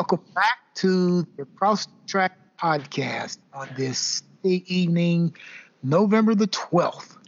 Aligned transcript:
Welcome 0.00 0.24
back 0.34 0.56
to 0.76 1.26
the 1.36 1.44
Cross 1.56 1.88
Track 2.06 2.32
Podcast 2.58 3.36
on 3.52 3.68
this 3.76 4.22
evening, 4.42 5.36
November 5.82 6.34
the 6.34 6.46
12th. 6.46 7.18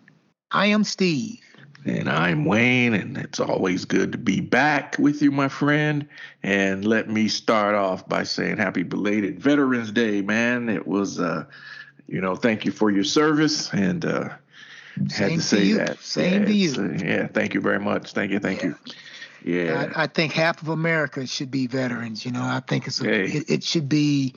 I 0.53 0.65
am 0.69 0.83
Steve. 0.83 1.39
And 1.85 2.09
I'm 2.09 2.47
Wayne, 2.47 2.95
and 2.95 3.19
it's 3.19 3.39
always 3.41 3.85
good 3.85 4.11
to 4.13 4.17
be 4.19 4.41
back 4.41 4.97
with 4.99 5.21
you, 5.21 5.31
my 5.31 5.49
friend. 5.49 6.09
And 6.43 6.87
let 6.87 7.11
me 7.11 7.29
start 7.29 7.75
off 7.75 8.09
by 8.09 8.23
saying 8.23 8.57
happy 8.57 8.85
belated 8.85 9.39
Veterans 9.39 9.93
Day, 9.93 10.23
man. 10.23 10.71
It 10.71 10.87
was, 10.87 11.21
uh, 11.21 11.45
you 12.09 12.23
know, 12.23 12.37
thank 12.37 12.65
you 12.65 12.73
for 12.73 12.91
your 12.91 13.05
service, 13.05 13.71
and 13.75 14.03
uh, 14.07 14.31
had 15.15 15.33
to 15.33 15.43
say 15.43 15.65
you. 15.65 15.77
that. 15.77 15.99
Same 15.99 16.41
yeah, 16.41 16.47
to 16.47 16.55
you. 16.55 16.73
uh, 16.83 17.05
yeah, 17.05 17.27
thank 17.27 17.53
you 17.53 17.61
very 17.61 17.81
much. 17.81 18.13
Thank 18.15 18.31
you, 18.33 18.39
thank 18.39 18.63
Yeah. 18.63 18.69
you. 18.69 18.77
Yeah, 19.45 19.93
I, 19.97 20.05
I 20.05 20.07
think 20.07 20.33
half 20.33 20.63
of 20.63 20.69
America 20.69 21.27
should 21.27 21.51
be 21.51 21.67
veterans. 21.67 22.25
You 22.25 22.33
know, 22.33 22.43
I 22.43 22.61
think 22.67 22.87
it's 22.87 23.01
a, 23.01 23.05
Hey. 23.05 23.25
it, 23.25 23.51
it 23.51 23.65
should 23.65 23.89
be. 23.89 24.35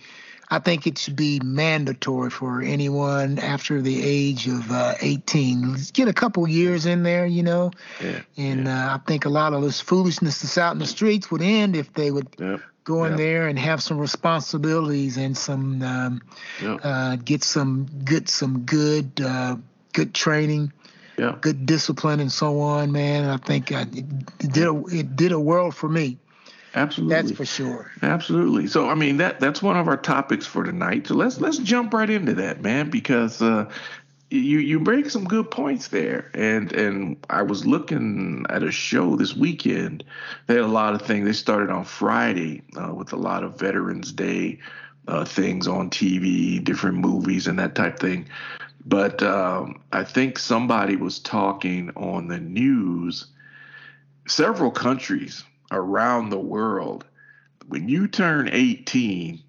I 0.48 0.60
think 0.60 0.86
it 0.86 1.00
should 1.00 1.16
be 1.16 1.40
mandatory 1.44 2.30
for 2.30 2.62
anyone 2.62 3.40
after 3.40 3.82
the 3.82 4.04
age 4.04 4.48
of 4.48 4.72
uh, 4.72 4.94
18. 5.02 5.72
Let's 5.72 5.90
get 5.90 6.08
a 6.08 6.14
couple 6.14 6.48
years 6.48 6.86
in 6.86 7.02
there, 7.02 7.26
you 7.26 7.42
know, 7.42 7.72
yeah, 8.00 8.22
and 8.38 8.68
uh, 8.68 8.72
I 8.72 9.00
think 9.08 9.26
a 9.26 9.30
lot 9.30 9.54
of 9.54 9.64
this 9.64 9.82
foolishness 9.82 10.44
that's 10.44 10.60
out 10.60 10.74
in 10.74 10.78
the 10.78 10.86
streets 10.86 11.32
would 11.32 11.42
end 11.42 11.76
if 11.76 11.92
they 11.96 12.12
would 12.12 12.28
yep, 12.38 12.62
go 12.84 13.06
in 13.06 13.14
Yeah. 13.14 13.18
there 13.18 13.48
and 13.48 13.58
have 13.58 13.82
some 13.82 13.98
responsibilities 13.98 15.18
and 15.18 15.36
some 15.36 15.82
um, 15.82 16.22
yep, 16.62 16.80
uh, 16.84 17.16
get 17.16 17.44
some 17.44 17.88
good 18.06 18.30
some 18.30 18.66
good 18.66 19.20
uh, 19.20 19.56
good 19.94 20.14
training, 20.14 20.72
yep. 21.18 21.42
good 21.42 21.66
discipline, 21.66 22.20
and 22.20 22.32
so 22.32 22.60
on. 22.60 22.92
Man, 22.92 23.30
I 23.30 23.38
think 23.38 23.72
uh, 23.72 23.86
it, 23.92 24.06
it 24.40 24.52
did 24.52 24.68
a, 24.68 24.84
it 24.88 25.16
did 25.16 25.32
a 25.32 25.40
world 25.40 25.76
for 25.76 25.90
me. 25.90 26.18
Absolutely. 26.76 27.16
That's 27.16 27.32
for 27.32 27.46
sure. 27.46 27.92
Absolutely. 28.02 28.68
So 28.68 28.90
I 28.90 28.96
mean 28.96 29.18
that 29.18 29.40
that's 29.40 29.62
one 29.62 29.78
of 29.78 29.88
our 29.88 29.98
topics 29.98 30.46
for 30.46 30.64
tonight. 30.64 31.08
So 31.08 31.16
let's 31.16 31.40
let's 31.40 31.58
jump 31.58 31.94
right 31.94 32.10
into 32.10 32.34
that, 32.34 32.62
man, 32.62 32.90
because 32.90 33.42
uh, 33.42 33.70
you 34.30 34.60
you 34.60 34.80
break 34.82 35.10
some 35.10 35.24
good 35.24 35.50
points 35.50 35.88
there. 35.88 36.30
And 36.34 36.74
and 36.74 37.26
I 37.30 37.44
was 37.44 37.66
looking 37.66 38.46
at 38.50 38.62
a 38.62 38.72
show 38.72 39.16
this 39.16 39.36
weekend. 39.36 40.04
They 40.48 40.56
had 40.56 40.64
a 40.64 40.68
lot 40.68 40.94
of 40.94 41.02
things. 41.02 41.26
They 41.26 41.34
started 41.34 41.70
on 41.70 41.86
Friday 41.86 42.62
uh, 42.76 42.94
with 42.94 43.14
a 43.14 43.18
lot 43.18 43.46
of 43.46 43.58
Veterans 43.58 44.12
Day 44.12 44.60
uh, 45.08 45.24
things 45.24 45.68
on 45.68 45.90
TV, 45.90 46.64
different 46.64 46.98
movies, 46.98 47.48
and 47.48 47.58
that 47.60 47.76
type 47.76 48.00
thing. 48.00 48.28
But 48.86 49.24
um, 49.24 49.82
I 49.92 50.04
think 50.04 50.38
somebody 50.38 50.96
was 50.96 51.20
talking 51.20 51.92
on 51.96 52.28
the 52.28 52.40
news. 52.40 53.28
Several 54.28 54.72
countries 54.72 55.44
around 55.72 56.30
the 56.30 56.40
world 56.40 57.06
when 57.68 57.90
you 57.90 58.08
turn 58.08 58.50
18, 58.52 59.42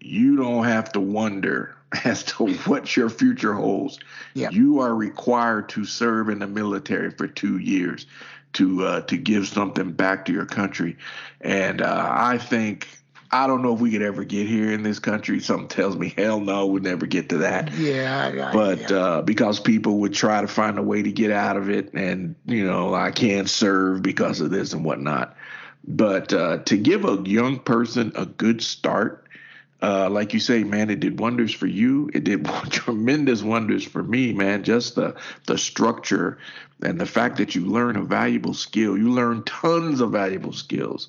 you 0.00 0.36
don't 0.36 0.64
have 0.64 0.92
to 0.92 1.00
wonder 1.00 1.76
as 2.04 2.22
to 2.24 2.52
what 2.64 2.96
your 2.96 3.10
future 3.10 3.54
holds. 3.54 3.98
Yeah. 4.34 4.50
You 4.50 4.80
are 4.80 4.94
required 4.94 5.68
to 5.70 5.84
serve 5.84 6.28
in 6.28 6.38
the 6.38 6.46
military 6.46 7.10
for 7.10 7.26
two 7.26 7.58
years 7.58 8.06
to 8.52 8.84
uh, 8.84 9.00
to 9.02 9.16
give 9.16 9.46
something 9.46 9.92
back 9.92 10.24
to 10.24 10.32
your 10.32 10.46
country. 10.46 10.96
And 11.40 11.82
uh, 11.82 12.08
I 12.10 12.38
think 12.38 12.88
I 13.32 13.46
don't 13.46 13.62
know 13.62 13.74
if 13.74 13.80
we 13.80 13.92
could 13.92 14.02
ever 14.02 14.24
get 14.24 14.48
here 14.48 14.72
in 14.72 14.82
this 14.82 14.98
country. 14.98 15.38
Something 15.40 15.68
tells 15.68 15.96
me 15.96 16.12
hell 16.16 16.40
no, 16.40 16.66
we'd 16.66 16.82
never 16.82 17.06
get 17.06 17.28
to 17.28 17.38
that 17.38 17.72
Yeah, 17.74 18.32
I, 18.34 18.50
I, 18.50 18.52
but 18.52 18.90
yeah. 18.90 18.96
uh, 18.96 19.22
because 19.22 19.60
people 19.60 19.98
would 20.00 20.14
try 20.14 20.40
to 20.40 20.48
find 20.48 20.78
a 20.78 20.82
way 20.82 21.02
to 21.02 21.12
get 21.12 21.30
out 21.30 21.56
of 21.56 21.70
it, 21.70 21.92
and 21.94 22.34
you 22.46 22.66
know, 22.66 22.94
I 22.94 23.12
can't 23.12 23.48
serve 23.48 24.02
because 24.02 24.40
of 24.40 24.50
this 24.50 24.72
and 24.72 24.84
whatnot. 24.84 25.36
But 25.86 26.32
uh, 26.32 26.58
to 26.64 26.76
give 26.76 27.04
a 27.04 27.22
young 27.24 27.60
person 27.60 28.12
a 28.16 28.26
good 28.26 28.62
start, 28.62 29.28
uh, 29.82 30.10
like 30.10 30.34
you 30.34 30.40
say, 30.40 30.62
man, 30.64 30.90
it 30.90 31.00
did 31.00 31.20
wonders 31.20 31.54
for 31.54 31.66
you. 31.66 32.10
It 32.12 32.24
did 32.24 32.44
tremendous 32.70 33.42
wonders 33.42 33.84
for 33.84 34.02
me, 34.02 34.32
man. 34.32 34.64
Just 34.64 34.96
the 34.96 35.14
the 35.46 35.56
structure 35.56 36.38
and 36.82 37.00
the 37.00 37.06
fact 37.06 37.36
that 37.36 37.54
you 37.54 37.64
learn 37.66 37.96
a 37.96 38.02
valuable 38.02 38.54
skill. 38.54 38.98
You 38.98 39.10
learn 39.10 39.44
tons 39.44 40.00
of 40.00 40.10
valuable 40.10 40.52
skills 40.52 41.08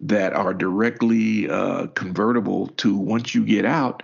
that 0.00 0.32
are 0.32 0.54
directly 0.54 1.48
uh, 1.48 1.86
convertible 1.88 2.68
to 2.68 2.96
once 2.96 3.34
you 3.34 3.44
get 3.44 3.64
out. 3.64 4.02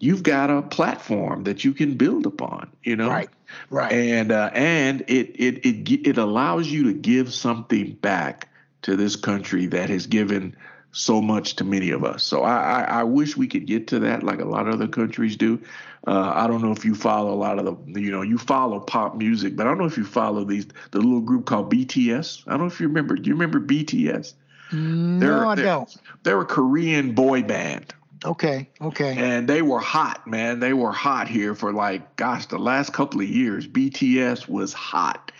You've 0.00 0.22
got 0.22 0.50
a 0.50 0.62
platform 0.62 1.44
that 1.44 1.64
you 1.64 1.72
can 1.72 1.96
build 1.96 2.26
upon. 2.26 2.70
You 2.82 2.96
know, 2.96 3.08
right, 3.08 3.30
right. 3.70 3.92
and 3.92 4.30
uh, 4.30 4.50
and 4.52 5.02
it 5.02 5.30
it 5.34 5.66
it 5.66 6.08
it 6.08 6.18
allows 6.18 6.68
you 6.68 6.84
to 6.84 6.92
give 6.92 7.32
something 7.32 7.94
back 7.94 8.48
to 8.82 8.96
this 8.96 9.16
country 9.16 9.66
that 9.66 9.90
has 9.90 10.06
given 10.06 10.56
so 10.92 11.20
much 11.20 11.56
to 11.56 11.64
many 11.64 11.90
of 11.90 12.04
us. 12.04 12.22
So 12.22 12.42
I 12.42 12.56
I, 12.56 12.82
I 13.00 13.02
wish 13.04 13.36
we 13.36 13.48
could 13.48 13.66
get 13.66 13.88
to 13.88 13.98
that 14.00 14.22
like 14.22 14.40
a 14.40 14.44
lot 14.44 14.68
of 14.68 14.74
other 14.74 14.88
countries 14.88 15.36
do. 15.36 15.60
Uh, 16.06 16.32
I 16.34 16.46
don't 16.46 16.62
know 16.62 16.72
if 16.72 16.84
you 16.84 16.94
follow 16.94 17.32
a 17.32 17.36
lot 17.36 17.58
of 17.58 17.64
the 17.64 18.00
you 18.00 18.12
know 18.12 18.22
you 18.22 18.38
follow 18.38 18.78
pop 18.78 19.16
music, 19.16 19.56
but 19.56 19.66
I 19.66 19.70
don't 19.70 19.78
know 19.78 19.86
if 19.86 19.98
you 19.98 20.04
follow 20.04 20.44
these 20.44 20.66
the 20.92 20.98
little 20.98 21.20
group 21.20 21.46
called 21.46 21.72
BTS. 21.72 22.44
I 22.46 22.52
don't 22.52 22.60
know 22.60 22.66
if 22.66 22.80
you 22.80 22.86
remember. 22.86 23.16
Do 23.16 23.28
you 23.28 23.34
remember 23.34 23.60
BTS? 23.60 24.34
No, 24.72 25.18
they're- 25.18 25.46
I 25.46 25.54
they're- 25.54 25.64
don't. 25.64 25.96
They're 26.22 26.40
a 26.40 26.44
Korean 26.46 27.12
boy 27.12 27.42
band 27.42 27.94
Okay, 28.24 28.68
okay. 28.80 29.14
and 29.16 29.48
they 29.48 29.62
were 29.62 29.78
hot, 29.78 30.26
man. 30.26 30.58
They 30.60 30.72
were 30.72 30.92
hot 30.92 31.28
here 31.28 31.54
for 31.54 31.72
like, 31.72 32.16
gosh, 32.16 32.46
the 32.46 32.58
last 32.58 32.92
couple 32.92 33.20
of 33.20 33.28
years. 33.28 33.66
BTS 33.66 34.48
was 34.48 34.72
hot. 34.72 35.30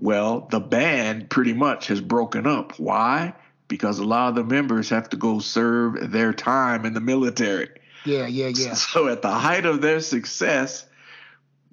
Well, 0.00 0.46
the 0.50 0.60
band 0.60 1.28
pretty 1.30 1.52
much 1.52 1.88
has 1.88 2.00
broken 2.00 2.46
up. 2.46 2.78
Why? 2.78 3.34
Because 3.66 3.98
a 3.98 4.04
lot 4.04 4.28
of 4.28 4.34
the 4.36 4.44
members 4.44 4.88
have 4.90 5.10
to 5.10 5.16
go 5.16 5.40
serve 5.40 6.12
their 6.12 6.32
time 6.32 6.84
in 6.86 6.94
the 6.94 7.00
military. 7.00 7.68
Yeah, 8.04 8.26
yeah, 8.28 8.48
yeah. 8.54 8.74
So 8.74 9.08
at 9.08 9.20
the 9.22 9.30
height 9.32 9.66
of 9.66 9.80
their 9.82 10.00
success, 10.00 10.86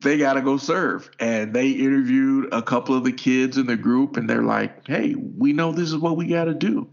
they 0.05 0.17
got 0.17 0.33
to 0.33 0.41
go 0.41 0.55
serve. 0.55 1.09
And 1.19 1.53
they 1.53 1.71
interviewed 1.71 2.47
a 2.53 2.61
couple 2.61 2.95
of 2.95 3.03
the 3.03 3.11
kids 3.11 3.57
in 3.57 3.66
the 3.66 3.75
group, 3.75 4.16
and 4.16 4.29
they're 4.29 4.43
like, 4.43 4.88
hey, 4.88 5.16
we 5.16 5.51
know 5.51 5.73
this 5.73 5.89
is 5.89 5.97
what 5.97 6.16
we 6.16 6.27
got 6.27 6.45
to 6.45 6.53
do. 6.53 6.88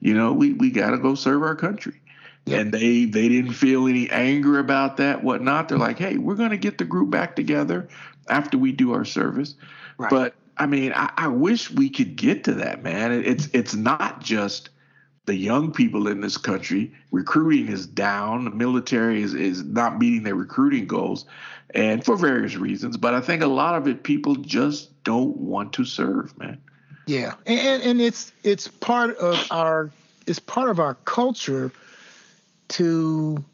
You 0.00 0.14
know, 0.14 0.32
we, 0.32 0.54
we 0.54 0.70
got 0.70 0.90
to 0.90 0.98
go 0.98 1.14
serve 1.14 1.42
our 1.42 1.56
country. 1.56 2.00
Yep. 2.46 2.60
And 2.60 2.72
they 2.72 3.04
they 3.04 3.28
didn't 3.28 3.52
feel 3.52 3.86
any 3.86 4.10
anger 4.10 4.58
about 4.58 4.96
that, 4.96 5.22
whatnot. 5.22 5.68
They're 5.68 5.78
like, 5.78 5.98
hey, 5.98 6.16
we're 6.16 6.34
going 6.34 6.50
to 6.50 6.56
get 6.56 6.78
the 6.78 6.84
group 6.84 7.10
back 7.10 7.36
together 7.36 7.88
after 8.28 8.58
we 8.58 8.72
do 8.72 8.92
our 8.94 9.04
service. 9.04 9.54
Right. 9.96 10.10
But 10.10 10.34
I 10.56 10.66
mean, 10.66 10.92
I, 10.92 11.12
I 11.16 11.28
wish 11.28 11.70
we 11.70 11.88
could 11.88 12.16
get 12.16 12.42
to 12.44 12.54
that, 12.54 12.82
man. 12.82 13.12
It's 13.12 13.48
it's 13.52 13.74
not 13.74 14.22
just 14.22 14.70
the 15.26 15.34
young 15.36 15.72
people 15.72 16.08
in 16.08 16.20
this 16.20 16.36
country. 16.36 16.92
Recruiting 17.10 17.68
is 17.68 17.86
down. 17.86 18.44
The 18.44 18.50
military 18.50 19.22
is, 19.22 19.34
is 19.34 19.62
not 19.64 19.98
meeting 19.98 20.22
their 20.24 20.34
recruiting 20.34 20.86
goals, 20.86 21.26
and 21.74 22.04
for 22.04 22.16
various 22.16 22.56
reasons. 22.56 22.96
But 22.96 23.14
I 23.14 23.20
think 23.20 23.42
a 23.42 23.46
lot 23.46 23.76
of 23.76 23.86
it, 23.86 24.02
people 24.02 24.34
just 24.36 25.02
don't 25.04 25.36
want 25.36 25.72
to 25.74 25.84
serve, 25.84 26.36
man. 26.38 26.60
Yeah, 27.06 27.34
and, 27.46 27.82
and 27.82 28.00
it's 28.00 28.32
it's 28.44 28.68
part 28.68 29.16
of 29.18 29.46
our 29.50 29.90
it's 30.26 30.38
part 30.38 30.70
of 30.70 30.78
our 30.78 30.94
culture 31.04 31.72
to 32.68 33.44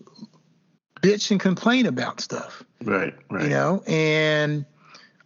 bitch 1.01 1.31
and 1.31 1.41
complain 1.41 1.87
about 1.87 2.21
stuff, 2.21 2.63
Right, 2.83 3.15
right. 3.31 3.45
you 3.45 3.49
know. 3.51 3.83
And 3.87 4.65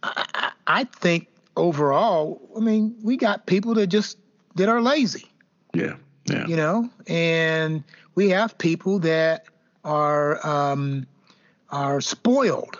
I 0.03 0.51
I 0.67 0.83
think 0.85 1.27
overall, 1.57 2.41
I 2.55 2.59
mean, 2.61 2.95
we 3.03 3.17
got 3.17 3.45
people 3.45 3.73
that 3.75 3.87
just 3.87 4.17
that 4.55 4.69
are 4.69 4.81
lazy, 4.81 5.25
Yeah, 5.73 5.95
yeah, 6.25 6.47
you 6.47 6.55
know, 6.55 6.89
and 7.07 7.83
we 8.15 8.29
have 8.29 8.57
people 8.57 8.99
that 8.99 9.45
are 9.83 10.45
um, 10.45 11.05
are 11.69 12.01
spoiled. 12.01 12.77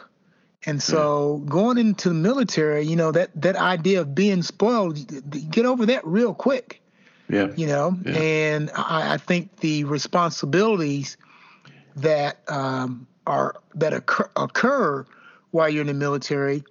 And 0.65 0.81
so 0.81 1.39
going 1.45 1.77
into 1.77 2.07
the 2.07 2.15
military, 2.15 2.83
you 2.83 2.95
know, 2.95 3.11
that 3.11 3.29
that 3.35 3.57
idea 3.57 3.99
of 3.99 4.15
being 4.15 4.43
spoiled, 4.43 4.97
get 5.51 5.65
over 5.65 5.85
that 5.87 6.05
real 6.07 6.33
quick. 6.33 6.81
Yeah, 7.29 7.51
you 7.55 7.67
know? 7.67 7.97
Yeah. 8.05 8.17
and 8.17 8.71
I, 8.75 9.13
I 9.13 9.17
think 9.17 9.57
the 9.57 9.85
responsibilities 9.85 11.17
that 11.95 12.39
um, 12.49 13.07
are 13.25 13.55
that 13.75 13.93
occur, 13.93 14.29
occur 14.35 15.05
while 15.51 15.69
you're 15.69 15.81
in 15.81 15.87
the 15.87 15.93
military 15.93 16.63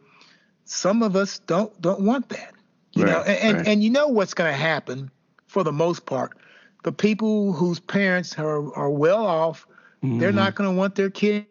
some 0.73 1.03
of 1.03 1.17
us 1.17 1.39
don't 1.41 1.79
don't 1.81 2.01
want 2.01 2.29
that. 2.31 2.55
You 2.93 3.05
know? 3.05 3.19
Right, 3.19 3.29
and, 3.29 3.39
and 3.39 3.57
right. 3.59 3.69
and 3.69 3.85
you 3.85 3.91
know 3.91 4.09
what's 4.09 4.35
going 4.35 4.51
to 4.51 4.59
happen 4.59 5.11
for 5.47 5.63
the 5.63 5.73
most 5.73 6.07
part 6.07 6.37
the 6.83 6.93
people 6.93 7.53
whose 7.53 7.79
parents 7.81 8.39
are, 8.39 8.73
are 8.75 8.91
well 8.91 9.25
off 9.27 9.67
they're 10.03 10.33
Mhm. 10.33 10.35
not 10.35 10.55
going 10.57 10.69
to 10.69 10.77
want 10.77 10.95
their 10.97 11.11
kid 11.11 11.47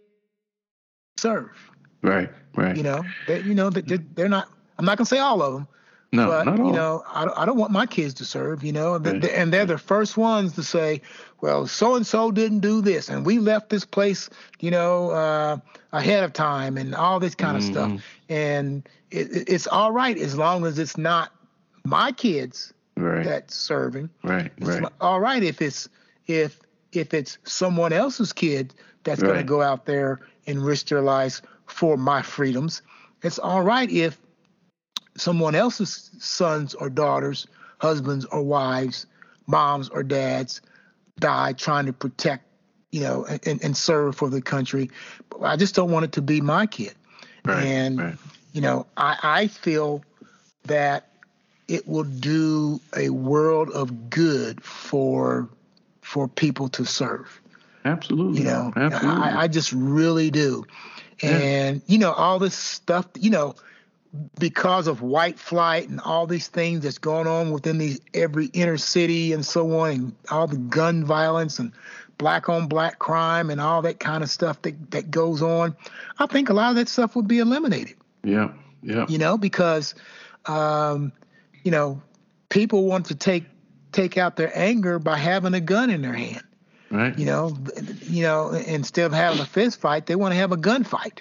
to 1.18 1.22
serve 1.22 1.72
right, 2.02 2.30
right. 2.56 2.76
you 2.76 2.84
know 2.84 3.04
they, 3.28 3.40
you 3.42 3.56
know 3.56 3.70
they, 3.70 3.82
they're, 3.82 4.04
they're 4.16 4.30
not 4.30 4.50
i'm 4.78 4.86
not 4.86 4.98
going 4.98 5.06
to 5.06 5.10
say 5.10 5.20
all 5.20 5.42
of 5.42 5.54
them 5.54 5.68
no, 6.14 6.28
but 6.28 6.46
not 6.46 6.58
you 6.58 6.74
know, 6.74 7.04
I, 7.14 7.24
don't- 7.24 7.38
I 7.40 7.46
don't 7.46 7.58
want 7.58 7.72
my 7.72 7.86
kids 7.86 8.14
to 8.16 8.26
serve. 8.26 8.66
You 8.66 8.74
know, 8.74 8.98
Right. 8.98 9.22
th- 9.22 9.32
and 9.34 9.54
they're 9.54 9.66
the 9.66 9.78
first 9.78 10.18
ones 10.18 10.52
to 10.56 10.62
say, 10.64 11.02
"Well, 11.40 11.68
so 11.68 11.96
and 11.96 12.06
so 12.06 12.32
didn't 12.32 12.60
do 12.60 12.82
this, 12.82 13.08
and 13.08 13.26
we 13.26 13.40
left 13.40 13.70
this 13.70 13.86
place, 13.86 14.30
you 14.60 14.72
know, 14.72 15.12
uh, 15.12 15.58
ahead 15.94 16.26
of 16.26 16.34
time, 16.34 16.78
and 16.78 16.94
all 16.94 17.22
this 17.22 17.34
kind 17.34 17.56
of 17.56 17.64
stuff." 17.64 17.92
And 18.28 18.90
it- 19.10 19.48
it's 19.48 19.68
all 19.68 19.94
right 19.94 20.18
as 20.18 20.38
long 20.38 20.66
as 20.66 20.78
it's 20.80 20.98
not 20.98 21.32
my 21.86 22.12
kids 22.12 22.74
right. 23.02 23.26
that's 23.26 23.56
serving. 23.56 24.10
Right, 24.24 24.52
It's 24.58 24.68
right. 24.68 24.84
li- 24.84 24.90
all 25.00 25.20
right 25.20 25.44
if 25.44 25.62
it's 25.62 25.90
if 26.28 26.60
if 26.92 27.14
it's 27.14 27.38
someone 27.44 27.94
else's 27.94 28.34
kid 28.34 28.74
that's 29.04 29.22
going 29.22 29.38
to 29.38 29.44
go 29.44 29.62
out 29.62 29.86
there 29.86 30.20
and 30.48 30.64
risk 30.64 30.88
their 30.88 31.02
lives 31.02 31.42
for 31.66 31.98
my 31.98 32.22
freedoms. 32.22 32.82
It's 33.24 33.40
all 33.40 33.62
right 33.62 33.90
if 33.90 34.20
someone 35.18 35.56
else's 35.56 36.12
sons 36.20 36.74
or 36.76 36.90
daughters, 36.90 37.48
husbands 37.80 38.26
or 38.26 38.42
wives, 38.44 39.06
moms 39.48 39.90
or 39.90 40.04
dads 40.04 40.62
die 41.20 41.54
trying 41.54 41.86
to 41.86 41.94
protect, 41.94 42.46
you 42.92 43.02
know, 43.02 43.26
and, 43.46 43.64
and 43.64 43.76
serve 43.78 44.16
for 44.16 44.30
the 44.30 44.42
country. 44.42 44.90
But 45.30 45.44
I 45.44 45.56
just 45.56 45.76
don't 45.76 45.92
want 45.92 46.06
it 46.06 46.12
to 46.14 46.22
be 46.22 46.42
my 46.42 46.66
kid. 46.66 46.94
Right, 47.46 47.64
and 47.64 48.00
right. 48.00 48.16
you 48.54 48.62
know, 48.62 48.86
I, 48.98 49.18
I 49.24 49.48
feel 49.48 50.04
that 50.66 51.11
it 51.72 51.88
will 51.88 52.04
do 52.04 52.82
a 52.98 53.10
world 53.10 53.70
of 53.70 54.10
good 54.10 54.62
for 54.62 55.48
for 56.02 56.28
people 56.28 56.68
to 56.68 56.86
serve. 56.86 57.40
Absolutely. 57.86 58.40
You 58.40 58.46
know, 58.46 58.74
Absolutely. 58.76 59.24
I, 59.24 59.44
I 59.44 59.48
just 59.48 59.72
really 59.72 60.30
do. 60.30 60.66
And 61.24 61.82
you 61.86 61.98
know, 61.98 62.12
all 62.12 62.40
this 62.40 62.56
stuff, 62.56 63.08
you 63.18 63.30
know, 63.30 63.56
because 64.40 64.88
of 64.88 65.02
white 65.02 65.40
flight 65.40 65.88
and 65.88 66.02
all 66.02 66.28
these 66.28 66.48
things 66.48 66.84
that's 66.84 66.98
going 66.98 67.28
on 67.28 67.52
within 67.52 67.78
these 67.78 68.02
every 68.14 68.48
inner 68.48 68.78
city 68.78 69.32
and 69.32 69.46
so 69.46 69.80
on, 69.80 69.90
and 69.92 70.16
all 70.30 70.48
the 70.48 70.58
gun 70.58 71.06
violence 71.06 71.58
and 71.58 71.72
black 72.18 72.50
on 72.50 72.68
black 72.68 73.00
crime 73.00 73.50
and 73.50 73.62
all 73.62 73.82
that 73.84 74.00
kind 74.00 74.24
of 74.24 74.30
stuff 74.30 74.62
that, 74.64 74.92
that 74.92 75.10
goes 75.10 75.42
on, 75.42 75.76
I 76.20 76.26
think 76.26 76.50
a 76.50 76.54
lot 76.54 76.72
of 76.72 76.76
that 76.76 76.90
stuff 76.90 77.16
would 77.16 77.28
be 77.28 77.40
eliminated 77.40 77.96
yeah, 78.24 78.52
yeah. 78.84 79.06
you 79.08 79.18
know, 79.18 79.38
because 79.38 79.96
um, 80.46 81.12
you 81.64 81.72
know, 81.72 82.02
people 82.50 82.86
want 82.86 83.08
to 83.08 83.16
take 83.16 83.46
take 83.92 84.18
out 84.18 84.36
their 84.36 84.52
anger 84.58 85.00
by 85.00 85.18
having 85.18 85.54
a 85.54 85.60
gun 85.60 85.90
in 85.90 86.02
their 86.02 86.14
hand. 86.14 86.44
Right. 86.90 87.18
You 87.18 87.26
know, 87.26 87.58
you 88.02 88.24
know, 88.24 88.50
instead 88.50 89.06
of 89.06 89.14
having 89.14 89.40
a 89.40 89.46
fist 89.46 89.80
fight, 89.80 90.06
they 90.06 90.16
want 90.16 90.34
to 90.34 90.36
have 90.36 90.52
a 90.52 90.58
gunfight. 90.58 91.20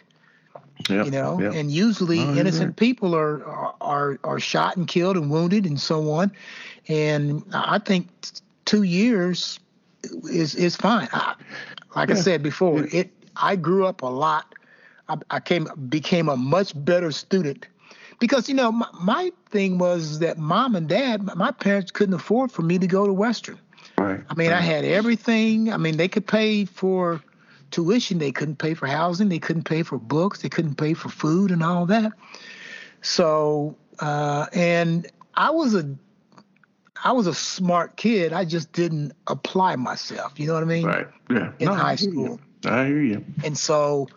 Yep, 0.89 1.05
You 1.05 1.11
know, 1.11 1.41
yep. 1.41 1.55
and 1.55 1.71
usually 1.71 2.19
you're 2.19 2.39
innocent 2.39 2.77
people 2.77 3.15
are, 3.15 3.45
are 3.81 4.19
are 4.25 4.41
shot 4.41 4.77
and 4.77 4.89
killed 4.89 5.17
and 5.17 5.31
wounded 5.31 5.67
and 5.67 5.79
so 5.79 6.11
on. 6.11 6.33
And 6.89 7.45
I 7.53 7.79
think 7.79 8.09
two 8.65 8.83
years 8.83 9.61
is 10.25 10.55
is 10.55 10.77
fine. 10.77 11.09
I, 11.13 11.35
like 11.95 12.11
I 12.11 12.15
said 12.15 12.43
before, 12.43 12.85
it. 12.85 13.11
I 13.37 13.57
grew 13.57 13.87
up 13.87 14.03
a 14.03 14.07
lot. 14.07 14.55
I, 15.09 15.17
I 15.31 15.41
came 15.41 15.69
became 15.89 16.29
a 16.29 16.37
much 16.37 16.73
better 16.85 17.13
student 17.13 17.67
because 18.21 18.49
you 18.49 18.55
know 18.55 18.71
my, 18.71 18.87
my 19.01 19.33
thing 19.49 19.79
was 19.79 20.21
that 20.21 20.39
mom 20.39 20.77
and 20.77 20.89
dad, 20.89 21.25
my- 21.37 21.51
parents 21.51 21.91
couldn't 21.91 22.15
afford 22.15 22.53
for 22.53 22.63
me 22.63 22.79
to 22.79 22.87
go 22.87 23.07
to 23.07 23.13
Western. 23.13 23.59
right. 23.99 24.21
I 24.29 24.35
mean, 24.35 24.53
I 24.53 24.61
had 24.61 24.85
everything. 24.85 25.73
I 25.73 25.77
mean, 25.77 25.97
they 25.97 26.07
could 26.07 26.27
pay 26.27 26.65
for 26.65 27.21
tuition, 27.73 28.19
they 28.19 28.33
couldn't 28.33 28.57
pay 28.57 28.75
for 28.75 28.87
housing, 28.87 29.29
they 29.29 29.39
couldn't 29.39 29.65
pay 29.65 29.83
for 29.83 29.99
books, 29.99 30.43
they 30.43 30.49
couldn't 30.49 30.77
pay 30.77 30.95
for 30.95 31.09
food 31.09 31.51
and 31.51 31.63
all 31.63 31.87
that. 31.87 32.13
So, 33.03 33.77
uh, 33.99 34.47
and 34.53 35.07
I 35.35 35.51
was 35.51 35.75
a 35.75 35.97
I 37.03 37.13
was 37.13 37.27
a 37.27 37.35
smart 37.35 37.97
kid. 37.97 38.33
I 38.33 38.45
just 38.45 38.73
didn't 38.73 39.13
apply 39.27 39.77
myself. 39.77 40.39
You 40.39 40.49
know 40.49 40.55
what 40.55 40.63
I 40.63 40.67
mean? 40.67 40.87
Right. 40.87 41.09
Yeah. 41.31 41.53
in 41.59 41.67
No, 41.67 41.75
high 41.75 41.97
school. 41.97 42.39
I 42.65 42.87
hear 42.87 43.03
you. 43.03 43.25
And 43.45 43.57
so, 43.57 44.09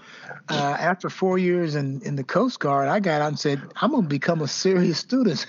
uh, 0.50 0.54
after 0.80 1.10
four 1.10 1.38
years 1.38 1.76
in, 1.76 2.02
in 2.02 2.16
the 2.16 2.24
Coast 2.24 2.60
Guard, 2.60 2.90
I 2.90 3.00
got 3.00 3.22
out 3.22 3.30
and 3.30 3.40
said, 3.40 3.62
I'm 3.82 3.92
going 3.92 4.04
to 4.04 4.10
become 4.10 4.42
a 4.42 4.48
serious 4.48 5.00
student. 5.00 5.46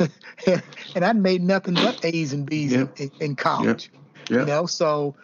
and 0.95 1.05
I 1.05 1.13
made 1.13 1.43
nothing 1.43 1.75
but 1.75 2.05
A's 2.05 2.33
and 2.33 2.47
B's 2.47 2.73
Yep. 2.73 3.01
in, 3.01 3.11
in 3.21 3.37
college. 3.37 3.91
Yeah. 4.31 4.41
You 4.41 4.47
know, 4.47 4.67
so 4.67 5.17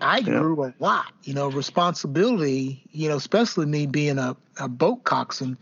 I 0.00 0.20
grew 0.20 0.64
a 0.64 0.74
lot, 0.80 1.12
you 1.22 1.32
know, 1.34 1.48
responsibility, 1.48 2.82
you 2.90 3.08
know, 3.08 3.16
especially 3.16 3.66
me 3.66 3.86
being 3.86 4.18
a, 4.18 4.36
a 4.58 4.68
boat 4.68 5.04
coxswain. 5.04 5.56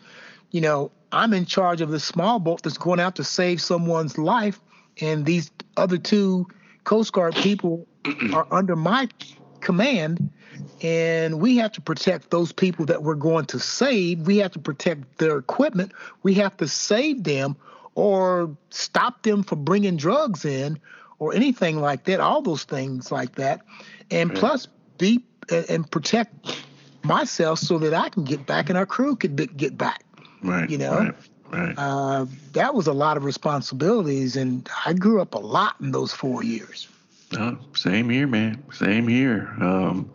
You 0.50 0.62
know, 0.62 0.90
I'm 1.12 1.34
in 1.34 1.44
charge 1.44 1.80
of 1.82 1.90
the 1.90 2.00
small 2.00 2.38
boat 2.38 2.62
that's 2.62 2.78
going 2.78 3.00
out 3.00 3.16
to 3.16 3.24
save 3.24 3.60
someone's 3.60 4.16
life. 4.16 4.60
And 5.00 5.26
these 5.26 5.50
other 5.76 5.98
two 5.98 6.46
Coast 6.84 7.12
Guard 7.12 7.34
people 7.36 7.86
are 8.32 8.46
under 8.50 8.76
my 8.76 9.08
command. 9.60 10.30
And 10.82 11.40
we 11.40 11.56
have 11.56 11.72
to 11.72 11.80
protect 11.80 12.30
those 12.30 12.52
people 12.52 12.86
that 12.86 13.02
we're 13.02 13.14
going 13.14 13.46
to 13.46 13.58
save. 13.58 14.26
We 14.26 14.38
have 14.38 14.52
to 14.52 14.58
protect 14.58 15.18
their 15.18 15.36
equipment. 15.38 15.92
We 16.22 16.34
have 16.34 16.56
to 16.58 16.68
save 16.68 17.24
them 17.24 17.56
or 17.94 18.56
stop 18.70 19.22
them 19.22 19.42
from 19.42 19.64
bringing 19.64 19.96
drugs 19.96 20.44
in 20.44 20.78
or 21.18 21.34
anything 21.34 21.80
like 21.80 22.04
that, 22.04 22.20
all 22.20 22.42
those 22.42 22.64
things 22.64 23.10
like 23.10 23.34
that. 23.36 23.62
And 24.10 24.30
Right. 24.30 24.38
plus, 24.38 24.68
be 24.98 25.24
and- 25.50 25.66
and 25.68 25.90
protect 25.90 26.62
myself 27.02 27.58
so 27.58 27.78
that 27.78 27.94
I 27.94 28.08
can 28.08 28.24
get 28.24 28.46
back 28.46 28.68
and 28.68 28.78
our 28.78 28.86
crew 28.86 29.16
could 29.16 29.34
be, 29.34 29.46
get 29.46 29.76
back. 29.76 30.04
Right. 30.42 30.68
you 30.70 30.78
know? 30.78 30.98
Right. 30.98 31.14
Right. 31.50 31.74
Uh, 31.78 32.26
that 32.52 32.74
was 32.74 32.86
a 32.86 32.92
lot 32.92 33.16
of 33.16 33.24
responsibilities, 33.24 34.36
and 34.36 34.68
I 34.84 34.92
grew 34.92 35.22
up 35.22 35.34
a 35.34 35.38
lot 35.38 35.76
in 35.80 35.92
those 35.92 36.12
four 36.12 36.44
years. 36.44 36.88
Same 37.74 38.08
here, 38.08 38.26
man. 38.26 38.62
Same 38.72 39.06
here. 39.06 39.54
Um, 39.60 40.10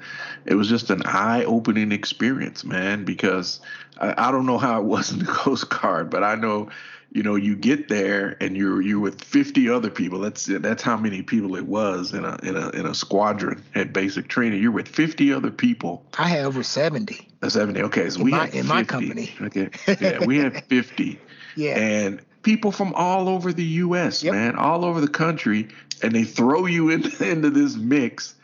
it 0.45 0.55
was 0.55 0.67
just 0.67 0.89
an 0.89 1.01
eye-opening 1.05 1.91
experience, 1.91 2.63
man. 2.63 3.05
Because 3.05 3.59
I, 3.99 4.27
I 4.29 4.31
don't 4.31 4.45
know 4.45 4.57
how 4.57 4.79
it 4.79 4.85
was 4.85 5.11
in 5.11 5.19
the 5.19 5.25
Coast 5.31 5.69
Guard, 5.69 6.09
but 6.09 6.23
I 6.23 6.35
know, 6.35 6.69
you 7.11 7.21
know, 7.21 7.35
you 7.35 7.55
get 7.55 7.87
there 7.87 8.35
and 8.41 8.57
you're 8.57 8.81
you're 8.81 8.99
with 8.99 9.23
50 9.23 9.69
other 9.69 9.89
people. 9.91 10.19
That's 10.19 10.45
that's 10.45 10.81
how 10.81 10.97
many 10.97 11.21
people 11.21 11.55
it 11.55 11.67
was 11.67 12.13
in 12.13 12.25
a 12.25 12.35
in 12.43 12.55
a 12.55 12.69
in 12.71 12.85
a 12.87 12.95
squadron 12.95 13.63
at 13.75 13.93
basic 13.93 14.27
training. 14.27 14.61
You're 14.61 14.71
with 14.71 14.87
50 14.87 15.31
other 15.31 15.51
people. 15.51 16.03
I 16.17 16.27
had 16.29 16.45
over 16.45 16.63
70. 16.63 17.27
Uh, 17.43 17.49
70. 17.49 17.81
Okay, 17.83 18.09
so 18.09 18.19
In 18.19 18.25
we 18.25 18.31
my- 18.31 18.45
had 18.45 18.55
in 18.55 18.65
my 18.67 18.83
company. 18.83 19.31
Okay, 19.41 19.69
yeah, 20.01 20.25
we 20.25 20.37
had 20.39 20.63
50 20.65 21.19
Yeah. 21.55 21.77
and 21.77 22.21
people 22.43 22.71
from 22.71 22.93
all 22.93 23.27
over 23.29 23.51
the 23.51 23.63
U.S., 23.63 24.23
Yep. 24.23 24.33
man, 24.33 24.55
all 24.55 24.85
over 24.85 25.01
the 25.01 25.07
country, 25.07 25.69
and 26.01 26.13
they 26.13 26.23
throw 26.23 26.65
you 26.65 26.89
into, 26.89 27.29
into 27.31 27.49
this 27.49 27.75
mix. 27.75 28.35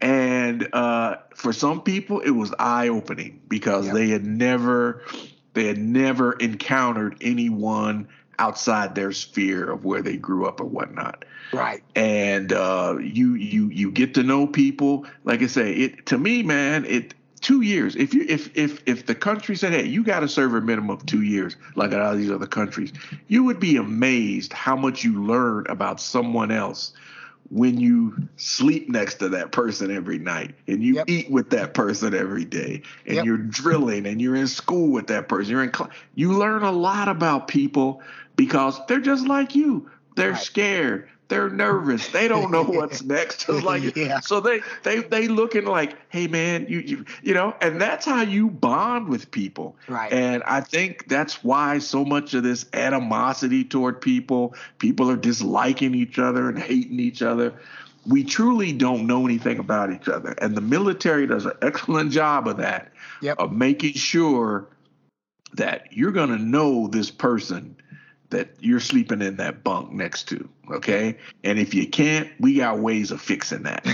And 0.00 0.68
uh, 0.74 1.16
for 1.34 1.52
some 1.52 1.80
people, 1.82 2.20
it 2.20 2.30
was 2.30 2.52
eye 2.58 2.88
opening 2.88 3.40
because 3.48 3.86
Yep. 3.86 3.94
they 3.94 4.08
had 4.08 4.26
never, 4.26 5.02
they 5.54 5.66
had 5.66 5.78
never 5.78 6.32
encountered 6.34 7.16
anyone 7.22 8.08
outside 8.38 8.94
their 8.94 9.12
sphere 9.12 9.70
of 9.70 9.84
where 9.86 10.02
they 10.02 10.18
grew 10.18 10.44
up 10.46 10.60
or 10.60 10.66
whatnot 10.66 11.24
right. 11.54 11.82
and 11.94 12.52
uh, 12.52 12.94
you 13.00 13.32
you 13.34 13.70
you 13.70 13.90
get 13.90 14.12
to 14.12 14.22
know 14.22 14.46
people. 14.46 15.06
Like 15.24 15.40
I 15.40 15.46
say, 15.46 15.72
it 15.72 16.04
to 16.06 16.18
me, 16.18 16.42
man, 16.42 16.84
it 16.84 17.14
two 17.46 17.60
years. 17.60 17.94
If 17.94 18.12
you 18.12 18.26
if 18.28 18.50
if 18.56 18.82
if 18.86 19.06
the 19.06 19.14
country 19.14 19.54
said, 19.54 19.72
hey, 19.72 19.86
you 19.86 20.02
got 20.02 20.20
to 20.20 20.28
serve 20.28 20.52
a 20.54 20.60
minimum 20.60 20.90
of 20.90 21.06
two 21.06 21.22
years, 21.22 21.54
like 21.76 21.92
in 21.92 22.00
all 22.00 22.16
these 22.16 22.30
other 22.30 22.46
countries, 22.46 22.92
you 23.28 23.44
would 23.44 23.60
be 23.60 23.76
amazed 23.76 24.52
how 24.52 24.74
much 24.74 25.04
you 25.04 25.22
learn 25.22 25.64
about 25.68 26.00
someone 26.00 26.50
else 26.50 26.92
when 27.48 27.78
you 27.78 28.16
sleep 28.34 28.88
next 28.88 29.14
to 29.16 29.28
that 29.28 29.52
person 29.52 29.92
every 29.92 30.18
night 30.18 30.56
and 30.66 30.82
you 30.82 30.96
Yep. 30.96 31.04
eat 31.08 31.30
with 31.30 31.50
that 31.50 31.74
person 31.74 32.12
every 32.14 32.44
day 32.44 32.82
and 33.06 33.14
Yep. 33.16 33.24
you're 33.24 33.38
drilling 33.38 34.06
and 34.06 34.20
you're 34.20 34.34
in 34.34 34.48
school 34.48 34.90
with 34.90 35.06
that 35.06 35.28
person 35.28 35.52
you're 35.52 35.62
in 35.62 35.72
cl- 35.72 35.90
you 36.16 36.32
learn 36.36 36.64
a 36.64 36.72
lot 36.72 37.06
about 37.06 37.46
people 37.46 38.02
because 38.34 38.80
they're 38.88 38.98
just 38.98 39.28
like 39.28 39.54
you 39.54 39.88
they're 40.16 40.32
Right. 40.32 40.40
scared 40.40 41.08
they're 41.28 41.50
nervous 41.50 42.08
they 42.08 42.28
don't 42.28 42.50
know 42.50 42.62
what's 42.78 43.02
next 43.02 43.48
like 43.48 43.96
Yeah. 43.96 44.20
so 44.20 44.40
they 44.40 44.60
they 44.84 45.00
they 45.00 45.28
looking 45.28 45.64
like 45.64 45.96
hey 46.08 46.26
man 46.28 46.66
you 46.68 46.78
you 46.80 47.04
you 47.22 47.34
know 47.34 47.54
and 47.60 47.80
that's 47.80 48.06
how 48.06 48.22
you 48.22 48.48
bond 48.48 49.08
with 49.08 49.30
people 49.30 49.76
Right. 49.88 50.12
and 50.12 50.42
I 50.44 50.60
think 50.60 51.08
that's 51.08 51.42
why 51.42 51.78
so 51.78 52.04
much 52.04 52.34
of 52.34 52.42
this 52.42 52.66
animosity 52.72 53.64
toward 53.64 54.00
people, 54.00 54.54
people 54.78 55.10
are 55.10 55.16
disliking 55.16 55.94
each 55.94 56.18
other 56.18 56.48
and 56.48 56.58
hating 56.58 56.98
each 57.00 57.22
other. 57.22 57.52
We 58.06 58.22
truly 58.24 58.72
don't 58.72 59.06
know 59.06 59.24
anything 59.24 59.58
about 59.58 59.92
each 59.92 60.08
other. 60.08 60.30
And 60.40 60.56
the 60.56 60.60
military 60.60 61.26
does 61.26 61.44
an 61.46 61.52
excellent 61.62 62.12
job 62.12 62.46
of 62.48 62.56
that, 62.58 62.92
Yep. 63.22 63.38
of 63.38 63.52
making 63.52 63.94
sure 63.94 64.66
that 65.54 65.88
you're 65.92 66.12
going 66.12 66.30
to 66.30 66.38
know 66.38 66.86
this 66.88 67.10
person 67.10 67.76
that 68.30 68.50
you're 68.60 68.80
sleeping 68.80 69.22
in 69.22 69.36
that 69.36 69.62
bunk 69.64 69.92
next 69.92 70.24
to. 70.28 70.48
Okay. 70.70 71.16
And 71.44 71.58
if 71.58 71.74
you 71.74 71.86
can't, 71.88 72.28
we 72.40 72.56
got 72.56 72.78
ways 72.78 73.10
of 73.10 73.20
fixing 73.20 73.62
that. 73.64 73.86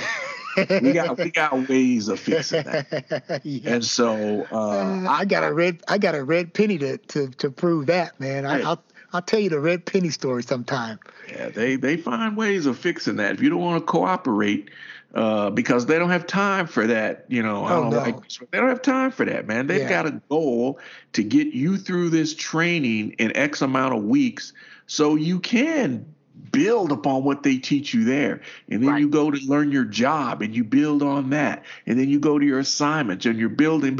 we 0.82 0.92
got 0.92 1.18
we 1.18 1.30
got 1.42 1.68
ways 1.68 2.08
of 2.08 2.18
fixing 2.20 2.64
that. 2.64 3.40
Yeah. 3.44 3.74
And 3.74 3.84
so 3.84 4.46
uh, 4.52 4.56
Uh, 4.56 5.06
I 5.08 5.24
got 5.24 5.44
a 5.44 5.52
red 5.52 5.82
I 5.88 5.98
got 5.98 6.14
a 6.14 6.24
red 6.24 6.54
penny 6.54 6.78
to 6.78 6.98
to, 6.98 7.28
to 7.28 7.50
prove 7.50 7.86
that, 7.86 8.18
man. 8.20 8.46
I, 8.46 8.58
Hey. 8.58 8.64
I'll 8.64 8.82
I'll 9.14 9.22
tell 9.22 9.40
you 9.40 9.50
the 9.50 9.60
red 9.60 9.84
penny 9.84 10.08
story 10.08 10.42
sometime. 10.42 10.98
Yeah, 11.28 11.50
they 11.50 11.76
they 11.76 11.96
find 11.98 12.36
ways 12.36 12.64
of 12.66 12.78
fixing 12.78 13.16
that. 13.16 13.34
If 13.34 13.42
you 13.42 13.50
don't 13.50 13.60
want 13.60 13.80
to 13.82 13.86
cooperate, 13.86 14.70
uh, 15.14 15.50
because 15.50 15.86
they 15.86 15.98
don't 15.98 16.10
have 16.10 16.26
time 16.26 16.66
for 16.66 16.86
that, 16.86 17.26
you 17.28 17.42
know. 17.42 17.64
I 17.64 17.74
Oh, 17.74 17.82
don't 17.82 17.90
no. 17.90 17.98
like 17.98 18.28
they 18.50 18.58
don't 18.58 18.68
have 18.68 18.82
time 18.82 19.10
for 19.10 19.24
that, 19.24 19.46
man. 19.46 19.66
They've 19.66 19.82
Yeah. 19.82 19.88
got 19.88 20.06
a 20.06 20.20
goal 20.28 20.78
to 21.12 21.22
get 21.22 21.48
you 21.48 21.76
through 21.76 22.10
this 22.10 22.34
training 22.34 23.14
in 23.18 23.36
X 23.36 23.60
amount 23.62 23.94
of 23.94 24.04
weeks, 24.04 24.52
so 24.86 25.14
you 25.14 25.38
can 25.38 26.06
build 26.50 26.92
upon 26.92 27.24
what 27.24 27.42
they 27.42 27.56
teach 27.56 27.94
you 27.94 28.04
there. 28.04 28.40
And 28.70 28.82
then 28.82 28.90
right. 28.90 29.00
you 29.00 29.08
go 29.08 29.30
to 29.30 29.38
learn 29.46 29.70
your 29.70 29.84
job 29.84 30.42
and 30.42 30.54
you 30.54 30.64
build 30.64 31.02
on 31.02 31.30
that. 31.30 31.62
And 31.86 31.98
then 31.98 32.08
you 32.08 32.18
go 32.18 32.38
to 32.38 32.44
your 32.44 32.58
assignments 32.58 33.24
and 33.26 33.38
you're 33.38 33.48
building. 33.48 33.98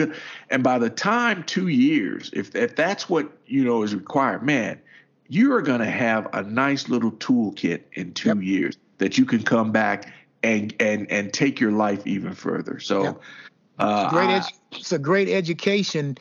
And 0.50 0.62
by 0.62 0.78
the 0.78 0.90
time 0.90 1.44
two 1.44 1.68
years, 1.68 2.30
if, 2.34 2.54
if 2.54 2.76
that's 2.76 3.08
what, 3.08 3.30
you 3.46 3.64
know, 3.64 3.82
is 3.82 3.94
required, 3.94 4.42
man, 4.42 4.80
you 5.28 5.52
are 5.54 5.62
going 5.62 5.80
to 5.80 5.90
have 5.90 6.28
a 6.34 6.42
nice 6.42 6.88
little 6.88 7.12
toolkit 7.12 7.82
in 7.94 8.12
two 8.12 8.28
yep. 8.28 8.42
years 8.42 8.76
that 8.98 9.16
you 9.16 9.24
can 9.24 9.42
come 9.42 9.72
back 9.72 10.12
and, 10.42 10.74
and, 10.80 11.10
and 11.10 11.32
take 11.32 11.60
your 11.60 11.72
life 11.72 12.06
even 12.06 12.34
further. 12.34 12.80
So, 12.80 13.02
yep. 13.02 13.20
uh, 13.78 14.10
great 14.10 14.28
I, 14.28 14.42
it's 14.72 14.92
a 14.92 14.98
great 14.98 15.28
education 15.28 16.16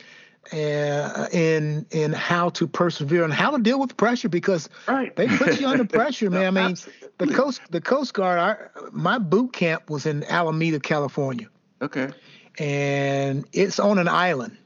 uh, 0.52 1.28
in 1.32 1.86
in 1.92 2.12
how 2.12 2.50
to 2.50 2.66
persevere 2.66 3.24
and 3.24 3.32
how 3.32 3.50
to 3.50 3.62
deal 3.62 3.78
with 3.78 3.96
pressure 3.96 4.28
because 4.28 4.68
right. 4.88 5.14
they 5.16 5.28
put 5.28 5.60
you 5.60 5.68
under 5.68 5.84
pressure, 5.98 6.30
man. 6.30 6.56
I 6.56 6.66
mean, 6.66 6.76
the 7.18 7.28
coast 7.28 7.60
the 7.70 7.80
Coast 7.80 8.14
Guard. 8.14 8.38
Our, 8.38 8.70
my 8.90 9.18
boot 9.18 9.52
camp 9.52 9.88
was 9.88 10.06
in 10.06 10.24
Alameda, 10.24 10.80
California. 10.80 11.48
Okay. 11.80 12.10
And 12.58 13.46
it's 13.52 13.78
on 13.78 13.98
an 13.98 14.08
island, 14.08 14.58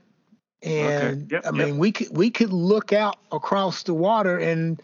and 0.63 1.25
okay. 1.25 1.35
yep, 1.37 1.47
I 1.47 1.51
mean 1.53 1.69
yep. 1.69 1.77
we 1.77 1.93
could 1.93 2.17
we 2.17 2.31
could 2.31 2.53
look 2.53 2.93
out 2.93 3.19
across 3.31 3.85
the 3.85 3.95
water 3.95 4.39
and 4.39 4.83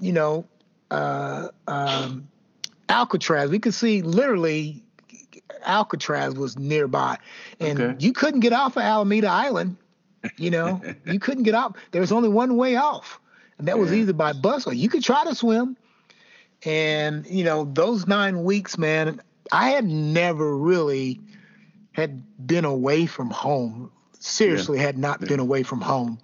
you 0.00 0.12
know 0.12 0.46
uh, 0.90 1.48
um, 1.66 2.28
Alcatraz. 2.88 3.50
We 3.50 3.58
could 3.58 3.74
see 3.74 4.02
literally 4.02 4.82
Alcatraz 5.64 6.34
was 6.34 6.58
nearby, 6.58 7.18
and 7.60 7.80
okay. 7.80 8.04
you 8.04 8.12
couldn't 8.12 8.40
get 8.40 8.52
off 8.52 8.76
of 8.76 8.82
Alameda 8.82 9.28
Island 9.28 9.76
you 10.36 10.50
know, 10.50 10.80
you 11.06 11.18
couldn't 11.18 11.44
get 11.44 11.54
out. 11.54 11.76
There 11.92 12.00
was 12.00 12.12
only 12.12 12.28
one 12.28 12.56
way 12.56 12.76
off, 12.76 13.20
and 13.58 13.68
that 13.68 13.78
was 13.78 13.92
either 13.92 14.12
by 14.12 14.32
bus 14.32 14.66
or 14.66 14.74
you 14.74 14.88
could 14.88 15.02
try 15.02 15.24
to 15.24 15.34
swim. 15.34 15.76
And 16.64 17.26
you 17.26 17.44
know, 17.44 17.64
those 17.64 18.06
nine 18.06 18.44
weeks, 18.44 18.78
man, 18.78 19.20
I 19.52 19.70
had 19.70 19.84
never 19.84 20.56
really 20.56 21.20
had 21.92 22.22
been 22.46 22.64
away 22.64 23.06
from 23.06 23.30
home. 23.30 23.92
Seriously, 24.20 24.78
yeah. 24.78 24.84
had 24.84 24.98
not 24.98 25.20
yeah. 25.20 25.28
been 25.28 25.40
away 25.40 25.62
from 25.62 25.80
home 25.80 26.18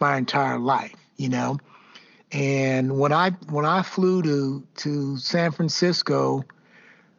my 0.00 0.16
entire 0.16 0.58
life. 0.58 0.94
You 1.16 1.28
know, 1.28 1.58
and 2.36 2.98
when 2.98 3.12
I 3.12 3.30
when 3.48 3.64
I 3.64 3.82
flew 3.82 4.22
to 4.22 4.66
to 4.76 5.16
San 5.16 5.52
Francisco 5.52 6.44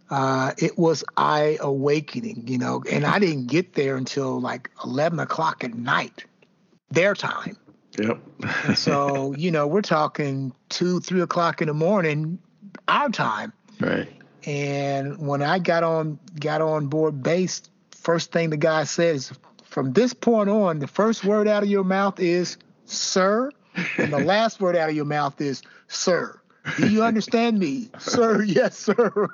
uh, 0.10 0.54
it 0.58 0.78
was 0.78 1.04
eye 1.18 1.58
awakening, 1.60 2.48
you 2.48 2.58
know, 2.58 2.84
and 2.90 3.06
I 3.06 3.20
didn't 3.20 3.48
get 3.48 3.74
there 3.74 3.98
until 3.98 4.40
like 4.40 4.72
11 4.84 5.20
o'clock 5.20 5.64
at 5.64 5.74
night, 5.74 6.26
their 6.90 7.14
time. 7.14 7.58
Yep. 8.00 8.20
so, 8.76 9.34
you 9.38 9.52
know, 9.52 9.68
we're 9.68 9.82
talking 9.82 10.54
two, 10.70 11.00
three 11.02 11.22
o'clock 11.22 11.62
in 11.62 11.68
the 11.68 11.74
morning, 11.74 12.40
our 12.88 13.10
time. 13.10 13.52
Right. 13.80 14.08
And 14.46 15.18
when 15.28 15.42
I 15.42 15.60
got 15.60 15.84
on 15.84 16.20
got 16.40 16.62
on 16.62 16.88
board 16.88 17.22
base, 17.22 17.62
first 17.92 18.32
thing 18.32 18.50
the 18.50 18.58
guy 18.58 18.86
says, 18.86 19.34
from 19.66 19.92
this 19.92 20.14
point 20.14 20.50
on, 20.50 20.80
the 20.80 20.88
first 20.88 21.26
word 21.26 21.50
out 21.50 21.64
of 21.64 21.70
your 21.70 21.84
mouth 21.84 22.20
is 22.20 22.58
sir, 22.86 23.52
and 23.98 24.12
the 24.12 24.20
last 24.20 24.60
word 24.60 24.76
out 24.76 24.90
of 24.90 24.96
your 24.96 25.06
mouth 25.06 25.40
is 25.42 25.62
sir. 25.88 26.40
Do 26.76 26.90
you 26.90 27.04
understand 27.04 27.60
me, 27.60 27.90
sir? 28.00 28.44
Yes, 28.44 28.78
sir. 28.78 29.30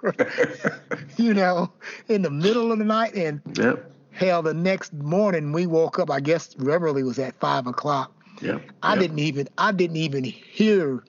you 1.17 1.33
know, 1.33 1.71
in 2.07 2.21
the 2.21 2.29
middle 2.29 2.71
of 2.71 2.77
the 2.77 2.85
night, 2.85 3.15
and 3.15 3.41
yep. 3.57 3.91
hell, 4.11 4.41
the 4.41 4.53
next 4.53 4.93
morning 4.93 5.51
we 5.51 5.65
woke 5.65 5.99
up. 5.99 6.11
I 6.11 6.19
guess 6.19 6.55
Reveille 6.57 7.03
was 7.03 7.19
at 7.19 7.35
five 7.39 7.65
o'clock. 7.67 8.11
Yep. 8.41 8.61
I 8.83 8.91
yep. 8.91 8.99
didn't 8.99 9.19
even. 9.19 9.49
I 9.57 9.71
didn't 9.71 9.97
even 9.97 10.23
hear. 10.23 11.03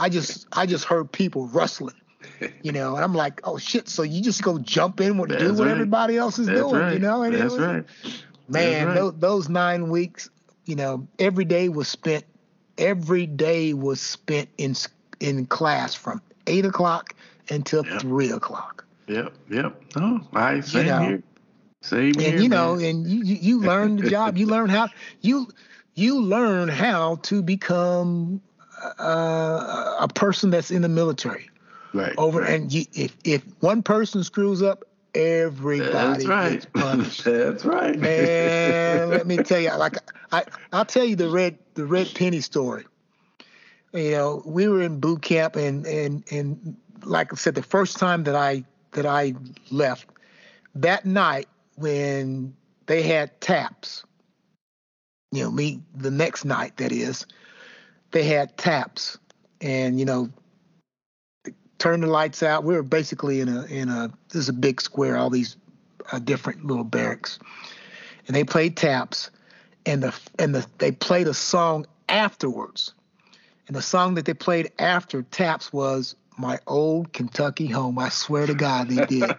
I 0.00 0.08
just. 0.08 0.46
I 0.52 0.66
just 0.66 0.84
heard 0.84 1.10
people 1.12 1.46
rustling. 1.48 1.94
You 2.62 2.72
know, 2.72 2.94
and 2.94 3.04
I'm 3.04 3.14
like, 3.14 3.40
oh 3.44 3.58
shit! 3.58 3.88
So 3.88 4.02
you 4.02 4.22
just 4.22 4.42
go 4.42 4.58
jump 4.58 5.00
in 5.00 5.18
and 5.18 5.28
do 5.28 5.54
what 5.54 5.64
right. 5.64 5.70
everybody 5.70 6.16
else 6.16 6.38
is 6.38 6.46
That's 6.46 6.60
doing, 6.60 6.80
right. 6.80 6.92
you 6.92 6.98
know? 6.98 7.22
And 7.22 7.34
That's 7.34 7.54
was, 7.54 7.58
right. 7.58 7.84
Man, 8.48 8.86
right. 8.86 8.94
Those, 8.94 9.14
those 9.18 9.48
nine 9.48 9.88
weeks, 9.88 10.30
you 10.64 10.76
know, 10.76 11.06
every 11.18 11.44
day 11.44 11.68
was 11.68 11.88
spent. 11.88 12.24
Every 12.78 13.26
day 13.26 13.74
was 13.74 14.00
spent 14.00 14.48
in 14.56 14.74
in 15.20 15.46
class 15.46 15.94
from 15.94 16.22
eight 16.46 16.64
o'clock 16.64 17.14
until 17.50 17.84
yep. 17.84 18.00
three 18.00 18.30
o'clock. 18.30 18.84
Yep, 19.08 19.32
yep. 19.50 19.82
Oh, 19.96 20.20
I 20.34 20.60
same 20.60 20.86
you 20.86 20.90
know, 20.90 21.00
here. 21.00 21.22
Same 21.82 22.00
and, 22.00 22.20
here. 22.20 22.32
And 22.34 22.42
you 22.42 22.48
know, 22.48 22.74
and 22.74 23.06
you 23.06 23.22
you 23.24 23.60
learn 23.60 23.96
the 23.96 24.08
job. 24.10 24.36
You 24.36 24.46
learn 24.46 24.68
how 24.68 24.88
you 25.20 25.48
you 25.94 26.20
learn 26.20 26.68
how 26.68 27.16
to 27.22 27.42
become 27.42 28.40
uh, 28.98 29.96
a 30.00 30.08
person 30.14 30.50
that's 30.50 30.70
in 30.70 30.82
the 30.82 30.88
military. 30.88 31.50
Right. 31.94 32.14
Over 32.18 32.40
right. 32.40 32.50
and 32.50 32.72
you, 32.72 32.84
if 32.94 33.16
if 33.24 33.42
one 33.60 33.82
person 33.82 34.22
screws 34.22 34.62
up, 34.62 34.84
everybody 35.18 35.90
that's 35.90 36.26
right. 36.26 36.52
gets 36.52 36.66
punished. 36.66 37.24
that's 37.24 37.64
right. 37.64 37.98
Man, 37.98 39.10
let 39.10 39.26
me 39.26 39.36
tell 39.38 39.60
you, 39.60 39.74
like 39.76 39.96
I 40.32 40.44
I'll 40.72 40.84
tell 40.84 41.04
you 41.04 41.16
the 41.16 41.28
red 41.28 41.58
the 41.74 41.84
red 41.84 42.08
penny 42.14 42.40
story 42.40 42.84
you 43.92 44.10
know, 44.12 44.42
we 44.44 44.68
were 44.68 44.82
in 44.82 45.00
boot 45.00 45.22
camp, 45.22 45.56
and 45.56 45.86
and 45.86 46.24
and 46.30 46.76
like 47.04 47.32
I 47.32 47.36
said, 47.36 47.54
the 47.54 47.62
first 47.62 47.98
time 47.98 48.24
that 48.24 48.34
I 48.34 48.64
that 48.92 49.06
I 49.06 49.34
left, 49.70 50.08
that 50.74 51.04
night 51.04 51.48
when 51.76 52.54
they 52.86 53.02
had 53.02 53.40
taps, 53.40 54.04
you 55.32 55.42
know, 55.42 55.50
me 55.50 55.80
the 55.94 56.10
next 56.10 56.44
night 56.44 56.76
that 56.78 56.92
is, 56.92 57.26
they 58.10 58.24
had 58.24 58.56
taps, 58.56 59.18
and 59.60 59.98
you 59.98 60.04
know, 60.04 60.28
turn 61.78 62.00
the 62.00 62.06
lights 62.06 62.42
out. 62.42 62.64
We 62.64 62.74
were 62.74 62.82
basically 62.82 63.40
in 63.40 63.48
a 63.48 63.64
in 63.64 63.88
a 63.88 64.10
this 64.28 64.42
is 64.42 64.48
a 64.48 64.54
big 64.54 64.80
square, 64.80 65.16
all 65.16 65.30
these 65.30 65.56
uh, 66.12 66.18
different 66.18 66.64
little 66.64 66.84
barracks, 66.84 67.38
and 68.26 68.36
they 68.36 68.44
played 68.44 68.76
taps, 68.76 69.30
and 69.86 70.02
the 70.02 70.18
and 70.38 70.54
the 70.54 70.66
they 70.78 70.92
played 70.92 71.28
a 71.28 71.34
song 71.34 71.86
afterwards 72.08 72.94
and 73.68 73.76
the 73.76 73.82
song 73.82 74.14
that 74.14 74.24
they 74.24 74.34
played 74.34 74.72
after 74.78 75.22
Taps 75.22 75.72
was 75.72 76.16
My 76.38 76.58
Old 76.66 77.12
Kentucky 77.12 77.66
Home. 77.66 77.98
I 77.98 78.08
swear 78.08 78.46
to 78.46 78.54
God 78.54 78.88
they 78.88 79.04
did. 79.04 79.30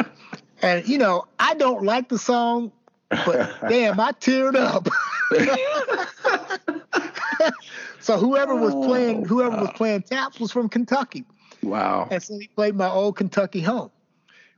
and, 0.62 0.86
you 0.86 0.98
know, 0.98 1.24
I 1.38 1.54
don't 1.54 1.84
like 1.84 2.08
the 2.08 2.18
song, 2.18 2.72
but 3.08 3.54
damn, 3.68 4.00
I 4.00 4.12
teared 4.12 4.56
up. 4.56 4.88
so 8.00 8.18
whoever 8.18 8.56
was 8.56 8.74
playing, 8.74 9.24
whoever 9.24 9.56
was 9.56 9.70
playing 9.76 10.02
Taps 10.02 10.40
was 10.40 10.50
from 10.50 10.68
Kentucky. 10.68 11.24
Wow. 11.62 12.08
And 12.10 12.22
so 12.22 12.38
he 12.38 12.48
played 12.48 12.74
My 12.74 12.88
Old 12.88 13.16
Kentucky 13.16 13.60
Home. 13.60 13.90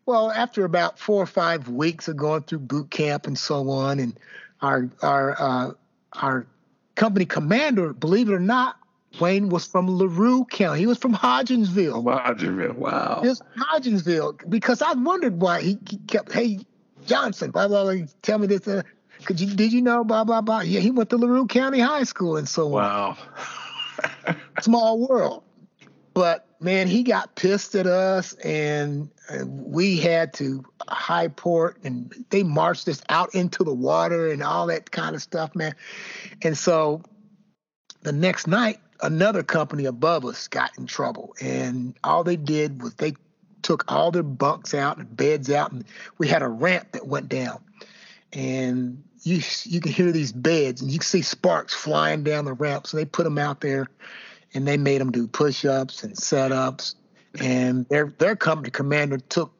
Well, 0.06 0.30
after 0.30 0.64
about 0.64 0.98
four 0.98 1.22
or 1.22 1.26
five 1.26 1.68
weeks 1.68 2.08
of 2.08 2.16
going 2.16 2.42
through 2.42 2.60
boot 2.60 2.90
camp 2.90 3.26
and 3.26 3.38
so 3.38 3.70
on, 3.70 3.98
and 3.98 4.18
our 4.60 4.88
our 5.02 5.36
uh, 5.40 5.72
our 6.14 6.46
company 6.96 7.24
commander, 7.24 7.92
believe 7.92 8.28
it 8.28 8.32
or 8.32 8.40
not, 8.40 8.76
Wayne 9.18 9.48
was 9.48 9.66
from 9.66 9.88
LaRue 9.88 10.44
County. 10.46 10.80
He 10.80 10.86
was 10.86 10.98
from 10.98 11.14
Hodgensville. 11.14 12.04
Hodgensville, 12.04 12.74
wow. 12.74 13.20
Just 13.24 13.42
Hodgensville, 13.56 14.48
because 14.48 14.82
I 14.82 14.92
wondered 14.92 15.40
why 15.40 15.62
he, 15.62 15.76
kept, 16.06 16.32
hey, 16.32 16.60
Johnson, 17.06 17.50
blah, 17.50 17.66
blah, 17.66 17.84
blah, 17.84 18.06
tell 18.22 18.38
me 18.38 18.46
this. 18.46 18.68
Uh, 18.68 18.82
could 19.24 19.40
you, 19.40 19.54
did 19.54 19.72
you 19.72 19.82
know, 19.82 20.04
blah, 20.04 20.24
blah, 20.24 20.40
blah. 20.40 20.60
Yeah, 20.60 20.80
he 20.80 20.90
went 20.90 21.10
to 21.10 21.16
LaRue 21.16 21.46
County 21.46 21.80
High 21.80 22.04
School 22.04 22.36
and 22.36 22.48
so 22.48 22.66
on. 22.66 22.72
Wow. 22.72 23.18
Small 24.60 25.06
world. 25.08 25.42
But 26.14 26.46
man, 26.60 26.86
he 26.86 27.02
got 27.02 27.34
pissed 27.36 27.74
at 27.74 27.86
us 27.86 28.34
and, 28.44 29.10
and 29.28 29.64
we 29.64 29.98
had 29.98 30.32
to 30.34 30.64
high 30.88 31.28
port 31.28 31.78
and 31.84 32.12
they 32.30 32.42
marched 32.42 32.86
us 32.88 33.02
out 33.08 33.34
into 33.34 33.64
the 33.64 33.74
water 33.74 34.30
and 34.30 34.42
all 34.42 34.66
that 34.66 34.90
kind 34.90 35.14
of 35.14 35.22
stuff, 35.22 35.54
man. 35.54 35.74
And 36.42 36.56
so 36.56 37.02
the 38.02 38.12
next 38.12 38.46
night, 38.46 38.78
another 39.02 39.42
company 39.42 39.84
above 39.84 40.24
us 40.24 40.48
got 40.48 40.76
in 40.78 40.86
trouble, 40.86 41.34
and 41.40 41.94
all 42.04 42.24
they 42.24 42.36
did 42.36 42.82
was 42.82 42.94
they 42.94 43.14
took 43.62 43.84
all 43.88 44.10
their 44.10 44.22
bunks 44.22 44.74
out 44.74 44.98
and 44.98 45.16
beds 45.16 45.50
out, 45.50 45.72
and 45.72 45.84
we 46.18 46.28
had 46.28 46.42
a 46.42 46.48
ramp 46.48 46.92
that 46.92 47.06
went 47.06 47.28
down, 47.28 47.62
and 48.32 49.02
you 49.22 49.40
you 49.64 49.80
can 49.80 49.92
hear 49.92 50.12
these 50.12 50.32
beds, 50.32 50.80
and 50.80 50.90
you 50.90 50.98
can 50.98 51.06
see 51.06 51.22
sparks 51.22 51.74
flying 51.74 52.22
down 52.22 52.44
the 52.44 52.52
ramp. 52.52 52.86
So 52.86 52.96
they 52.96 53.04
put 53.04 53.24
them 53.24 53.38
out 53.38 53.60
there, 53.60 53.86
and 54.54 54.66
they 54.66 54.76
made 54.76 55.00
them 55.00 55.10
do 55.10 55.26
push-ups 55.26 56.02
and 56.02 56.16
set-ups, 56.16 56.94
and 57.40 57.86
their 57.88 58.12
their 58.18 58.36
company 58.36 58.70
commander 58.70 59.18
took 59.18 59.52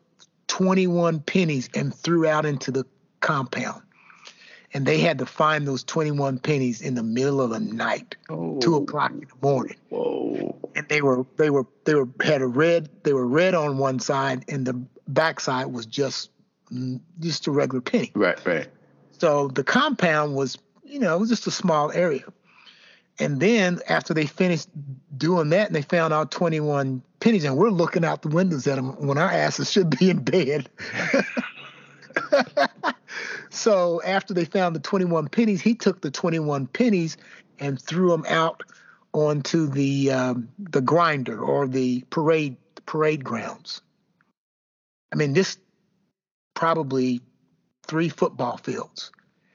21 0.48 1.20
pennies 1.20 1.68
and 1.74 1.94
threw 1.94 2.26
out 2.26 2.44
into 2.44 2.70
the 2.70 2.84
compound 3.20 3.82
and 4.72 4.86
they 4.86 4.98
had 4.98 5.18
to 5.18 5.26
find 5.26 5.66
those 5.66 5.82
21 5.84 6.38
pennies 6.38 6.80
in 6.80 6.94
the 6.94 7.02
middle 7.02 7.40
of 7.40 7.50
the 7.50 7.60
night, 7.60 8.16
oh. 8.28 8.58
two 8.60 8.76
o'clock 8.76 9.10
in 9.10 9.20
the 9.20 9.46
morning. 9.46 9.76
Whoa! 9.88 10.56
And 10.74 10.88
they 10.88 11.02
were 11.02 11.26
they 11.36 11.50
were 11.50 11.66
they 11.84 11.94
were 11.94 12.08
had 12.22 12.42
a 12.42 12.46
red 12.46 12.88
they 13.02 13.12
were 13.12 13.26
red 13.26 13.54
on 13.54 13.78
one 13.78 13.98
side, 13.98 14.44
and 14.48 14.66
the 14.66 14.74
back 15.08 15.40
side 15.40 15.66
was 15.66 15.86
just 15.86 16.30
mm, 16.72 17.00
just 17.18 17.46
a 17.46 17.50
regular 17.50 17.80
penny. 17.80 18.12
Right, 18.14 18.44
right. 18.46 18.68
So 19.18 19.48
the 19.48 19.64
compound 19.64 20.36
was 20.36 20.56
you 20.84 21.00
know 21.00 21.16
it 21.16 21.20
was 21.20 21.28
just 21.28 21.46
a 21.46 21.52
small 21.52 21.90
area. 21.92 22.24
And 23.20 23.38
then 23.38 23.80
after 23.86 24.14
they 24.14 24.26
finished 24.26 24.68
doing 25.16 25.50
that, 25.50 25.66
and 25.66 25.76
they 25.76 25.82
found 25.82 26.14
our 26.14 26.24
21 26.24 27.02
pennies, 27.20 27.44
and 27.44 27.56
we're 27.56 27.70
looking 27.70 28.04
out 28.04 28.22
the 28.22 28.28
windows 28.28 28.66
at 28.66 28.76
them 28.76 29.06
when 29.06 29.18
our 29.18 29.30
asses 29.30 29.70
should 29.70 29.96
be 29.98 30.08
in 30.08 30.24
bed. 30.24 30.70
so 33.50 34.02
after 34.02 34.32
they 34.32 34.46
found 34.46 34.74
the 34.74 34.80
21 34.80 35.28
pennies, 35.28 35.60
he 35.60 35.74
took 35.74 36.00
the 36.00 36.10
21 36.10 36.66
pennies 36.68 37.18
and 37.58 37.80
threw 37.80 38.08
them 38.08 38.24
out 38.26 38.62
onto 39.12 39.66
the 39.66 40.10
um, 40.10 40.48
the 40.58 40.80
grinder 40.80 41.40
or 41.40 41.66
the 41.66 42.02
parade 42.10 42.56
parade 42.86 43.22
grounds. 43.22 43.82
I 45.12 45.16
mean, 45.16 45.32
this 45.32 45.58
probably 46.54 47.20
three 47.86 48.08
football 48.08 48.56
fields. 48.56 49.10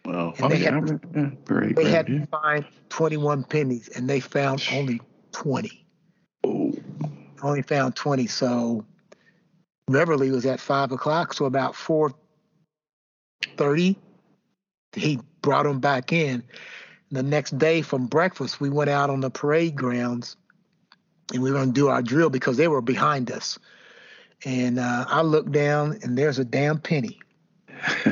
Well, 0.05 0.33
and 0.37 0.51
they, 0.51 0.57
had, 0.57 0.99
yeah, 1.15 1.29
parade 1.45 1.75
they 1.75 1.89
had 1.89 2.05
to 2.07 2.25
find 2.27 2.65
21 2.89 3.43
pennies, 3.45 3.87
and 3.89 4.09
they 4.09 4.19
found 4.19 4.63
only 4.71 5.01
20. 5.31 5.85
Oh. 6.43 6.73
Only 7.41 7.63
found 7.63 7.95
20. 7.95 8.27
So 8.27 8.85
Reveille 9.89 10.31
was 10.31 10.45
at 10.45 10.59
five 10.59 10.91
o'clock. 10.91 11.33
So 11.33 11.45
about 11.45 11.73
4:30, 11.73 13.95
he 14.93 15.19
brought 15.41 15.63
them 15.63 15.79
back 15.79 16.13
in 16.13 16.43
the 17.11 17.23
next 17.23 17.57
day 17.57 17.81
from 17.81 18.07
breakfast, 18.07 18.59
we 18.59 18.69
went 18.69 18.89
out 18.89 19.09
on 19.09 19.21
the 19.21 19.29
parade 19.29 19.75
grounds 19.75 20.35
and 21.33 21.41
we 21.41 21.51
were 21.51 21.57
going 21.57 21.69
to 21.69 21.73
do 21.73 21.87
our 21.87 22.01
drill 22.01 22.29
because 22.29 22.57
they 22.57 22.67
were 22.67 22.81
behind 22.81 23.31
us. 23.31 23.57
And 24.43 24.79
uh, 24.79 25.05
I 25.07 25.21
looked 25.21 25.51
down 25.51 25.99
and 26.03 26.17
there's 26.17 26.39
a 26.39 26.45
damn 26.45 26.79
penny. 26.79 27.19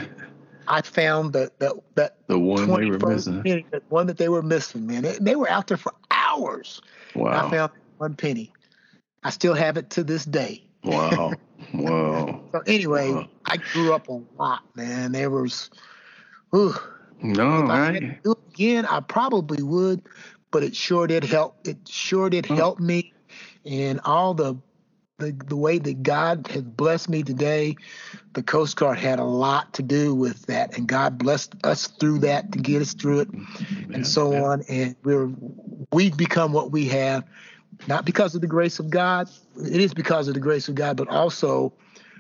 I 0.68 0.82
found 0.82 1.34
that 1.34 1.60
that 1.60 1.74
that 1.96 2.18
the 2.28 2.40
one 2.40 2.68
they 2.68 2.86
were 2.86 3.00
missing, 3.00 3.44
penny, 3.44 3.66
the 3.72 3.82
one 3.90 4.08
that 4.08 4.18
they 4.18 4.30
were 4.30 4.42
missing, 4.42 4.88
man. 4.88 5.04
They, 5.04 5.18
they 5.20 5.36
were 5.36 5.50
out 5.50 5.68
there 5.68 5.78
for 5.78 5.94
hours. 6.12 6.82
Wow! 7.16 7.48
I 7.48 7.52
found 7.52 7.72
one 7.98 8.16
penny. 8.16 8.52
I 9.24 9.30
still 9.30 9.54
have 9.54 9.78
it 9.78 9.90
to 9.92 10.04
this 10.04 10.26
day. 10.26 10.64
Wow! 10.84 11.34
wow! 11.74 12.44
so 12.52 12.62
anyway, 12.68 13.12
wow. 13.12 13.28
I 13.46 13.58
grew 13.58 13.94
up 13.94 14.08
a 14.10 14.22
lot, 14.38 14.64
man. 14.76 15.12
There 15.12 15.30
was, 15.30 15.70
ooh, 16.56 16.76
no, 17.22 17.64
if 17.64 17.70
I 17.70 18.20
do 18.24 18.32
it 18.32 18.38
again, 18.54 18.86
I 18.86 19.00
probably 19.00 19.64
would, 19.64 20.02
but 20.52 20.64
it 20.64 20.76
sure 20.76 21.08
did 21.08 21.24
help. 21.24 21.58
It 21.66 21.88
sure 21.88 22.30
did 22.30 22.50
oh. 22.52 22.56
help 22.56 22.80
me, 22.80 23.14
and 23.66 24.00
all 24.04 24.34
the, 24.34 24.56
the 25.20 25.32
the 25.32 25.56
way 25.56 25.78
that 25.78 26.04
God 26.04 26.48
has 26.48 26.64
blessed 26.64 27.10
me 27.10 27.24
today, 27.24 27.76
the 28.34 28.44
Coast 28.44 28.76
Guard 28.76 28.98
had 28.98 29.20
a 29.20 29.24
lot 29.24 29.74
to 29.74 29.84
do 29.84 30.16
with 30.16 30.46
that, 30.48 30.78
and 30.78 30.88
God 30.88 31.18
blessed 31.18 31.56
us 31.64 31.88
through 31.88 32.20
that 32.20 32.52
to 32.52 32.60
get 32.60 32.82
us 32.82 32.94
through 32.94 33.22
it, 33.22 33.30
yeah, 33.32 33.96
and 33.96 34.08
so 34.08 34.32
yeah. 34.32 34.44
on. 34.44 34.64
And 34.70 34.96
we're 35.04 35.30
we've 35.92 36.18
become 36.18 36.52
what 36.52 36.72
we 36.72 36.88
have, 36.88 37.24
not 37.88 38.06
because 38.06 38.34
of 38.36 38.42
the 38.42 38.48
grace 38.48 38.80
of 38.80 38.90
God. 38.90 39.30
It 39.58 39.82
is 39.82 39.94
because 39.94 40.28
of 40.28 40.34
the 40.34 40.40
grace 40.40 40.68
of 40.68 40.76
God, 40.76 40.98
but 40.98 41.08
also, 41.08 41.74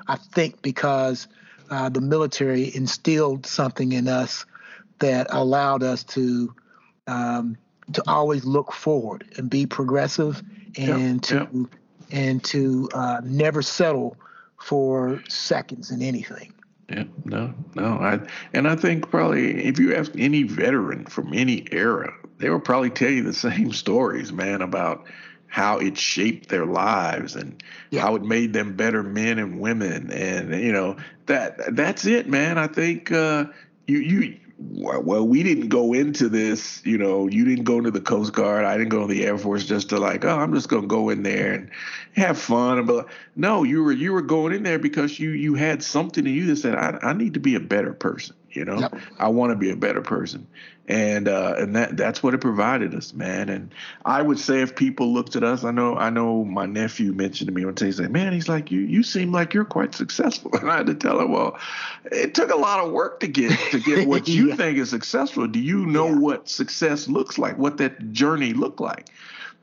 I 0.08 0.16
think 0.16 0.62
because 0.62 1.28
uh, 1.72 1.90
the 1.90 2.02
military 2.02 2.76
instilled 2.76 3.46
something 3.46 3.92
in 3.92 4.08
us 4.08 4.46
that 5.00 5.28
allowed 5.32 5.82
us 5.82 6.04
to 6.04 6.54
um, 7.08 7.58
to 7.92 8.04
always 8.08 8.46
look 8.46 8.72
forward 8.72 9.26
and 9.38 9.50
be 9.50 9.66
progressive 9.66 10.42
and 10.78 11.16
yep, 11.16 11.22
to 11.22 11.36
yep. 11.36 11.70
And 12.14 12.42
to 12.46 12.88
uh, 12.94 13.20
never 13.26 13.62
settle 13.62 14.16
for 14.62 15.22
seconds 15.28 15.92
in 15.92 16.02
anything. 16.02 16.54
Yeah, 16.90 17.06
no, 17.26 17.54
no. 17.76 17.98
I 17.98 18.20
and 18.54 18.68
I 18.68 18.76
think 18.76 19.10
probably 19.10 19.66
if 19.66 19.80
you 19.80 19.96
ask 19.96 20.12
any 20.18 20.44
veteran 20.44 21.06
from 21.06 21.34
any 21.34 21.66
era, 21.72 22.14
they 22.38 22.50
will 22.50 22.60
probably 22.60 22.92
tell 22.92 23.10
you 23.10 23.24
the 23.24 23.34
same 23.34 23.74
stories, 23.74 24.32
man, 24.32 24.62
about 24.62 25.06
how 25.48 25.78
it 25.78 25.98
shaped 25.98 26.50
their 26.50 26.66
lives 26.66 27.36
and 27.36 27.62
yeah. 27.92 28.02
how 28.02 28.16
it 28.16 28.24
made 28.24 28.54
them 28.54 28.76
better 28.76 29.04
men 29.04 29.38
and 29.38 29.60
women 29.60 30.10
and 30.12 30.50
you 30.60 30.72
know 30.72 30.98
that 31.28 31.76
that's 31.76 32.08
it 32.08 32.28
man 32.28 32.58
i 32.58 32.66
think 32.66 33.12
uh, 33.12 33.46
you 33.86 34.00
you 34.00 34.36
well, 34.72 35.28
we 35.28 35.44
didn't 35.44 35.70
go 35.70 35.94
into 35.94 36.30
this, 36.30 36.82
you 36.86 36.98
know, 36.98 37.28
you 37.28 37.44
didn't 37.46 37.66
go 37.66 37.78
into 37.78 37.92
the 37.92 38.02
Coast 38.02 38.34
Guard. 38.34 38.66
I 38.66 38.78
didn't 38.78 38.90
go 38.90 39.02
to 39.02 39.14
the 39.14 39.26
Air 39.26 39.38
Force 39.38 39.66
just 39.66 39.90
to 39.90 39.98
like, 39.98 40.24
oh, 40.26 40.40
I'm 40.40 40.54
just 40.54 40.70
gonna 40.70 40.88
go 40.88 41.10
in 41.10 41.24
there 41.24 41.54
and 41.54 41.70
have 42.16 42.38
fun. 42.38 42.86
But 42.86 43.08
no, 43.36 43.64
you 43.64 43.84
were 43.84 43.92
you 43.92 44.14
were 44.14 44.22
going 44.22 44.54
in 44.54 44.64
there 44.64 44.80
because 44.80 45.20
you 45.20 45.32
you 45.32 45.56
had 45.56 45.84
something 45.84 46.26
in 46.26 46.34
you 46.34 46.46
that 46.48 46.58
said, 46.58 46.76
I, 46.76 46.98
I 47.02 47.14
need 47.14 47.34
to 47.34 47.40
be 47.40 47.56
a 47.56 47.60
better 47.60 47.94
person. 47.94 48.36
You 48.54 48.66
know, 48.66 48.80
yep. 48.80 48.96
I 49.18 49.30
want 49.30 49.52
to 49.52 49.56
be 49.56 49.72
a 49.72 49.76
better 49.76 50.02
person, 50.02 50.48
and 50.88 51.28
uh, 51.28 51.56
and 51.58 51.76
that 51.76 51.98
that's 51.98 52.22
what 52.22 52.34
it 52.34 52.40
provided 52.40 52.94
us, 52.94 53.12
man. 53.14 53.50
And 53.50 53.74
I 54.06 54.22
would 54.22 54.38
say 54.38 54.62
if 54.62 54.76
people 54.76 55.12
looked 55.12 55.36
at 55.36 55.44
us, 55.44 55.64
I 55.64 55.72
know 55.72 55.96
I 55.96 56.12
know 56.12 56.44
my 56.46 56.68
nephew 56.68 57.14
mentioned 57.14 57.48
to 57.48 57.54
me 57.54 57.66
one 57.66 57.74
day, 57.74 57.88
he 57.88 57.92
said, 57.92 58.12
"Man, 58.12 58.32
he's 58.32 58.48
like 58.48 58.72
you. 58.72 58.82
You 58.82 59.02
seem 59.02 59.32
like 59.32 59.54
you're 59.54 59.66
quite 59.66 59.96
successful." 59.96 60.52
And 60.64 60.70
I 60.70 60.78
had 60.78 60.88
to 60.88 60.96
tell 60.96 61.20
him, 61.20 61.32
"Well, 61.32 61.58
it 62.06 62.36
took 62.36 62.52
a 62.52 62.56
lot 62.56 62.80
of 62.80 62.92
work 62.92 63.20
to 63.22 63.28
get 63.28 63.58
to 63.72 63.80
get 63.80 64.08
what 64.08 64.28
you 64.28 64.50
yeah. 64.50 64.56
think 64.56 64.78
is 64.78 64.90
successful. 64.90 65.48
Do 65.48 65.60
you 65.60 65.86
know 65.86 66.10
yeah. 66.10 66.20
what 66.20 66.48
success 66.48 67.08
looks 67.08 67.38
like? 67.38 67.58
What 67.58 67.78
that 67.78 68.12
journey 68.12 68.54
looked 68.54 68.80
like?" 68.80 69.10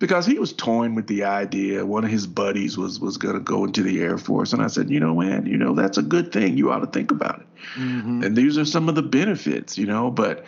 Because 0.00 0.24
he 0.24 0.38
was 0.38 0.54
toying 0.54 0.94
with 0.94 1.06
the 1.06 1.22
idea. 1.24 1.84
One 1.84 2.04
of 2.04 2.10
his 2.10 2.26
buddies 2.26 2.76
was 2.76 2.98
was 2.98 3.16
going 3.18 3.34
to 3.34 3.40
go 3.40 3.64
into 3.64 3.82
the 3.82 4.00
Air 4.00 4.18
Force, 4.18 4.52
and 4.52 4.62
I 4.62 4.66
said, 4.66 4.90
you 4.90 4.98
know, 4.98 5.14
man, 5.14 5.46
you 5.46 5.56
know, 5.56 5.74
that's 5.74 5.98
a 5.98 6.02
good 6.02 6.32
thing. 6.32 6.56
You 6.56 6.72
ought 6.72 6.80
to 6.80 6.86
think 6.86 7.12
about 7.12 7.40
it. 7.40 7.46
Mm-hmm. 7.78 8.24
And 8.24 8.36
these 8.36 8.58
are 8.58 8.64
some 8.64 8.88
of 8.88 8.94
the 8.96 9.02
benefits, 9.02 9.78
you 9.78 9.86
know. 9.86 10.10
But 10.10 10.44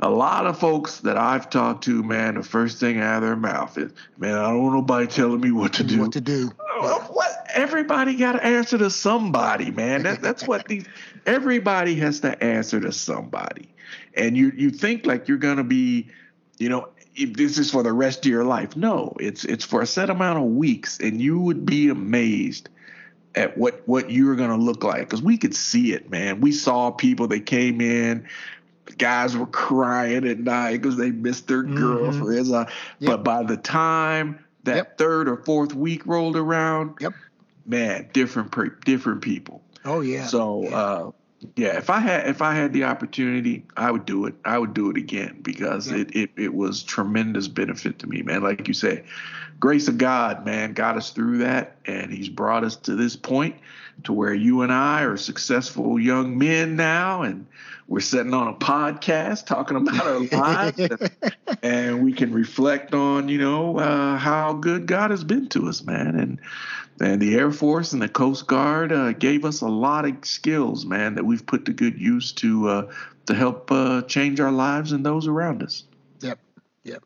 a 0.00 0.10
lot 0.10 0.46
of 0.46 0.58
folks 0.58 1.00
that 1.00 1.16
I've 1.16 1.48
talked 1.48 1.84
to, 1.84 2.02
man, 2.02 2.34
the 2.34 2.42
first 2.42 2.78
thing 2.78 3.00
out 3.00 3.18
of 3.18 3.22
their 3.22 3.36
mouth 3.36 3.78
is, 3.78 3.92
man, 4.18 4.34
I 4.34 4.50
don't 4.50 4.62
want 4.64 4.74
nobody 4.74 5.06
telling 5.06 5.40
me 5.40 5.52
what 5.52 5.72
to 5.74 5.84
do. 5.84 6.00
What 6.00 6.12
to 6.12 6.20
do? 6.20 6.52
What? 7.08 7.46
Everybody 7.54 8.16
got 8.16 8.32
to 8.32 8.44
answer 8.44 8.76
to 8.76 8.90
somebody, 8.90 9.70
man. 9.70 10.02
That, 10.02 10.20
that's 10.20 10.46
what 10.46 10.68
these. 10.68 10.84
Everybody 11.24 11.94
has 11.94 12.20
to 12.20 12.44
answer 12.44 12.78
to 12.80 12.92
somebody, 12.92 13.68
and 14.14 14.36
you 14.36 14.52
you 14.54 14.68
think 14.68 15.06
like 15.06 15.26
you're 15.26 15.38
gonna 15.38 15.64
be, 15.64 16.08
you 16.58 16.68
know, 16.68 16.90
this 17.16 17.58
is 17.58 17.70
for 17.70 17.82
the 17.82 17.92
rest 17.92 18.26
of 18.26 18.30
your 18.30 18.44
life. 18.44 18.76
No, 18.76 19.14
it's 19.18 19.44
it's 19.44 19.64
for 19.64 19.82
a 19.82 19.86
set 19.86 20.10
amount 20.10 20.38
of 20.38 20.44
weeks, 20.44 20.98
and 20.98 21.20
you 21.20 21.40
would 21.40 21.64
be 21.64 21.88
amazed 21.88 22.68
at 23.34 23.56
what 23.56 23.82
what 23.86 24.10
you're 24.10 24.36
gonna 24.36 24.56
look 24.56 24.84
like 24.84 25.00
because 25.00 25.22
we 25.22 25.38
could 25.38 25.54
see 25.54 25.92
it, 25.92 26.10
man. 26.10 26.40
We 26.40 26.52
saw 26.52 26.90
people 26.90 27.28
that 27.28 27.46
came 27.46 27.80
in. 27.80 28.26
Guys 28.98 29.36
were 29.36 29.46
crying 29.46 30.26
at 30.28 30.38
night 30.38 30.80
because 30.80 30.96
they 30.96 31.10
missed 31.10 31.48
their 31.48 31.64
mm-hmm. 31.64 31.76
girlfriends. 31.76 32.52
Uh, 32.52 32.66
yep. 33.00 33.10
But 33.10 33.24
by 33.24 33.42
the 33.42 33.56
time 33.56 34.44
that 34.64 34.76
yep. 34.76 34.98
third 34.98 35.28
or 35.28 35.36
fourth 35.36 35.74
week 35.74 36.06
rolled 36.06 36.36
around, 36.36 36.94
yep. 37.00 37.12
man, 37.64 38.08
different 38.12 38.52
different 38.84 39.22
people. 39.22 39.62
Oh 39.84 40.00
yeah. 40.00 40.26
So 40.26 40.62
yeah. 40.62 40.76
Uh, 40.76 41.10
yeah, 41.56 41.76
if 41.76 41.90
I 41.90 42.00
had 42.00 42.28
if 42.28 42.42
I 42.42 42.54
had 42.54 42.72
the 42.72 42.84
opportunity, 42.84 43.64
I 43.76 43.90
would 43.90 44.04
do 44.04 44.26
it. 44.26 44.34
I 44.44 44.58
would 44.58 44.74
do 44.74 44.90
it 44.90 44.96
again 44.96 45.38
because 45.42 45.90
yeah. 45.90 45.98
it, 45.98 46.16
it 46.16 46.30
it 46.36 46.54
was 46.54 46.82
tremendous 46.82 47.48
benefit 47.48 47.98
to 48.00 48.06
me, 48.06 48.22
man. 48.22 48.42
Like 48.42 48.66
you 48.68 48.74
say, 48.74 49.04
grace 49.60 49.88
of 49.88 49.98
God, 49.98 50.44
man, 50.44 50.72
got 50.72 50.96
us 50.96 51.10
through 51.10 51.38
that, 51.38 51.76
and 51.86 52.12
He's 52.12 52.28
brought 52.28 52.64
us 52.64 52.76
to 52.76 52.94
this 52.94 53.16
point 53.16 53.56
to 54.04 54.12
where 54.12 54.34
you 54.34 54.62
and 54.62 54.72
I 54.72 55.02
are 55.02 55.16
successful 55.16 55.98
young 55.98 56.36
men 56.36 56.76
now, 56.76 57.22
and 57.22 57.46
we're 57.88 58.00
sitting 58.00 58.34
on 58.34 58.48
a 58.48 58.54
podcast 58.54 59.46
talking 59.46 59.76
about 59.76 60.06
our 60.06 60.20
lives, 60.32 60.78
and, 60.78 61.10
and, 61.62 62.04
we 62.04 62.12
can 62.12 62.32
reflect 62.32 62.94
on, 62.94 63.28
you 63.28 63.38
know, 63.38 63.78
uh, 63.78 64.16
how 64.18 64.52
good 64.52 64.86
God 64.86 65.10
has 65.10 65.24
been 65.24 65.48
to 65.50 65.68
us, 65.68 65.82
man, 65.82 66.18
and 66.18 66.40
and 67.00 67.20
the 67.20 67.34
Air 67.34 67.50
Force 67.52 67.92
and 67.92 68.00
the 68.00 68.08
Coast 68.08 68.46
Guard 68.46 68.92
uh, 68.92 69.12
gave 69.12 69.44
us 69.44 69.60
a 69.60 69.68
lot 69.68 70.06
of 70.06 70.24
skills, 70.24 70.86
man, 70.86 71.14
that 71.14 71.24
we've 71.24 71.44
put 71.44 71.64
to 71.66 71.72
good 71.72 72.00
use 72.00 72.32
to 72.32 72.68
uh, 72.68 72.92
to 73.26 73.34
help 73.34 73.70
uh, 73.70 74.02
change 74.02 74.40
our 74.40 74.52
lives 74.52 74.92
and 74.92 75.04
those 75.04 75.26
around 75.26 75.62
us. 75.62 75.84
Yep. 76.20 76.38
Yep. 76.84 77.02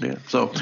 Yeah. 0.00 0.16
So 0.28 0.52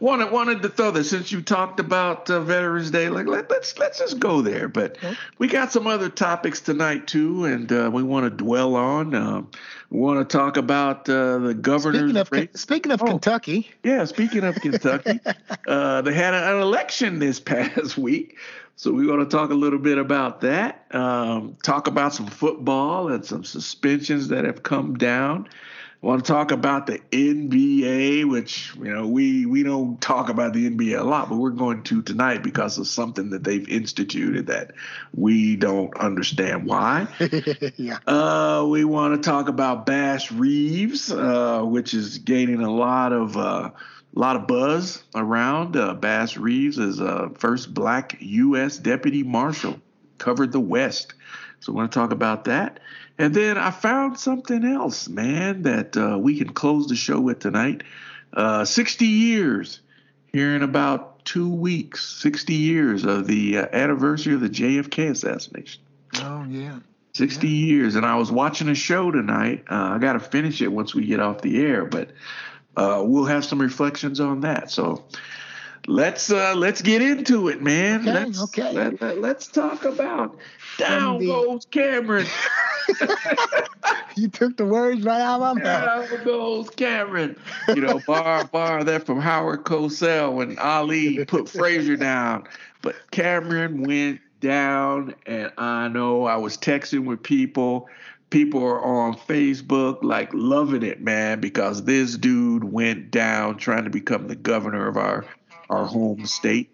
wanted 0.00 0.32
wanted 0.32 0.62
to 0.62 0.68
throw 0.68 0.90
this 0.90 1.10
since 1.10 1.30
you 1.30 1.42
talked 1.42 1.78
about 1.78 2.28
uh, 2.30 2.40
Veterans 2.40 2.90
Day. 2.90 3.08
Like 3.08 3.26
let, 3.26 3.44
us 3.44 3.50
let's, 3.50 3.78
let's 3.78 3.98
just 3.98 4.18
go 4.18 4.40
there. 4.40 4.66
But 4.66 4.96
okay. 4.96 5.16
we 5.38 5.46
got 5.46 5.70
some 5.70 5.86
other 5.86 6.08
topics 6.08 6.60
tonight 6.60 7.06
too, 7.06 7.44
and 7.44 7.70
uh, 7.70 7.90
we 7.92 8.02
want 8.02 8.24
to 8.24 8.30
dwell 8.30 8.74
on. 8.74 9.14
Um, 9.14 9.50
we 9.90 10.00
want 10.00 10.28
to 10.28 10.36
talk 10.36 10.56
about 10.56 11.08
uh, 11.08 11.38
the 11.38 11.54
governor's 11.54 12.10
speaking 12.26 12.48
of, 12.48 12.58
Speaking 12.58 12.92
of 12.92 13.02
oh, 13.02 13.06
Kentucky, 13.06 13.70
yeah. 13.84 14.04
Speaking 14.06 14.44
of 14.44 14.56
Kentucky, 14.56 15.20
uh, 15.68 16.00
they 16.02 16.14
had 16.14 16.34
an 16.34 16.60
election 16.60 17.18
this 17.18 17.38
past 17.38 17.96
week. 17.98 18.38
So 18.76 18.92
we 18.92 19.06
want 19.06 19.28
to 19.28 19.36
talk 19.36 19.50
a 19.50 19.54
little 19.54 19.78
bit 19.78 19.98
about 19.98 20.40
that. 20.40 20.86
Um, 20.90 21.58
talk 21.62 21.86
about 21.86 22.14
some 22.14 22.26
football 22.26 23.08
and 23.08 23.22
some 23.22 23.44
suspensions 23.44 24.28
that 24.28 24.46
have 24.46 24.62
come 24.62 24.96
down. 24.96 25.48
I 26.02 26.06
want 26.06 26.24
to 26.24 26.32
talk 26.32 26.50
about 26.50 26.86
the 26.86 26.98
NBA, 27.12 28.26
which 28.26 28.74
you 28.76 28.90
know 28.90 29.06
we 29.06 29.44
we 29.44 29.62
don't 29.62 30.00
talk 30.00 30.30
about 30.30 30.54
the 30.54 30.70
NBA 30.70 30.98
a 30.98 31.04
lot, 31.04 31.28
but 31.28 31.36
we're 31.36 31.50
going 31.50 31.82
to 31.84 32.00
tonight 32.00 32.42
because 32.42 32.78
of 32.78 32.86
something 32.86 33.30
that 33.30 33.44
they've 33.44 33.68
instituted 33.68 34.46
that 34.46 34.72
we 35.14 35.56
don't 35.56 35.94
understand 35.98 36.64
why. 36.64 37.06
yeah. 37.76 37.98
Uh, 38.06 38.66
we 38.66 38.84
want 38.84 39.22
to 39.22 39.28
talk 39.28 39.48
about 39.48 39.84
Bass 39.84 40.32
Reeves, 40.32 41.12
uh, 41.12 41.62
which 41.64 41.92
is 41.92 42.16
gaining 42.16 42.62
a 42.62 42.72
lot 42.72 43.12
of 43.12 43.36
uh, 43.36 43.70
a 44.16 44.18
lot 44.18 44.36
of 44.36 44.46
buzz 44.46 45.02
around. 45.14 45.76
Uh, 45.76 45.92
Bass 45.92 46.38
Reeves 46.38 46.78
is 46.78 46.98
uh, 46.98 47.28
first 47.34 47.74
black 47.74 48.16
U.S. 48.20 48.78
deputy 48.78 49.22
marshal, 49.22 49.78
covered 50.16 50.52
the 50.52 50.60
West. 50.60 51.12
So 51.60 51.74
I 51.74 51.76
want 51.76 51.92
to 51.92 51.98
talk 51.98 52.10
about 52.10 52.44
that. 52.44 52.80
And 53.20 53.34
then 53.34 53.58
I 53.58 53.70
found 53.70 54.18
something 54.18 54.64
else, 54.64 55.06
man, 55.06 55.62
that 55.62 55.94
uh, 55.94 56.18
we 56.18 56.38
can 56.38 56.54
close 56.54 56.86
the 56.86 56.96
show 56.96 57.20
with 57.20 57.40
tonight. 57.40 57.82
Uh, 58.32 58.64
60 58.64 59.04
years 59.04 59.80
here 60.32 60.56
in 60.56 60.62
about 60.62 61.22
two 61.26 61.52
weeks, 61.52 62.02
60 62.22 62.54
years 62.54 63.04
of 63.04 63.26
the 63.26 63.58
uh, 63.58 63.66
anniversary 63.74 64.32
of 64.32 64.40
the 64.40 64.48
JFK 64.48 65.10
assassination. 65.10 65.82
Oh, 66.16 66.46
yeah. 66.48 66.78
60 67.12 67.46
yeah. 67.46 67.66
years. 67.66 67.94
And 67.94 68.06
I 68.06 68.16
was 68.16 68.32
watching 68.32 68.70
a 68.70 68.74
show 68.74 69.10
tonight. 69.10 69.64
Uh, 69.70 69.74
I 69.74 69.98
got 69.98 70.14
to 70.14 70.20
finish 70.20 70.62
it 70.62 70.72
once 70.72 70.94
we 70.94 71.04
get 71.04 71.20
off 71.20 71.42
the 71.42 71.60
air, 71.60 71.84
but 71.84 72.12
uh, 72.74 73.02
we'll 73.04 73.26
have 73.26 73.44
some 73.44 73.60
reflections 73.60 74.20
on 74.20 74.40
that. 74.40 74.70
So 74.70 75.04
let's 75.86 76.30
uh, 76.30 76.54
let's 76.56 76.80
get 76.80 77.02
into 77.02 77.48
it, 77.48 77.60
man. 77.60 78.00
Okay, 78.00 78.12
let's, 78.12 78.42
okay. 78.44 78.72
Let, 78.72 79.02
let, 79.02 79.18
let's 79.18 79.46
talk 79.48 79.84
about 79.84 80.38
down 80.78 81.18
the... 81.18 81.26
goes 81.26 81.66
Cameron. 81.66 82.26
you 84.16 84.28
took 84.28 84.56
the 84.56 84.64
words 84.64 85.02
right 85.02 85.20
out 85.20 85.40
of 85.40 85.56
my 85.56 85.62
mouth. 85.62 86.10
Down 86.10 86.24
goes 86.24 86.70
Cameron. 86.70 87.36
You 87.68 87.82
know, 87.82 88.00
bar 88.06 88.44
bar 88.44 88.84
that 88.84 89.06
from 89.06 89.20
Howard 89.20 89.64
Cosell 89.64 90.34
when 90.34 90.58
Ali 90.58 91.24
put 91.24 91.48
Frazier 91.48 91.96
down, 91.96 92.44
but 92.82 92.96
Cameron 93.10 93.82
went 93.82 94.20
down, 94.40 95.14
and 95.26 95.52
I 95.58 95.88
know 95.88 96.24
I 96.24 96.36
was 96.36 96.56
texting 96.56 97.04
with 97.04 97.22
people 97.22 97.88
people 98.30 98.64
are 98.64 98.82
on 98.82 99.14
Facebook 99.14 100.02
like 100.02 100.30
loving 100.32 100.82
it, 100.82 101.00
man, 101.00 101.40
because 101.40 101.84
this 101.84 102.16
dude 102.16 102.64
went 102.64 103.10
down 103.10 103.58
trying 103.58 103.84
to 103.84 103.90
become 103.90 104.28
the 104.28 104.36
governor 104.36 104.88
of 104.88 104.96
our 104.96 105.26
our 105.68 105.84
home 105.84 106.24
state. 106.26 106.72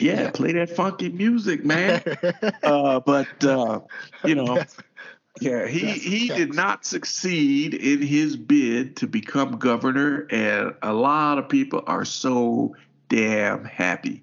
Yeah, 0.00 0.30
play 0.30 0.52
that 0.52 0.70
funky 0.70 1.10
music, 1.10 1.64
man. 1.64 2.02
uh, 2.62 3.00
but 3.00 3.44
uh, 3.44 3.80
you 4.24 4.34
know, 4.34 4.64
yeah, 5.40 5.66
he 5.66 5.90
he 5.92 6.28
did 6.28 6.54
not 6.54 6.84
succeed 6.84 7.74
in 7.74 8.02
his 8.02 8.36
bid 8.36 8.96
to 8.96 9.06
become 9.06 9.58
governor, 9.58 10.26
and 10.30 10.74
a 10.82 10.92
lot 10.92 11.38
of 11.38 11.48
people 11.48 11.82
are 11.86 12.04
so 12.04 12.76
damn 13.08 13.64
happy. 13.64 14.22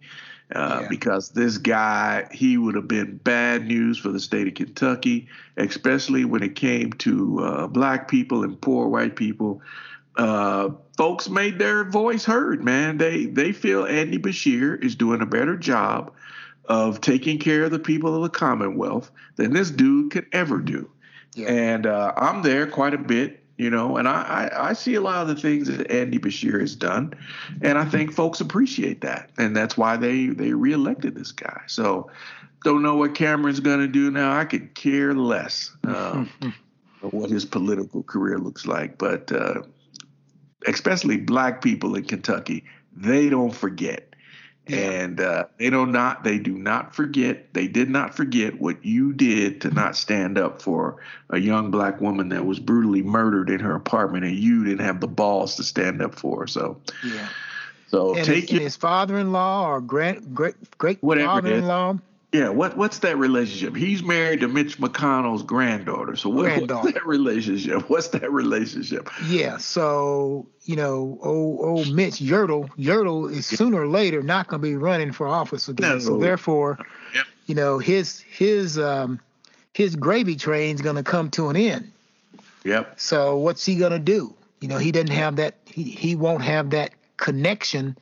Uh, 0.56 0.80
yeah. 0.82 0.88
because 0.90 1.30
this 1.30 1.60
guy, 1.60 2.28
he 2.32 2.58
would 2.58 2.74
have 2.74 2.88
been 2.88 3.18
bad 3.18 3.68
news 3.68 4.00
for 4.00 4.10
the 4.10 4.20
state 4.20 4.48
of 4.48 4.56
Kentucky, 4.56 5.28
especially 5.58 6.26
when 6.26 6.42
it 6.42 6.56
came 6.56 6.92
to 6.94 7.40
uh, 7.44 7.68
black 7.68 8.08
people 8.08 8.44
and 8.44 8.60
poor 8.60 8.88
white 8.88 9.16
people. 9.16 9.62
Uh, 10.16 10.72
folks 10.98 11.30
made 11.30 11.60
their 11.60 11.84
voice 11.84 12.26
heard, 12.26 12.64
man. 12.64 12.98
They 12.98 13.26
they 13.26 13.52
feel 13.52 13.86
Andy 13.86 14.18
Beshear 14.18 14.84
is 14.84 14.96
doing 14.96 15.22
a 15.22 15.26
better 15.28 15.56
job 15.56 16.14
of 16.66 17.02
taking 17.02 17.40
care 17.40 17.64
of 17.64 17.72
the 17.72 17.80
people 17.80 18.16
of 18.16 18.24
the 18.24 18.30
Commonwealth 18.30 19.12
than 19.36 19.54
this 19.54 19.72
dude 19.72 20.12
could 20.12 20.28
ever 20.32 20.60
do. 20.60 20.90
Yeah. 21.36 21.48
And 21.48 21.86
uh, 21.86 22.14
I'm 22.18 22.42
there 22.42 22.68
quite 22.68 22.94
a 22.94 22.98
bit 22.98 23.40
you 23.60 23.70
know, 23.70 23.98
and 23.98 24.08
I, 24.08 24.22
I, 24.54 24.70
I, 24.70 24.74
see 24.74 24.96
a 24.96 25.02
lot 25.02 25.22
of 25.22 25.28
the 25.28 25.36
things 25.36 25.68
that 25.68 25.92
Andy 25.92 26.18
Beshear 26.18 26.62
has 26.62 26.78
done, 26.78 27.14
and 27.62 27.78
I 27.78 27.84
think 27.84 28.14
folks 28.14 28.40
appreciate 28.40 29.02
that, 29.02 29.32
and 29.38 29.54
that's 29.54 29.78
why 29.78 29.98
they 29.98 30.28
they 30.28 30.54
reelected 30.54 31.14
this 31.14 31.34
guy. 31.34 31.64
So, 31.68 32.10
don't 32.64 32.82
know 32.82 32.96
what 32.96 33.16
Cameron's 33.16 33.60
going 33.60 33.80
to 33.80 33.88
do 33.88 34.12
now. 34.12 34.32
I 34.32 34.46
could 34.46 34.74
care 34.76 35.14
less 35.14 35.76
um, 35.84 36.30
what 37.02 37.30
his 37.30 37.44
political 37.44 38.02
career 38.02 38.38
looks 38.38 38.66
like, 38.66 38.98
but 38.98 39.30
uh, 39.30 39.64
especially 40.66 41.18
black 41.18 41.62
people 41.62 41.96
in 41.96 42.06
Kentucky, 42.06 42.64
they 42.96 43.28
don't 43.28 43.54
forget. 43.54 44.09
And 44.78 45.20
uh, 45.20 45.46
they 45.58 45.70
do 45.70 45.86
not 45.86 46.24
they 46.24 46.38
do 46.38 46.58
not 46.58 46.96
forget 46.96 47.54
they 47.54 47.68
did 47.68 47.90
not 47.90 48.16
forget 48.16 48.60
what 48.60 48.86
you 48.86 49.14
did 49.14 49.62
to 49.62 49.72
not 49.72 49.96
stand 49.96 50.38
up 50.38 50.62
for 50.62 50.98
a 51.30 51.40
young 51.40 51.72
black 51.72 52.02
woman 52.02 52.30
that 52.30 52.46
was 52.46 52.60
brutally 52.60 53.02
murdered 53.02 53.50
in 53.50 53.60
her 53.60 53.76
apartment 53.76 54.26
and 54.26 54.38
you 54.38 54.64
didn't 54.64 54.86
have 54.86 55.00
the 55.00 55.08
balls 55.08 55.56
to 55.56 55.64
stand 55.64 56.02
up 56.02 56.16
for 56.16 56.42
her. 56.42 56.48
So 56.48 56.82
yeah. 57.06 57.30
So 57.88 58.16
and 58.16 58.26
take 58.26 58.44
his, 58.44 58.52
your, 58.52 58.62
his 58.62 58.76
father-in-law 58.76 59.68
or 59.68 59.82
great 59.82 60.34
great 60.34 60.56
great 60.78 61.02
whatever 61.02 61.28
father-in-law 61.28 61.98
yeah, 62.32 62.50
what 62.50 62.78
what's 62.78 63.00
that 63.00 63.18
relationship? 63.18 63.76
He's 63.76 64.04
married 64.04 64.42
to 64.42 64.48
Mitch 64.48 64.78
McConnell's 64.78 65.42
granddaughter. 65.42 66.16
So 66.16 66.30
what, 66.30 66.44
granddaughter. 66.44 66.84
what's 66.84 66.94
that 66.94 67.08
relationship? 67.08 67.90
What's 67.90 68.10
that 68.10 68.32
relationship? 68.32 69.10
Yeah, 69.28 69.58
so 69.58 70.46
you 70.64 70.76
know, 70.76 71.18
old 71.24 71.60
old 71.62 71.92
Mitch 71.92 72.16
Yertle, 72.16 72.70
Yertle 72.78 73.32
is 73.32 73.48
sooner 73.48 73.82
or 73.82 73.88
later 73.88 74.22
not 74.22 74.48
going 74.48 74.62
to 74.62 74.68
be 74.68 74.76
running 74.76 75.12
for 75.12 75.28
office 75.28 75.68
again. 75.70 75.90
No. 75.90 76.00
So 76.00 76.18
therefore, 76.20 76.78
yep. 77.16 77.26
you 77.48 77.56
know, 77.56 77.80
his 77.80 78.20
his 78.20 78.78
um 78.78 79.20
his 79.74 79.96
gravy 79.96 80.36
train's 80.36 80.82
going 80.82 80.98
to 80.98 81.04
come 81.04 81.32
to 81.32 81.50
an 81.50 81.56
end. 81.56 81.92
Yep. 82.64 83.00
So 83.00 83.38
what's 83.38 83.66
he 83.66 83.76
going 83.76 83.94
to 83.94 84.00
do? 84.00 84.36
You 84.60 84.68
know, 84.68 84.78
he 84.78 84.92
doesn't 84.92 85.10
have 85.10 85.38
that. 85.38 85.56
He 85.66 85.84
he 85.84 86.16
won't 86.16 86.44
have 86.44 86.70
that 86.72 86.92
connection 87.18 87.98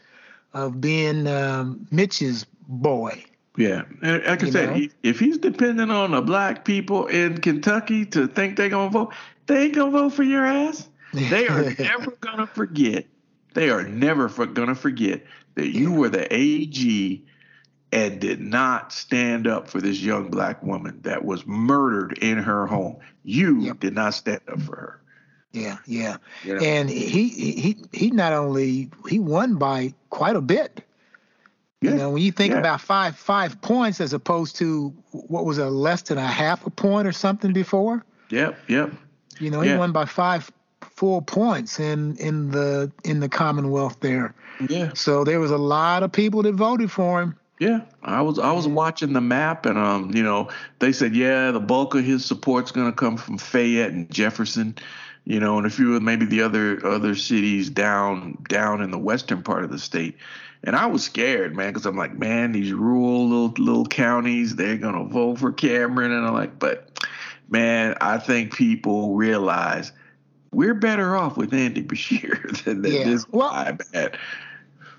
of 0.53 0.81
being 0.81 1.27
um, 1.27 1.87
Mitch's 1.91 2.45
boy. 2.67 3.23
Yeah, 3.57 3.85
and 4.03 4.23
like 4.23 4.43
I 4.43 4.49
said, 4.51 4.75
he, 4.75 4.91
if 5.01 5.19
he's 5.19 5.39
depending 5.39 5.89
on 5.89 6.11
the 6.11 6.21
black 6.21 6.63
people 6.63 7.07
in 7.07 7.39
Kentucky 7.39 8.05
to 8.05 8.27
think 8.27 8.55
they're 8.55 8.69
gonna 8.69 8.91
vote, 8.91 9.13
they 9.47 9.63
ain't 9.65 9.75
gonna 9.75 9.91
vote 9.91 10.13
for 10.13 10.23
your 10.23 10.45
ass. 10.45 10.87
They 11.13 11.47
are 11.47 11.63
never 11.79 12.11
gonna 12.19 12.45
forget. 12.45 13.07
They 13.55 13.71
are 13.71 13.83
never 13.83 14.29
for, 14.29 14.45
gonna 14.45 14.75
forget 14.75 15.23
that 15.55 15.69
you 15.69 15.91
were 15.91 16.09
the 16.09 16.31
AG 16.31 17.25
and 17.91 18.19
did 18.19 18.39
not 18.39 18.91
stand 18.91 19.47
up 19.47 19.67
for 19.67 19.81
this 19.81 20.01
young 20.01 20.29
black 20.29 20.61
woman 20.61 20.99
that 21.03 21.25
was 21.25 21.45
murdered 21.47 22.17
in 22.19 22.37
her 22.37 22.67
home. 22.67 22.97
You 23.23 23.61
yep. 23.61 23.79
did 23.79 23.95
not 23.95 24.13
stand 24.13 24.41
up 24.47 24.61
for 24.61 24.75
her. 24.75 25.01
Yeah, 25.53 25.77
yeah, 25.87 26.17
and 26.45 26.89
he 26.89 27.29
he 27.29 27.77
he 27.91 28.11
not 28.11 28.33
only 28.33 28.91
he 29.09 29.17
won 29.17 29.55
by 29.55 29.93
quite 30.09 30.35
a 30.35 30.41
bit. 30.41 30.83
Yeah. 31.81 31.91
You 31.91 31.97
know, 31.97 32.09
when 32.11 32.23
you 32.23 32.31
think 32.31 32.53
yeah. 32.53 32.59
about 32.59 32.81
five 32.81 33.15
five 33.15 33.61
points 33.61 34.01
as 34.01 34.13
opposed 34.13 34.55
to 34.57 34.89
what 35.11 35.45
was 35.45 35.59
a 35.59 35.69
less 35.69 36.01
than 36.03 36.17
a 36.17 36.25
half 36.25 36.65
a 36.65 36.71
point 36.71 37.07
or 37.07 37.11
something 37.11 37.53
before. 37.53 38.03
Yep, 38.29 38.57
yep. 38.67 38.93
You 39.39 39.51
know, 39.51 39.61
he 39.61 39.75
won 39.75 39.91
by 39.91 40.05
five 40.05 40.51
full 40.81 41.21
points 41.21 41.79
in 41.79 42.17
in 42.17 42.49
the 42.49 42.91
in 43.03 43.19
the 43.19 43.29
Commonwealth 43.29 43.99
there. 43.99 44.33
Yeah. 44.67 44.91
So 44.95 45.23
there 45.23 45.39
was 45.39 45.51
a 45.51 45.57
lot 45.57 46.01
of 46.01 46.11
people 46.11 46.41
that 46.43 46.55
voted 46.55 46.91
for 46.91 47.21
him. 47.21 47.35
Yeah, 47.59 47.81
I 48.03 48.21
was 48.21 48.39
I 48.39 48.51
was 48.51 48.67
watching 48.67 49.13
the 49.13 49.21
map 49.21 49.65
and 49.65 49.77
um 49.77 50.11
you 50.15 50.23
know 50.23 50.49
they 50.79 50.91
said 50.91 51.15
yeah 51.15 51.51
the 51.51 51.59
bulk 51.59 51.95
of 51.95 52.03
his 52.03 52.25
support's 52.25 52.71
going 52.71 52.87
to 52.87 52.95
come 52.95 53.17
from 53.17 53.37
Fayette 53.37 53.91
and 53.91 54.09
Jefferson, 54.11 54.75
you 55.25 55.39
know, 55.39 55.57
and 55.57 55.67
a 55.67 55.69
few 55.69 55.95
of 55.95 56.01
maybe 56.01 56.25
the 56.25 56.41
other 56.41 56.83
other 56.85 57.15
cities 57.15 57.69
down 57.69 58.37
down 58.49 58.81
in 58.81 58.91
the 58.91 58.99
western 58.99 59.43
part 59.43 59.63
of 59.63 59.71
the 59.71 59.79
state. 59.79 60.17
And 60.63 60.75
I 60.75 60.87
was 60.87 61.03
scared, 61.03 61.55
man, 61.55 61.69
because 61.69 61.85
I'm 61.85 61.95
like, 61.95 62.17
man, 62.17 62.51
these 62.51 62.73
rural 62.73 63.27
little 63.27 63.63
little 63.63 63.85
counties, 63.85 64.55
they're 64.55 64.77
gonna 64.77 65.05
vote 65.05 65.39
for 65.39 65.51
Cameron, 65.51 66.11
and 66.11 66.25
I'm 66.25 66.33
like, 66.33 66.59
but 66.59 67.07
man, 67.49 67.95
I 68.01 68.17
think 68.17 68.53
people 68.53 69.15
realize 69.15 69.91
we're 70.51 70.73
better 70.73 71.15
off 71.15 71.37
with 71.37 71.53
Andy 71.53 71.83
Beshear 71.83 72.63
than, 72.63 72.81
than 72.81 72.91
yeah. 72.91 73.03
this 73.03 73.27
well, 73.29 73.49
guy. 73.93 74.09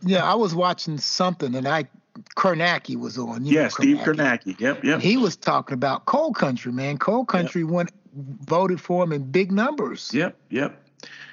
Yeah, 0.02 0.24
I 0.24 0.34
was 0.34 0.54
watching 0.54 0.98
something, 0.98 1.54
and 1.54 1.66
I 1.66 1.88
Kornacki 2.36 2.96
was 2.96 3.18
on. 3.18 3.44
yeah, 3.44 3.64
know, 3.64 3.68
Steve 3.68 3.96
Kornacki. 3.98 4.58
Yep, 4.58 4.84
yep. 4.84 5.00
He 5.00 5.16
was 5.16 5.36
talking 5.36 5.74
about 5.74 6.06
coal 6.06 6.32
country, 6.32 6.72
man. 6.72 6.98
Coal 6.98 7.24
country 7.24 7.62
yep. 7.62 7.70
went 7.70 7.90
voted 8.14 8.80
for 8.80 9.04
him 9.04 9.12
in 9.12 9.30
big 9.30 9.52
numbers. 9.52 10.12
Yep, 10.12 10.36
yep, 10.50 10.82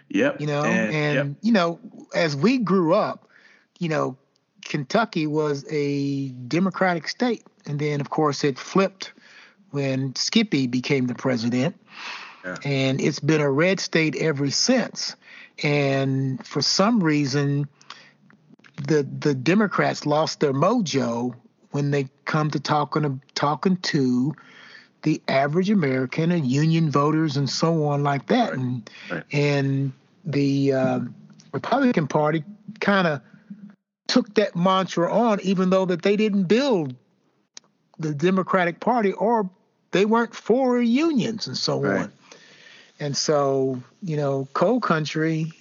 yep. 0.10 0.40
You 0.40 0.48
know, 0.48 0.64
and, 0.64 0.94
and 0.94 1.30
yep. 1.30 1.38
you 1.42 1.52
know, 1.52 1.80
as 2.14 2.36
we 2.36 2.58
grew 2.58 2.94
up, 2.94 3.28
you 3.80 3.90
know, 3.90 4.18
Kentucky 4.64 5.28
was 5.28 5.66
a 5.70 6.30
Democratic 6.30 7.08
state. 7.08 7.44
And 7.66 7.80
then, 7.80 8.02
of 8.02 8.10
course, 8.10 8.44
it 8.44 8.60
flipped 8.60 9.14
when 9.72 10.16
Skippy 10.16 10.68
became 10.68 11.08
the 11.08 11.16
president. 11.16 11.76
Yeah. 12.44 12.58
And 12.64 13.02
it's 13.02 13.20
been 13.20 13.42
a 13.42 13.50
red 13.50 13.80
state 13.80 14.16
ever 14.18 14.50
since. 14.50 15.16
And 15.64 16.46
for 16.46 16.62
some 16.62 17.02
reason, 17.02 17.68
the 18.88 19.04
the 19.04 19.34
Democrats 19.34 20.06
lost 20.06 20.42
their 20.42 20.54
mojo 20.54 21.34
when 21.72 21.92
they 21.92 22.10
come 22.26 22.52
to 22.52 22.60
talking 22.60 23.04
to, 23.04 23.20
talking 23.34 23.78
to 23.78 24.36
the 25.04 25.22
average 25.28 25.70
American 25.70 26.32
and 26.32 26.46
union 26.46 26.92
voters 26.92 27.38
and 27.38 27.50
so 27.50 27.86
on 27.86 28.04
like 28.04 28.28
that. 28.28 28.54
And 28.54 28.90
right. 29.10 29.24
and 29.32 29.94
the 30.26 30.74
uh, 30.74 31.00
Republican 31.54 32.08
Party 32.08 32.44
kind 32.80 33.08
of 33.08 33.22
took 34.08 34.34
that 34.36 34.56
mantra 34.56 35.12
on, 35.12 35.40
even 35.42 35.70
though 35.70 35.86
that 35.86 36.02
they 36.02 36.16
didn't 36.16 36.44
build 36.44 36.96
the 37.98 38.14
Democratic 38.14 38.80
Party 38.80 39.14
or 39.14 39.50
they 39.92 40.06
weren't 40.06 40.36
for 40.36 40.82
unions 40.82 41.48
and 41.48 41.58
so 41.58 41.82
right. 41.82 42.02
on. 42.02 42.14
And 43.00 43.16
so, 43.16 43.82
you 44.02 44.18
know, 44.18 44.48
coal 44.54 44.80
country 44.80 45.52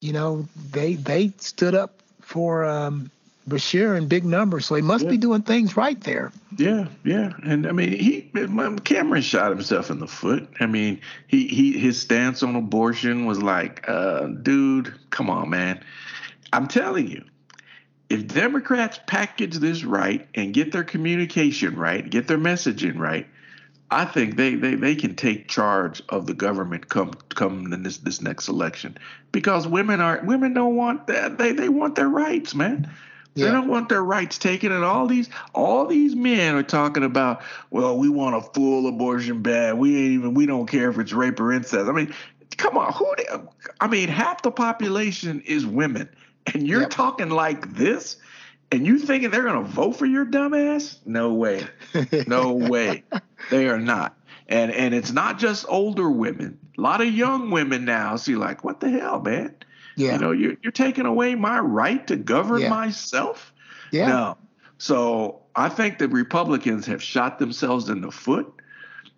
you 0.00 0.12
know, 0.12 0.46
they 0.70 0.94
they 0.94 1.32
stood 1.38 1.74
up 1.74 2.02
for 2.20 2.64
um, 2.64 3.10
Beshear 3.48 3.96
in 3.96 4.08
big 4.08 4.24
numbers, 4.24 4.66
so 4.66 4.74
he 4.74 4.82
must 4.82 5.04
yeah. 5.04 5.10
be 5.10 5.16
doing 5.16 5.42
things 5.42 5.76
right 5.76 6.00
there. 6.02 6.32
Yeah, 6.56 6.86
yeah, 7.04 7.32
and 7.44 7.66
I 7.66 7.72
mean, 7.72 7.92
he 7.92 8.30
Cameron 8.84 9.22
shot 9.22 9.50
himself 9.50 9.90
in 9.90 9.98
the 9.98 10.06
foot. 10.06 10.48
I 10.60 10.66
mean, 10.66 11.00
he 11.26 11.48
he 11.48 11.78
his 11.78 12.00
stance 12.00 12.42
on 12.42 12.54
abortion 12.54 13.26
was 13.26 13.42
like, 13.42 13.88
uh, 13.88 14.26
dude, 14.26 14.94
come 15.10 15.30
on, 15.30 15.50
man. 15.50 15.82
I'm 16.52 16.68
telling 16.68 17.08
you, 17.08 17.24
if 18.10 18.26
Democrats 18.26 18.98
package 19.06 19.56
this 19.56 19.84
right 19.84 20.26
and 20.34 20.54
get 20.54 20.72
their 20.72 20.84
communication 20.84 21.76
right, 21.76 22.08
get 22.08 22.26
their 22.26 22.38
messaging 22.38 22.98
right, 22.98 23.26
I 23.90 24.04
think 24.04 24.36
they, 24.36 24.54
they, 24.54 24.74
they 24.74 24.94
can 24.94 25.14
take 25.14 25.48
charge 25.48 26.02
of 26.08 26.26
the 26.26 26.34
government 26.34 26.88
come 26.88 27.12
come 27.30 27.72
in 27.72 27.82
this 27.82 27.98
this 27.98 28.20
next 28.20 28.48
election 28.48 28.98
because 29.32 29.66
women 29.66 30.00
are 30.00 30.20
women 30.24 30.52
don't 30.52 30.76
want 30.76 31.06
that 31.06 31.38
they 31.38 31.52
they 31.52 31.68
want 31.68 31.94
their 31.94 32.08
rights, 32.08 32.54
man. 32.54 32.90
Yeah. 33.34 33.46
They 33.46 33.52
don't 33.52 33.68
want 33.68 33.88
their 33.88 34.02
rights 34.02 34.36
taken, 34.36 34.72
and 34.72 34.84
all 34.84 35.06
these 35.06 35.30
all 35.54 35.86
these 35.86 36.16
men 36.16 36.54
are 36.54 36.62
talking 36.62 37.04
about. 37.04 37.42
Well, 37.70 37.96
we 37.96 38.08
want 38.08 38.36
a 38.36 38.40
full 38.40 38.88
abortion 38.88 39.42
ban. 39.42 39.78
We 39.78 39.96
ain't 39.96 40.12
even. 40.12 40.34
We 40.34 40.44
don't 40.44 40.66
care 40.66 40.90
if 40.90 40.98
it's 40.98 41.12
rape 41.12 41.38
or 41.40 41.52
incest. 41.52 41.88
I 41.88 41.92
mean, 41.92 42.12
come 42.56 42.76
on. 42.76 42.92
Who? 42.92 43.14
I 43.80 43.86
mean, 43.86 44.08
half 44.08 44.42
the 44.42 44.50
population 44.50 45.40
is 45.42 45.64
women, 45.64 46.08
and 46.54 46.66
you're 46.66 46.82
yep. 46.82 46.90
talking 46.90 47.30
like 47.30 47.74
this, 47.74 48.16
and 48.70 48.86
you 48.86 48.98
thinking 48.98 49.30
they're 49.30 49.44
gonna 49.44 49.62
vote 49.62 49.92
for 49.96 50.06
your 50.06 50.26
dumbass? 50.26 50.98
No 51.06 51.34
way. 51.34 51.66
No 52.26 52.52
way. 52.52 53.04
They 53.50 53.68
are 53.68 53.78
not. 53.78 54.16
And 54.48 54.72
and 54.72 54.94
it's 54.94 55.12
not 55.12 55.38
just 55.38 55.66
older 55.68 56.10
women. 56.10 56.58
A 56.76 56.80
lot 56.80 57.00
of 57.00 57.12
young 57.12 57.50
women 57.50 57.84
now 57.84 58.16
see 58.16 58.36
like, 58.36 58.64
what 58.64 58.80
the 58.80 58.90
hell, 58.90 59.20
man? 59.20 59.54
Yeah. 59.96 60.14
You 60.14 60.18
know, 60.18 60.32
you're 60.32 60.54
you're 60.62 60.72
taking 60.72 61.06
away 61.06 61.34
my 61.34 61.58
right 61.58 62.06
to 62.06 62.16
govern 62.16 62.62
yeah. 62.62 62.68
myself. 62.68 63.52
Yeah. 63.90 64.08
No. 64.08 64.38
So 64.78 65.40
I 65.56 65.68
think 65.68 65.98
the 65.98 66.08
Republicans 66.08 66.86
have 66.86 67.02
shot 67.02 67.38
themselves 67.38 67.88
in 67.88 68.00
the 68.00 68.12
foot. 68.12 68.52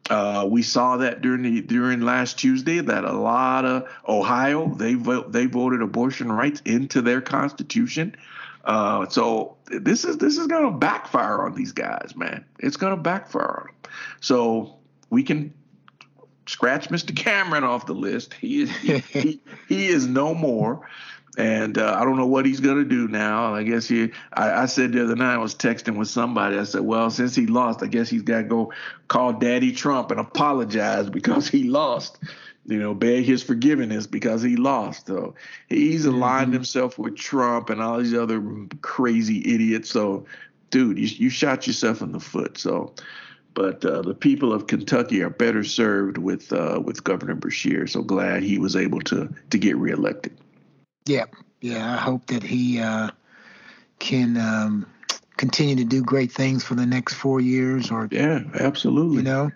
Uh, 0.09 0.47
we 0.49 0.63
saw 0.63 0.97
that 0.97 1.21
during 1.21 1.43
the 1.43 1.61
during 1.61 2.01
last 2.01 2.39
Tuesday 2.39 2.81
that 2.81 3.05
a 3.05 3.13
lot 3.13 3.65
of 3.65 3.89
Ohio 4.09 4.75
they 4.75 4.95
vote 4.95 5.31
they 5.31 5.47
voted 5.47 5.83
abortion 5.83 6.33
rights 6.33 6.63
into 6.65 7.03
their 7.03 7.21
constitution. 7.21 8.17
Uh, 8.65 9.09
so 9.09 9.57
this 9.67 10.05
is 10.05 10.19
this 10.19 10.37
is 10.37 10.47
going 10.47 10.65
to 10.65 10.77
backfire 10.79 11.43
on 11.43 11.55
these 11.55 11.73
guys, 11.73 12.15
man. 12.17 12.45
It's 12.59 12.77
going 12.77 12.97
to 12.97 13.01
backfire 13.01 13.61
on 13.61 13.67
them. 13.67 13.93
So 14.21 14.79
we 15.11 15.23
can 15.23 15.55
scratch 16.47 16.89
Mr. 16.89 17.15
Cameron 17.15 17.65
off 17.65 17.87
the 17.87 17.95
list. 17.95 18.35
He 18.35 18.63
is 18.63 18.71
he, 18.77 18.99
he, 19.13 19.41
he 19.69 19.87
is 19.89 20.07
no 20.07 20.35
more. 20.35 20.89
And 21.38 21.79
uh, 21.79 21.97
I 21.99 22.05
don't 22.05 22.16
know 22.16 22.27
what 22.27 22.45
he's 22.45 22.61
gonna 22.61 22.85
do 22.85 23.07
now. 23.07 23.55
I 23.55 23.62
guess 23.62 23.87
he. 23.87 24.11
I, 24.33 24.62
I, 24.62 24.66
said 24.66 24.93
the 24.93 25.05
other 25.05 25.14
night 25.14 25.35
I 25.35 25.38
was 25.38 25.55
texting 25.55 25.97
with 25.97 26.09
somebody. 26.09 26.59
I 26.59 26.64
said, 26.64 26.81
"Well, 26.81 27.09
since 27.11 27.37
he 27.37 27.47
lost, 27.47 27.83
I 27.83 27.87
guess 27.87 28.09
he's 28.09 28.23
got 28.23 28.38
to 28.38 28.45
go 28.45 28.73
call 29.07 29.35
Daddy 29.35 29.71
Trump 29.71 30.11
and 30.11 30.19
apologize 30.19 31.09
because 31.09 31.49
he 31.49 31.64
lost." 31.64 32.19
you 32.66 32.79
know, 32.79 32.95
beg 32.95 33.25
his 33.25 33.43
forgiveness 33.43 34.07
because 34.07 34.43
he 34.43 34.57
lost. 34.57 35.07
So 35.07 35.35
he's 35.69 36.05
aligned 36.05 36.47
mm-hmm. 36.47 36.55
himself 36.55 36.99
with 36.99 37.16
Trump 37.16 37.71
and 37.71 37.83
all 37.83 37.99
these 37.99 38.14
other 38.14 38.43
crazy 38.83 39.55
idiots. 39.55 39.90
So, 39.90 40.27
dude, 40.71 40.99
you, 40.99 41.07
you 41.07 41.31
shot 41.31 41.66
yourself 41.66 42.03
in 42.03 42.12
the 42.12 42.21
foot. 42.21 42.59
So, 42.59 42.95
but 43.55 43.85
uh, 43.85 44.03
the 44.03 44.14
people 44.14 44.53
of 44.53 44.69
Kentucky 44.69 45.23
are 45.23 45.31
better 45.31 45.64
served 45.64 46.19
with 46.19 46.53
uh, 46.53 46.81
with 46.85 47.03
Governor 47.03 47.35
Beshear. 47.35 47.88
So 47.88 48.03
glad 48.03 48.43
he 48.43 48.59
was 48.59 48.77
able 48.77 49.01
to 49.03 49.29
to 49.51 49.59
get 49.59 49.77
reelected. 49.77 50.37
Yeah, 51.11 51.25
yeah. 51.61 51.94
I 51.94 51.96
hope 51.96 52.27
that 52.27 52.44
he 52.44 52.79
uh, 52.79 53.11
can 53.99 54.37
um, 54.37 54.87
continue 55.37 55.75
to 55.77 55.85
do 55.85 56.03
great 56.03 56.31
things 56.31 56.62
for 56.62 56.77
the 56.77 56.87
next 56.87 57.14
four 57.14 57.40
years. 57.40 57.90
Or 57.90 58.09
yeah, 58.12 58.42
absolutely. 58.55 59.18
You 59.18 59.23
know, 59.25 59.51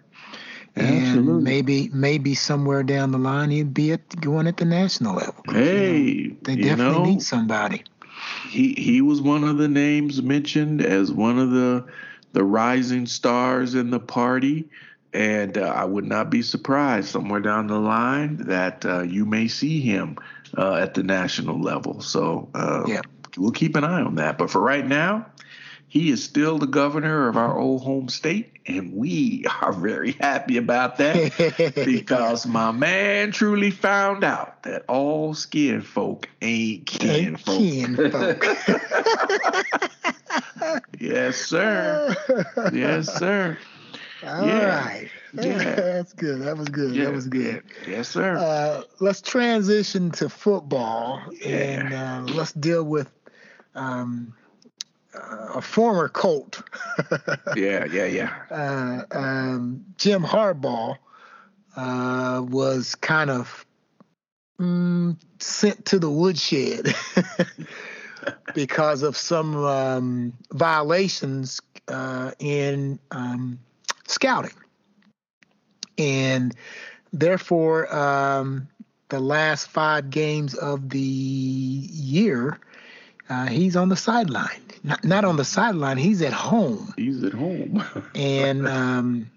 Absolutely. 0.77 1.35
And 1.35 1.45
maybe 1.45 1.89
maybe 1.93 2.35
somewhere 2.35 2.83
down 2.83 3.13
the 3.13 3.19
line 3.19 3.51
he'd 3.51 3.73
be 3.73 3.93
at 3.93 4.21
going 4.21 4.49
at 4.49 4.57
the 4.57 4.65
national 4.65 5.15
level. 5.15 5.45
Hey, 5.49 6.01
you 6.03 6.29
know, 6.31 6.37
they 6.43 6.57
definitely 6.57 6.99
know, 6.99 7.05
need 7.05 7.23
somebody. 7.23 7.85
He 8.49 8.75
he 8.75 9.01
was 9.01 9.23
one 9.23 9.45
of 9.45 9.59
the 9.59 9.69
names 9.69 10.21
mentioned 10.21 10.83
as 10.83 11.13
one 11.13 11.39
of 11.39 11.53
the 11.53 11.85
the 12.33 12.43
rising 12.43 13.07
stars 13.07 13.77
in 13.77 13.91
the 13.91 14.01
party, 14.01 14.65
and 15.13 15.57
uh, 15.57 15.63
I 15.63 15.85
would 15.85 16.07
not 16.07 16.29
be 16.29 16.43
surprised 16.43 17.09
somewhere 17.09 17.41
down 17.41 17.69
the 17.69 17.79
line 17.79 18.39
that 18.39 18.85
uh, 18.85 19.03
you 19.03 19.25
may 19.25 19.47
see 19.47 19.81
him 19.81 20.17
uh, 20.57 20.75
at 20.75 20.95
the 20.95 21.03
national 21.03 21.61
level. 21.61 22.01
So 22.01 22.49
uh, 22.55 22.85
yeah. 22.87 23.03
we'll 23.37 23.53
keep 23.53 23.77
an 23.77 23.85
eye 23.85 24.03
on 24.03 24.17
that. 24.17 24.39
But 24.39 24.51
for 24.51 24.61
right 24.61 24.87
now, 24.87 25.27
he 25.95 26.11
is 26.11 26.23
still 26.25 26.59
the 26.59 26.67
governor 26.67 27.29
of 27.29 27.37
our 27.37 27.57
old 27.57 27.83
home 27.83 28.09
state, 28.09 28.51
and 28.67 28.93
we 28.95 29.45
are 29.63 29.73
very 29.73 30.11
happy 30.13 30.57
about 30.57 30.99
that 30.99 31.73
because 31.85 32.47
my 32.47 32.73
man 32.73 33.31
truly 33.31 33.71
found 33.71 34.25
out 34.25 34.65
that 34.65 34.85
all 34.89 35.35
skin 35.35 35.83
folk 35.83 36.29
ain't 36.43 36.87
kin 36.87 37.37
folk. 37.37 37.59
Kin 37.59 38.11
folk. 38.11 38.45
yes, 40.99 41.37
sir. 41.37 42.17
Yes, 42.73 43.17
sir. 43.17 43.57
All 44.27 44.47
yeah. 44.47 44.87
right. 44.87 45.09
Yeah. 45.35 45.75
That's 45.75 46.13
good. 46.13 46.43
That 46.43 46.57
was 46.57 46.69
good. 46.69 46.95
Yeah. 46.95 47.07
That 47.07 47.13
was 47.13 47.27
good. 47.27 47.65
Yes, 47.89 48.09
sir. 48.09 48.37
Uh, 48.37 48.83
let's 49.01 49.21
transition 49.21 50.13
to 50.13 50.29
football 50.29 51.21
and 51.45 51.93
uh, 51.93 52.23
let's 52.33 52.53
deal 52.53 52.85
with 52.85 53.11
um, 53.75 54.33
a 55.13 55.61
former 55.61 56.09
Colt. 56.09 56.63
yeah, 57.57 57.85
yeah, 57.87 58.05
yeah. 58.05 58.33
Uh, 58.49 59.03
um, 59.11 59.85
Jim 59.97 60.23
Harbaugh 60.23 60.99
uh, 61.77 62.43
was 62.47 62.95
kind 62.95 63.31
of 63.31 63.67
mm, 64.61 65.17
sent 65.41 65.85
to 65.87 65.99
the 65.99 66.11
woodshed 66.11 66.95
because 68.55 69.03
of 69.03 69.17
some 69.17 69.57
um, 69.65 70.33
violations 70.53 71.61
uh, 71.89 72.31
in 72.39 72.99
um, 73.11 73.59
scouting. 74.07 74.55
And 75.99 76.55
therefore, 77.13 77.95
um, 77.95 78.69
the 79.09 79.21
last 79.21 79.69
five 79.69 80.11
games 80.11 80.55
of 80.55 80.91
the 80.91 80.99
year, 80.99 82.59
uh, 83.29 83.47
he's 83.47 83.77
on 83.77 83.89
the 83.89 83.97
sideline 83.97 84.65
not, 84.85 85.03
not 85.03 85.25
on 85.25 85.37
the 85.37 85.45
sideline. 85.45 85.97
He's 85.97 86.21
at 86.23 86.33
home. 86.33 86.93
He's 86.97 87.25
at 87.25 87.33
home. 87.33 87.83
and 88.15 88.69
um, 88.69 89.31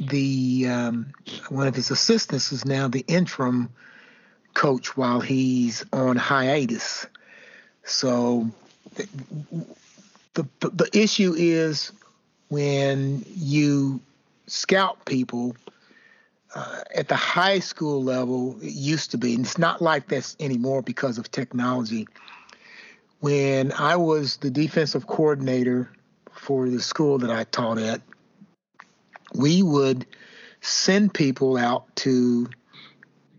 the 0.00 0.66
um, 0.68 1.12
one 1.50 1.68
of 1.68 1.76
his 1.76 1.90
assistants 1.90 2.50
is 2.52 2.64
now 2.64 2.88
the 2.88 3.04
interim 3.06 3.68
coach 4.54 4.96
while 4.96 5.20
he's 5.20 5.84
on 5.92 6.16
hiatus. 6.16 7.06
So 7.84 8.50
the, 8.94 9.06
the, 10.60 10.70
the 10.70 10.90
issue 10.94 11.34
is 11.36 11.92
when 12.48 13.24
you 13.28 14.00
scout 14.46 15.04
people 15.04 15.56
uh, 16.54 16.80
at 16.94 17.08
the 17.08 17.16
high 17.16 17.58
school 17.58 18.02
level, 18.02 18.56
it 18.62 18.72
used 18.72 19.10
to 19.10 19.18
be, 19.18 19.34
and 19.34 19.44
it's 19.44 19.58
not 19.58 19.82
like 19.82 20.08
this 20.08 20.36
anymore 20.38 20.82
because 20.82 21.18
of 21.18 21.30
technology 21.30 22.06
when 23.24 23.72
I 23.72 23.96
was 23.96 24.36
the 24.36 24.50
defensive 24.50 25.06
coordinator 25.06 25.90
for 26.30 26.68
the 26.68 26.78
school 26.78 27.16
that 27.20 27.30
I 27.30 27.44
taught 27.44 27.78
at, 27.78 28.02
we 29.34 29.62
would 29.62 30.04
send 30.60 31.14
people 31.14 31.56
out 31.56 31.86
to 31.96 32.50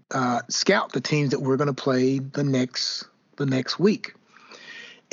uh, 0.09 0.41
scout 0.49 0.91
the 0.91 1.01
teams 1.01 1.29
that 1.29 1.39
we're 1.39 1.57
going 1.57 1.67
to 1.67 1.83
play 1.83 2.17
the 2.17 2.43
next 2.43 3.05
the 3.35 3.45
next 3.45 3.77
week. 3.77 4.15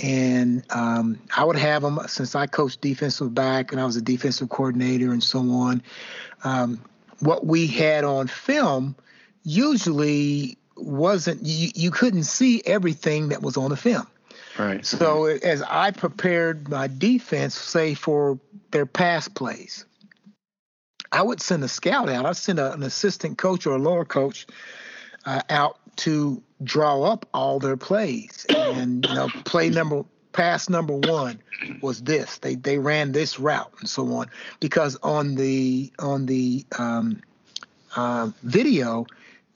And 0.02 0.64
um, 0.70 1.20
I 1.36 1.44
would 1.44 1.56
have 1.56 1.82
them 1.82 2.00
since 2.08 2.34
I 2.34 2.46
coached 2.46 2.80
defensive 2.80 3.34
back 3.34 3.72
and 3.72 3.80
I 3.80 3.84
was 3.84 3.96
a 3.96 4.02
defensive 4.02 4.48
coordinator 4.48 5.12
and 5.12 5.22
so 5.22 5.38
on. 5.38 5.82
Um, 6.44 6.82
what 7.20 7.46
we 7.46 7.68
had 7.68 8.02
on 8.02 8.26
film 8.26 8.96
usually 9.44 10.58
wasn't 10.76 11.44
you, 11.44 11.70
you 11.74 11.90
couldn't 11.90 12.24
see 12.24 12.62
everything 12.66 13.28
that 13.28 13.42
was 13.42 13.56
on 13.56 13.70
the 13.70 13.76
film. 13.76 14.06
Right. 14.58 14.84
So 14.84 15.26
as 15.26 15.62
I 15.62 15.92
prepared 15.92 16.68
my 16.68 16.86
defense, 16.86 17.54
say 17.54 17.94
for 17.94 18.38
their 18.70 18.86
pass 18.86 19.28
plays, 19.28 19.86
I 21.10 21.22
would 21.22 21.40
send 21.40 21.62
a 21.64 21.68
scout 21.68 22.08
out. 22.08 22.26
I'd 22.26 22.36
send 22.36 22.58
a, 22.58 22.72
an 22.72 22.82
assistant 22.82 23.38
coach 23.38 23.66
or 23.66 23.76
a 23.76 23.78
lower 23.78 24.04
coach 24.04 24.46
uh, 25.24 25.42
out 25.48 25.78
to 25.96 26.42
draw 26.64 27.02
up 27.02 27.28
all 27.34 27.58
their 27.58 27.76
plays. 27.76 28.46
And 28.48 29.06
you 29.06 29.14
know, 29.14 29.28
play 29.44 29.70
number 29.70 30.04
pass 30.32 30.68
number 30.68 30.94
one 30.94 31.40
was 31.82 32.02
this. 32.02 32.38
They 32.38 32.54
they 32.54 32.78
ran 32.78 33.12
this 33.12 33.38
route 33.38 33.72
and 33.80 33.88
so 33.88 34.12
on. 34.14 34.28
Because 34.60 34.96
on 35.02 35.34
the 35.34 35.92
on 35.98 36.26
the 36.26 36.64
um, 36.78 37.22
uh, 37.96 38.30
video, 38.42 39.06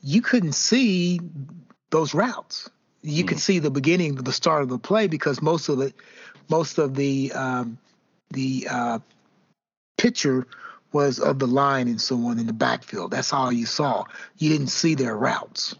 you 0.03 0.23
couldn't 0.23 0.55
see 0.55 1.21
those 1.91 2.15
routes 2.15 2.69
You 3.03 3.25
mm. 3.25 3.29
could 3.29 3.39
see 3.41 3.59
the 3.59 3.71
beginning, 3.71 4.17
the 4.17 4.33
start 4.33 4.63
of 4.63 4.69
the 4.69 4.79
play 4.79 5.07
because 5.07 5.41
most 5.41 5.69
of 5.69 5.79
the 5.79 5.93
most 6.49 6.79
of 6.79 6.95
the 6.95 7.33
um, 7.33 7.79
the 8.31 8.67
uh, 8.71 8.99
picture 9.97 10.47
was 10.93 11.19
of 11.19 11.39
the 11.39 11.47
line 11.47 11.89
and 11.89 12.01
so 12.01 12.17
on 12.27 12.39
in 12.39 12.47
the 12.47 12.53
backfield. 12.53 13.11
That's 13.11 13.33
all 13.33 13.53
you 13.53 13.67
saw. 13.67 14.05
You 14.39 14.51
didn't 14.51 14.69
see 14.69 14.95
their 14.95 15.17
routes. 15.17 15.75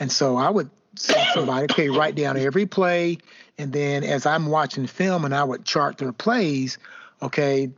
And 0.00 0.10
so 0.10 0.36
I 0.36 0.50
would 0.50 0.70
say 0.96 1.24
somebody, 1.34 1.64
okay, 1.70 1.88
write 1.90 2.16
down 2.16 2.36
every 2.36 2.66
play. 2.66 3.18
And 3.58 3.72
then 3.72 4.02
as 4.02 4.26
I'm 4.26 4.46
watching 4.46 4.86
film 4.86 5.24
and 5.24 5.34
I 5.34 5.44
would 5.44 5.64
chart 5.64 5.98
their 5.98 6.12
plays, 6.12 6.78
okay, 7.22 7.70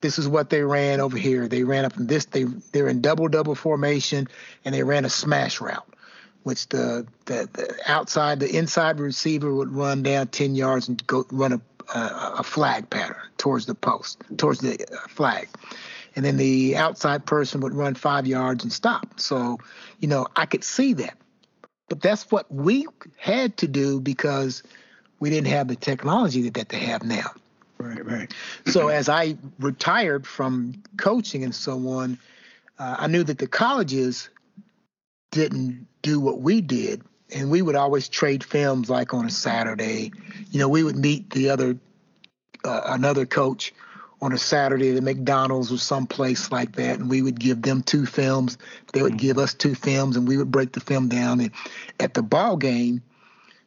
this 0.00 0.18
is 0.18 0.28
what 0.28 0.48
they 0.50 0.62
ran 0.62 1.00
over 1.00 1.18
here. 1.18 1.48
They 1.48 1.64
ran 1.64 1.84
up 1.84 1.96
in 1.96 2.06
this, 2.06 2.26
they 2.26 2.44
they're 2.44 2.88
in 2.88 3.00
double 3.00 3.28
double 3.28 3.54
formation 3.54 4.28
and 4.64 4.74
they 4.74 4.84
ran 4.84 5.04
a 5.04 5.10
smash 5.10 5.60
route, 5.60 5.88
which 6.44 6.68
the 6.68 7.06
the, 7.24 7.48
the 7.52 7.76
outside, 7.86 8.40
the 8.40 8.56
inside 8.56 9.00
receiver 9.00 9.52
would 9.52 9.72
run 9.72 10.02
down 10.02 10.28
10 10.28 10.54
yards 10.54 10.88
and 10.88 11.04
go 11.06 11.26
run 11.30 11.52
a 11.52 11.60
a, 11.94 12.42
flag 12.42 12.88
pattern 12.90 13.16
towards 13.38 13.66
the 13.66 13.74
post, 13.74 14.22
towards 14.36 14.60
the 14.60 14.74
uh, 14.92 15.08
flag. 15.08 15.48
And 16.14 16.24
then 16.24 16.36
the 16.36 16.76
outside 16.76 17.26
person 17.26 17.60
would 17.60 17.74
run 17.74 17.94
five 17.94 18.26
yards 18.26 18.64
and 18.64 18.72
stop. 18.72 19.20
So, 19.20 19.58
you 20.00 20.08
know, 20.08 20.26
I 20.34 20.46
could 20.46 20.64
see 20.64 20.94
that. 20.94 21.16
But 21.88 22.00
that's 22.00 22.30
what 22.30 22.50
we 22.52 22.86
had 23.16 23.56
to 23.58 23.68
do 23.68 24.00
because 24.00 24.62
we 25.20 25.30
didn't 25.30 25.48
have 25.48 25.68
the 25.68 25.76
technology 25.76 26.48
that, 26.50 26.68
they 26.68 26.80
have 26.80 27.02
now. 27.02 27.30
Right, 27.78 28.04
right. 28.04 28.32
so 28.66 28.88
as 28.88 29.08
I 29.08 29.36
retired 29.60 30.26
from 30.26 30.82
coaching 30.96 31.44
and 31.44 31.54
so 31.54 31.88
on, 31.88 32.18
uh, 32.78 32.96
I 32.98 33.06
knew 33.06 33.22
that 33.22 33.38
the 33.38 33.46
colleges 33.46 34.30
didn't 35.30 35.86
do 36.02 36.18
what 36.18 36.40
we 36.40 36.60
did 36.60 37.02
and 37.34 37.50
we 37.50 37.62
would 37.62 37.76
always 37.76 38.08
trade 38.08 38.44
films 38.44 38.88
like 38.88 39.12
on 39.12 39.26
a 39.26 39.30
Saturday. 39.30 40.12
You 40.50 40.58
know, 40.58 40.68
we 40.68 40.82
would 40.82 40.96
meet 40.96 41.30
the 41.30 41.50
other 41.50 41.76
uh, 42.64 42.80
another 42.86 43.26
coach 43.26 43.72
on 44.22 44.32
a 44.32 44.38
Saturday 44.38 44.96
at 44.96 45.02
McDonald's 45.02 45.70
or 45.70 45.78
someplace 45.78 46.50
like 46.50 46.76
that, 46.76 46.98
and 46.98 47.10
we 47.10 47.22
would 47.22 47.38
give 47.38 47.62
them 47.62 47.82
two 47.82 48.06
films. 48.06 48.56
They 48.92 49.02
would 49.02 49.18
give 49.18 49.38
us 49.38 49.52
two 49.52 49.74
films, 49.74 50.16
and 50.16 50.26
we 50.26 50.36
would 50.36 50.50
break 50.50 50.72
the 50.72 50.80
film 50.80 51.08
down. 51.08 51.40
And 51.40 51.50
at 52.00 52.14
the 52.14 52.22
ball 52.22 52.56
game, 52.56 53.02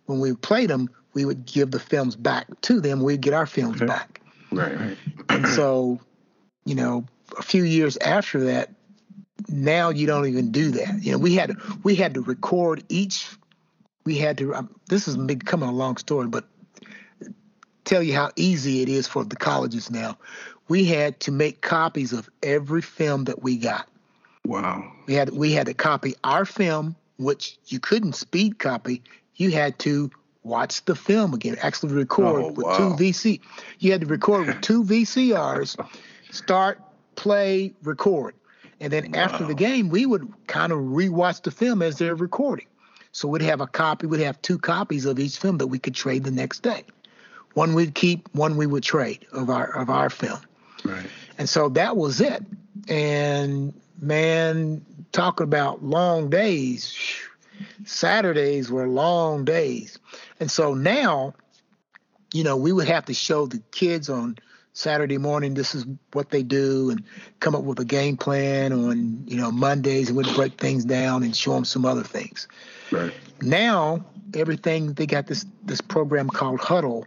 when 0.05 0.19
we 0.19 0.33
played 0.33 0.69
them, 0.69 0.89
we 1.13 1.25
would 1.25 1.45
give 1.45 1.71
the 1.71 1.79
films 1.79 2.15
back 2.15 2.47
to 2.61 2.81
them. 2.81 3.03
We'd 3.03 3.21
get 3.21 3.33
our 3.33 3.45
films 3.45 3.77
okay. 3.77 3.85
back. 3.85 4.21
Right, 4.51 4.79
right. 4.79 4.97
and 5.29 5.47
so, 5.47 5.99
you 6.65 6.73
know, 6.73 7.05
a 7.37 7.43
few 7.43 7.63
years 7.63 7.97
after 7.97 8.39
that, 8.45 8.73
now 9.47 9.89
you 9.89 10.07
don't 10.07 10.27
even 10.27 10.51
do 10.51 10.71
that. 10.71 11.03
You 11.03 11.11
know, 11.11 11.17
we 11.19 11.35
had 11.35 11.55
we 11.83 11.95
had 11.95 12.15
to 12.15 12.21
record 12.21 12.83
each 12.89 13.27
we 14.09 14.17
had 14.17 14.39
to. 14.39 14.55
Um, 14.55 14.69
this 14.87 15.07
is 15.07 15.17
becoming 15.17 15.69
a 15.69 15.71
long 15.71 15.97
story, 15.97 16.27
but 16.27 16.45
tell 17.89 18.03
you 18.03 18.13
how 18.13 18.29
easy 18.35 18.81
it 18.81 18.89
is 18.89 19.07
for 19.07 19.23
the 19.23 19.35
colleges 19.35 19.89
now. 19.89 20.17
We 20.67 20.85
had 20.85 21.19
to 21.21 21.31
make 21.31 21.61
copies 21.61 22.13
of 22.13 22.29
every 22.43 22.83
film 22.83 23.23
that 23.23 23.41
we 23.41 23.57
got. 23.57 23.87
Wow. 24.45 24.91
We 25.07 25.15
had 25.15 25.31
we 25.31 25.51
had 25.51 25.65
to 25.65 25.73
copy 25.73 26.15
our 26.23 26.45
film, 26.45 26.95
which 27.17 27.57
you 27.67 27.79
couldn't 27.79 28.13
speed 28.13 28.59
copy. 28.59 29.01
You 29.35 29.51
had 29.51 29.79
to 29.79 30.11
watch 30.43 30.85
the 30.85 30.95
film 30.95 31.33
again, 31.33 31.57
actually 31.61 31.93
record 31.93 32.43
oh, 32.43 32.47
with 32.51 32.65
wow. 32.65 32.77
two 32.77 33.03
VC. 33.03 33.41
You 33.79 33.91
had 33.91 34.01
to 34.01 34.07
record 34.07 34.47
with 34.47 34.61
two 34.61 34.83
VCRs, 34.83 35.87
start, 36.31 36.81
play, 37.15 37.73
record. 37.83 38.35
And 38.79 38.93
then 38.93 39.11
wow. 39.11 39.19
after 39.19 39.45
the 39.45 39.55
game, 39.55 39.89
we 39.89 40.05
would 40.05 40.31
kind 40.47 40.71
of 40.71 40.79
rewatch 40.79 41.41
the 41.41 41.51
film 41.51 41.81
as 41.81 41.97
they're 41.97 42.15
recording. 42.15 42.67
So 43.11 43.27
we'd 43.27 43.41
have 43.41 43.59
a 43.59 43.67
copy, 43.67 44.05
we'd 44.05 44.21
have 44.21 44.41
two 44.41 44.59
copies 44.59 45.05
of 45.05 45.19
each 45.19 45.37
film 45.37 45.57
that 45.57 45.67
we 45.67 45.79
could 45.79 45.95
trade 45.95 46.23
the 46.23 46.31
next 46.31 46.61
day. 46.61 46.83
One 47.53 47.73
we'd 47.73 47.95
keep, 47.95 48.29
one 48.33 48.57
we 48.57 48.67
would 48.67 48.83
trade 48.83 49.25
of 49.31 49.49
our 49.49 49.75
of 49.75 49.89
our 49.89 50.09
film. 50.09 50.39
Right. 50.83 51.05
And 51.37 51.49
so 51.49 51.69
that 51.69 51.97
was 51.97 52.21
it. 52.21 52.43
And 52.87 53.73
man, 54.01 54.85
talking 55.11 55.43
about 55.43 55.83
long 55.83 56.29
days, 56.29 56.95
Saturdays 57.85 58.71
were 58.71 58.87
long 58.87 59.45
days. 59.45 59.99
And 60.39 60.49
so 60.49 60.73
now, 60.73 61.33
you 62.33 62.43
know, 62.43 62.55
we 62.55 62.71
would 62.71 62.87
have 62.87 63.05
to 63.05 63.13
show 63.13 63.45
the 63.45 63.61
kids 63.71 64.09
on 64.09 64.37
Saturday 64.73 65.17
morning, 65.17 65.55
this 65.55 65.75
is 65.75 65.85
what 66.13 66.29
they 66.29 66.41
do, 66.41 66.89
and 66.89 67.03
come 67.41 67.53
up 67.53 67.63
with 67.63 67.79
a 67.79 67.85
game 67.85 68.15
plan 68.15 68.71
on, 68.71 69.23
you 69.27 69.35
know, 69.35 69.51
Mondays, 69.51 70.07
and 70.07 70.17
we'd 70.17 70.33
break 70.35 70.57
things 70.57 70.85
down 70.85 71.23
and 71.23 71.35
show 71.35 71.53
them 71.53 71.65
some 71.65 71.85
other 71.85 72.03
things. 72.03 72.47
Right. 72.91 73.11
Now 73.41 74.05
everything 74.35 74.93
they 74.93 75.05
got 75.05 75.27
this 75.27 75.45
this 75.63 75.81
program 75.81 76.29
called 76.29 76.59
Hudl 76.59 77.05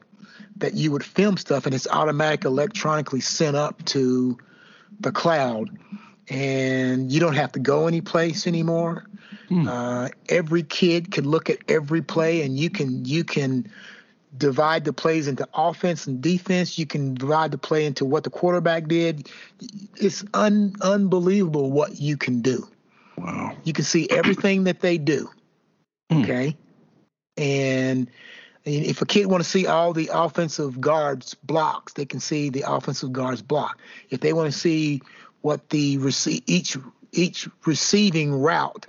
that 0.63 0.75
you 0.75 0.91
would 0.91 1.05
film 1.05 1.37
stuff 1.37 1.67
and 1.67 1.75
it's 1.75 1.87
automatic 1.89 2.45
electronically 2.45 3.21
sent 3.21 3.57
up 3.57 3.85
to 3.85 4.39
the 5.01 5.13
cloud 5.13 5.77
and 6.29 7.13
you 7.13 7.21
don't 7.21 7.35
have 7.35 7.53
to 7.53 7.59
go 7.59 7.87
anyplace 7.87 8.47
anymore. 8.47 9.05
Hmm. 9.49 9.69
Uh, 9.69 10.09
every 10.29 10.63
kid 10.63 11.11
can 11.11 11.29
look 11.29 11.51
at 11.51 11.59
every 11.69 12.01
play 12.01 12.43
and 12.43 12.57
you 12.57 12.71
can 12.71 13.05
you 13.05 13.25
can 13.25 13.71
divide 14.39 14.85
the 14.85 14.93
plays 14.93 15.29
into 15.29 15.47
offense 15.53 16.07
and 16.07 16.21
defense. 16.21 16.79
You 16.79 16.87
can 16.87 17.15
divide 17.15 17.51
the 17.51 17.59
play 17.59 17.85
into 17.85 18.05
what 18.05 18.25
the 18.25 18.31
quarterback 18.31 18.87
did. 18.87 19.29
It's 19.97 20.25
un, 20.33 20.75
unbelievable 20.81 21.71
what 21.71 22.01
you 22.01 22.17
can 22.17 22.41
do. 22.41 22.67
Wow. 23.19 23.57
You 23.65 23.73
can 23.73 23.85
see 23.85 24.09
everything 24.09 24.65
that 24.65 24.81
they 24.81 24.97
do. 24.97 25.29
Mm. 26.11 26.23
Okay. 26.23 26.57
And 27.37 28.09
if 28.65 29.03
a 29.03 29.07
kid 29.07 29.27
want 29.27 29.43
to 29.43 29.49
see 29.49 29.67
all 29.67 29.93
the 29.93 30.11
offensive 30.13 30.81
guards 30.81 31.35
blocks, 31.35 31.95
they 31.95 32.05
can 32.05 32.21
see 32.21 32.49
the 32.51 32.65
offensive 32.67 33.13
guards 33.13 33.43
block. 33.43 33.79
If 34.11 34.21
they 34.21 34.33
want 34.33 34.53
to 34.53 34.59
see 34.59 35.03
what 35.41 35.69
the 35.71 35.99
rece- 35.99 36.43
each 36.47 36.77
each 37.13 37.49
receiving 37.67 38.33
route, 38.33 38.87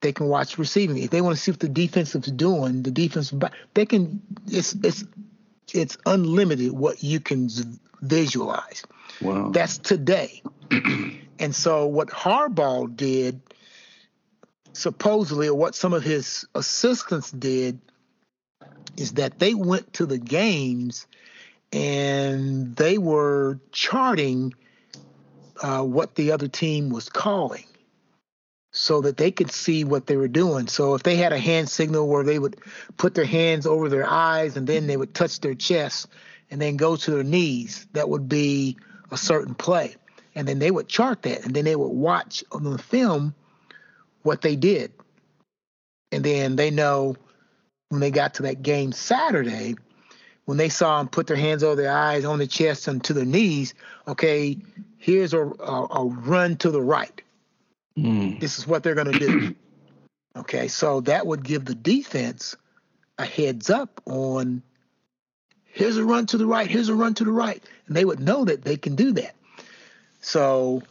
they 0.00 0.12
can 0.12 0.28
watch 0.28 0.58
receiving. 0.58 0.98
If 0.98 1.10
they 1.10 1.20
want 1.20 1.36
to 1.36 1.42
see 1.42 1.50
what 1.52 1.60
the 1.60 1.68
defensive 1.68 2.26
is 2.26 2.32
doing, 2.32 2.82
the 2.82 2.90
defensive 2.90 3.42
they 3.74 3.86
can. 3.86 4.20
It's 4.46 4.74
it's 4.82 5.04
it's 5.72 5.96
unlimited 6.04 6.72
what 6.72 7.02
you 7.02 7.20
can 7.20 7.48
visualize. 8.02 8.84
Wow. 9.20 9.50
That's 9.50 9.78
today. 9.78 10.42
and 11.38 11.54
so 11.54 11.86
what 11.86 12.08
Harbaugh 12.08 12.94
did 12.94 13.40
supposedly, 14.74 15.48
or 15.48 15.54
what 15.54 15.74
some 15.74 15.92
of 15.92 16.02
his 16.02 16.46
assistants 16.54 17.30
did, 17.30 17.78
is 18.96 19.12
that 19.12 19.38
they 19.38 19.54
went 19.54 19.92
to 19.94 20.06
the 20.06 20.18
games 20.18 21.06
and 21.72 22.76
they 22.76 22.98
were 22.98 23.58
charting 23.72 24.54
uh, 25.62 25.82
what 25.82 26.14
the 26.14 26.32
other 26.32 26.48
team 26.48 26.90
was 26.90 27.08
calling 27.08 27.64
so 28.72 29.02
that 29.02 29.16
they 29.16 29.30
could 29.30 29.50
see 29.50 29.84
what 29.84 30.06
they 30.06 30.16
were 30.16 30.28
doing. 30.28 30.66
So 30.66 30.94
if 30.94 31.02
they 31.02 31.16
had 31.16 31.32
a 31.32 31.38
hand 31.38 31.68
signal 31.68 32.08
where 32.08 32.24
they 32.24 32.38
would 32.38 32.56
put 32.96 33.14
their 33.14 33.24
hands 33.24 33.66
over 33.66 33.88
their 33.88 34.08
eyes 34.08 34.56
and 34.56 34.66
then 34.66 34.86
they 34.86 34.96
would 34.96 35.14
touch 35.14 35.40
their 35.40 35.54
chest 35.54 36.08
and 36.50 36.60
then 36.60 36.76
go 36.76 36.96
to 36.96 37.10
their 37.10 37.22
knees, 37.22 37.86
that 37.92 38.08
would 38.08 38.28
be 38.28 38.78
a 39.10 39.16
certain 39.16 39.54
play. 39.54 39.94
And 40.34 40.48
then 40.48 40.58
they 40.58 40.70
would 40.70 40.88
chart 40.88 41.22
that 41.22 41.44
and 41.44 41.54
then 41.54 41.64
they 41.64 41.76
would 41.76 41.88
watch 41.88 42.42
on 42.50 42.64
the 42.64 42.78
film 42.78 43.34
what 44.22 44.40
they 44.40 44.56
did. 44.56 44.92
And 46.10 46.24
then 46.24 46.56
they 46.56 46.70
know 46.70 47.16
when 47.92 48.00
they 48.00 48.10
got 48.10 48.32
to 48.32 48.44
that 48.44 48.62
game 48.62 48.90
Saturday, 48.90 49.74
when 50.46 50.56
they 50.56 50.70
saw 50.70 50.96
them 50.96 51.08
put 51.08 51.26
their 51.26 51.36
hands 51.36 51.62
over 51.62 51.76
their 51.76 51.92
eyes, 51.92 52.24
on 52.24 52.38
the 52.38 52.46
chest, 52.46 52.88
and 52.88 53.04
to 53.04 53.12
their 53.12 53.26
knees, 53.26 53.74
okay, 54.08 54.56
here's 54.96 55.34
a, 55.34 55.42
a, 55.42 55.86
a 55.90 56.06
run 56.06 56.56
to 56.56 56.70
the 56.70 56.80
right. 56.80 57.20
Mm. 57.98 58.40
This 58.40 58.58
is 58.58 58.66
what 58.66 58.82
they're 58.82 58.94
going 58.94 59.12
to 59.12 59.18
do. 59.18 59.54
okay, 60.36 60.68
so 60.68 61.02
that 61.02 61.26
would 61.26 61.44
give 61.44 61.66
the 61.66 61.74
defense 61.74 62.56
a 63.18 63.26
heads 63.26 63.68
up 63.68 64.00
on 64.06 64.62
here's 65.66 65.98
a 65.98 66.04
run 66.04 66.24
to 66.24 66.38
the 66.38 66.46
right, 66.46 66.70
here's 66.70 66.88
a 66.88 66.94
run 66.94 67.12
to 67.12 67.24
the 67.24 67.30
right. 67.30 67.62
And 67.88 67.94
they 67.94 68.06
would 68.06 68.20
know 68.20 68.46
that 68.46 68.64
they 68.64 68.78
can 68.78 68.96
do 68.96 69.12
that. 69.12 69.34
So 70.22 70.82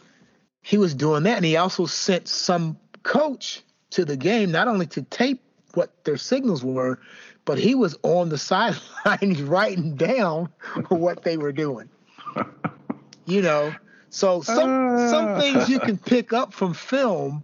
he 0.61 0.77
was 0.77 0.93
doing 0.93 1.23
that. 1.23 1.37
And 1.37 1.45
he 1.45 1.57
also 1.57 1.87
sent 1.87 2.27
some 2.27 2.77
coach 3.01 3.63
to 3.89 4.05
the 4.05 4.17
game, 4.17 4.51
not 4.51 4.67
only 4.67 4.85
to 4.85 5.01
tape 5.01 5.41
what 5.73 6.03
their 6.03 6.17
signals 6.17 6.63
were, 6.63 6.99
but 7.45 7.57
he 7.57 7.75
was 7.75 7.97
on 8.03 8.29
the 8.29 8.37
sidelines 8.37 9.41
writing 9.41 9.95
down 9.95 10.49
what 10.89 11.23
they 11.23 11.37
were 11.37 11.51
doing. 11.51 11.89
you 13.25 13.41
know, 13.41 13.73
so 14.09 14.41
some 14.41 14.95
uh. 14.95 15.09
some 15.09 15.39
things 15.39 15.69
you 15.69 15.79
can 15.79 15.97
pick 15.97 16.33
up 16.33 16.53
from 16.53 16.73
film 16.73 17.43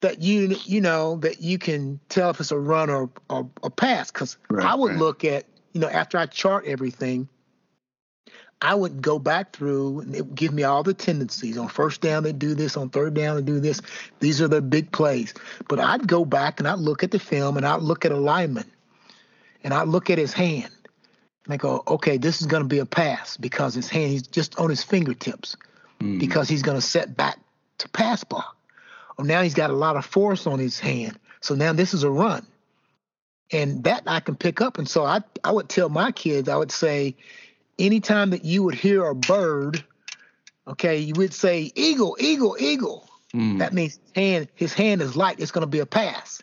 that 0.00 0.20
you 0.20 0.56
you 0.64 0.80
know 0.80 1.16
that 1.16 1.40
you 1.40 1.58
can 1.58 1.98
tell 2.08 2.30
if 2.30 2.40
it's 2.40 2.50
a 2.50 2.58
run 2.58 2.90
or, 2.90 3.08
or 3.30 3.48
a 3.62 3.70
pass. 3.70 4.10
Because 4.10 4.36
right, 4.50 4.66
I 4.66 4.74
would 4.74 4.92
right. 4.92 4.98
look 4.98 5.24
at 5.24 5.46
you 5.72 5.80
know 5.80 5.88
after 5.88 6.18
I 6.18 6.26
chart 6.26 6.66
everything, 6.66 7.28
I 8.62 8.76
would 8.76 9.02
go 9.02 9.18
back 9.18 9.54
through 9.54 10.00
and 10.00 10.14
it 10.14 10.24
would 10.24 10.36
give 10.36 10.54
me 10.54 10.62
all 10.62 10.84
the 10.84 10.94
tendencies. 10.94 11.58
On 11.58 11.66
first 11.66 12.00
down, 12.00 12.22
they 12.22 12.32
do 12.32 12.54
this. 12.54 12.76
On 12.76 12.88
third 12.88 13.12
down, 13.12 13.34
they 13.36 13.42
do 13.42 13.58
this. 13.58 13.82
These 14.20 14.40
are 14.40 14.46
the 14.46 14.62
big 14.62 14.92
plays. 14.92 15.34
But 15.68 15.80
I'd 15.80 16.06
go 16.06 16.24
back 16.24 16.60
and 16.60 16.68
I'd 16.68 16.78
look 16.78 17.02
at 17.02 17.10
the 17.10 17.18
film 17.18 17.56
and 17.56 17.66
I'd 17.66 17.82
look 17.82 18.04
at 18.04 18.12
a 18.12 18.16
lineman 18.16 18.70
and 19.64 19.74
I'd 19.74 19.88
look 19.88 20.10
at 20.10 20.18
his 20.18 20.32
hand. 20.32 20.70
And 21.44 21.52
I 21.52 21.56
go, 21.56 21.82
okay, 21.88 22.18
this 22.18 22.40
is 22.40 22.46
going 22.46 22.62
to 22.62 22.68
be 22.68 22.78
a 22.78 22.86
pass 22.86 23.36
because 23.36 23.74
his 23.74 23.88
hand, 23.88 24.12
he's 24.12 24.26
just 24.28 24.56
on 24.60 24.70
his 24.70 24.84
fingertips 24.84 25.56
mm. 26.00 26.20
because 26.20 26.48
he's 26.48 26.62
going 26.62 26.78
to 26.78 26.86
set 26.86 27.16
back 27.16 27.38
to 27.78 27.88
pass 27.88 28.22
block. 28.22 28.56
Oh, 29.18 29.24
now 29.24 29.42
he's 29.42 29.54
got 29.54 29.70
a 29.70 29.74
lot 29.74 29.96
of 29.96 30.06
force 30.06 30.46
on 30.46 30.60
his 30.60 30.78
hand. 30.78 31.18
So 31.40 31.56
now 31.56 31.72
this 31.72 31.94
is 31.94 32.04
a 32.04 32.10
run. 32.10 32.46
And 33.50 33.82
that 33.84 34.04
I 34.06 34.20
can 34.20 34.36
pick 34.36 34.60
up. 34.60 34.78
And 34.78 34.88
so 34.88 35.04
I, 35.04 35.20
I 35.42 35.50
would 35.50 35.68
tell 35.68 35.88
my 35.88 36.12
kids, 36.12 36.48
I 36.48 36.56
would 36.56 36.70
say, 36.70 37.16
anytime 37.78 38.30
that 38.30 38.44
you 38.44 38.62
would 38.62 38.74
hear 38.74 39.04
a 39.06 39.14
bird, 39.14 39.84
okay, 40.66 40.98
you 40.98 41.14
would 41.16 41.34
say 41.34 41.72
eagle, 41.74 42.16
eagle, 42.20 42.56
eagle. 42.58 43.08
Mm. 43.34 43.58
That 43.58 43.72
means 43.72 43.98
his 44.04 44.12
hand, 44.14 44.48
his 44.54 44.72
hand 44.74 45.02
is 45.02 45.16
light. 45.16 45.40
It's 45.40 45.50
going 45.50 45.62
to 45.62 45.66
be 45.66 45.80
a 45.80 45.86
pass. 45.86 46.42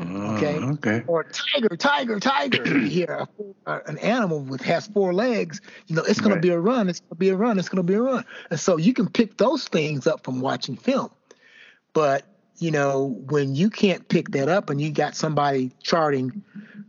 Okay. 0.00 0.56
Uh, 0.56 0.72
okay. 0.72 1.02
Or 1.06 1.24
tiger, 1.24 1.76
tiger, 1.76 2.18
tiger. 2.18 2.66
you 2.66 2.86
hear 2.86 3.26
a, 3.66 3.80
an 3.86 3.98
animal 3.98 4.40
with 4.40 4.62
has 4.62 4.86
four 4.86 5.12
legs. 5.12 5.60
You 5.86 5.96
know, 5.96 6.02
it's 6.02 6.20
going 6.20 6.32
right. 6.32 6.40
to 6.40 6.48
be 6.48 6.52
a 6.52 6.58
run. 6.58 6.88
It's 6.88 7.00
going 7.00 7.10
to 7.10 7.16
be 7.16 7.28
a 7.28 7.36
run. 7.36 7.58
It's 7.58 7.68
going 7.68 7.84
to 7.84 7.92
be 7.92 7.94
a 7.94 8.00
run. 8.00 8.24
And 8.50 8.58
so 8.58 8.78
you 8.78 8.94
can 8.94 9.08
pick 9.08 9.36
those 9.36 9.68
things 9.68 10.06
up 10.06 10.24
from 10.24 10.40
watching 10.40 10.76
film. 10.76 11.10
But 11.92 12.24
you 12.58 12.70
know, 12.70 13.18
when 13.26 13.54
you 13.54 13.70
can't 13.70 14.06
pick 14.08 14.30
that 14.30 14.48
up 14.48 14.70
and 14.70 14.80
you 14.80 14.90
got 14.90 15.16
somebody 15.16 15.72
charting, 15.82 16.42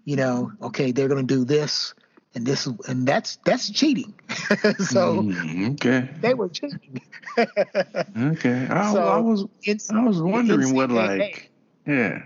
you 0.03 0.17
know, 0.17 0.51
okay, 0.61 0.91
they're 0.91 1.07
going 1.07 1.25
to 1.25 1.33
do 1.33 1.45
this 1.45 1.93
and 2.34 2.45
this 2.45 2.65
and 2.65 3.07
that's 3.07 3.38
that's 3.38 3.69
cheating. 3.69 4.13
so 4.29 5.23
mm, 5.23 5.73
okay, 5.73 6.09
they 6.21 6.34
were 6.34 6.49
cheating. 6.49 7.01
okay, 7.38 8.67
I, 8.69 8.93
so 8.93 9.03
I 9.03 9.17
was 9.17 9.45
I 9.91 10.03
was 10.03 10.21
wondering 10.21 10.73
what 10.73 10.91
like 10.91 11.49
yeah. 11.86 12.23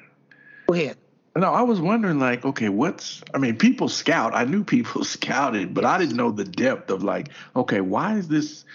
Go 0.67 0.73
ahead. 0.73 0.97
No, 1.37 1.53
I 1.53 1.63
was 1.63 1.81
wondering 1.81 2.17
like, 2.17 2.45
okay, 2.45 2.69
what's 2.69 3.21
I 3.33 3.39
mean, 3.39 3.57
people 3.57 3.89
scout. 3.89 4.33
I 4.35 4.45
knew 4.45 4.63
people 4.75 5.03
scouted, 5.03 5.73
but 5.73 5.85
I 5.85 5.97
didn't 5.97 6.15
know 6.15 6.31
the 6.31 6.45
depth 6.45 6.89
of 6.91 7.03
like, 7.03 7.29
okay, 7.55 7.81
why 7.81 8.15
is 8.17 8.27
this 8.27 8.65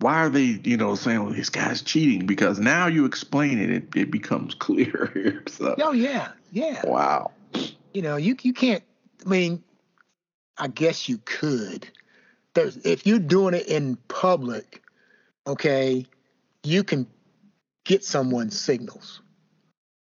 why 0.00 0.16
are 0.16 0.28
they, 0.28 0.60
you 0.64 0.76
know, 0.76 0.96
saying 0.96 1.24
well, 1.24 1.32
this 1.32 1.50
guy's 1.50 1.80
cheating? 1.80 2.26
Because 2.26 2.58
now 2.58 2.88
you 2.88 3.04
explain 3.04 3.58
it, 3.58 3.70
it, 3.70 3.84
it 3.96 4.10
becomes 4.10 4.54
clear. 4.54 5.42
So. 5.48 5.76
Oh 5.80 5.92
yeah, 5.92 6.32
yeah. 6.52 6.82
Wow. 6.84 7.30
You 7.92 8.02
know, 8.02 8.16
you 8.16 8.36
you 8.42 8.52
can't. 8.52 8.82
I 9.24 9.28
mean, 9.28 9.62
I 10.58 10.68
guess 10.68 11.08
you 11.08 11.18
could. 11.24 11.88
There's 12.54 12.76
if 12.78 13.06
you're 13.06 13.18
doing 13.18 13.54
it 13.54 13.66
in 13.66 13.96
public, 14.08 14.82
okay, 15.46 16.06
you 16.62 16.84
can 16.84 17.06
get 17.84 18.04
someone's 18.04 18.58
signals. 18.58 19.20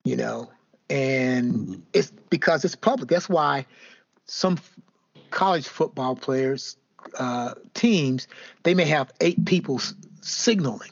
You 0.04 0.16
know, 0.16 0.50
and 0.90 1.54
mm-hmm. 1.54 1.74
it's 1.94 2.12
because 2.30 2.64
it's 2.64 2.76
public. 2.76 3.10
That's 3.10 3.28
why 3.28 3.66
some 4.26 4.58
college 5.32 5.68
football 5.68 6.16
players 6.16 6.78
uh, 7.20 7.54
teams 7.74 8.28
they 8.64 8.74
may 8.74 8.86
have 8.86 9.12
eight 9.22 9.44
people 9.46 9.82
signaling, 10.22 10.92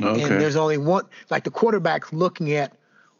okay. 0.00 0.22
and 0.22 0.40
there's 0.40 0.56
only 0.56 0.78
one. 0.78 1.04
Like 1.30 1.44
the 1.44 1.50
quarterback's 1.50 2.12
looking 2.12 2.52
at 2.52 2.72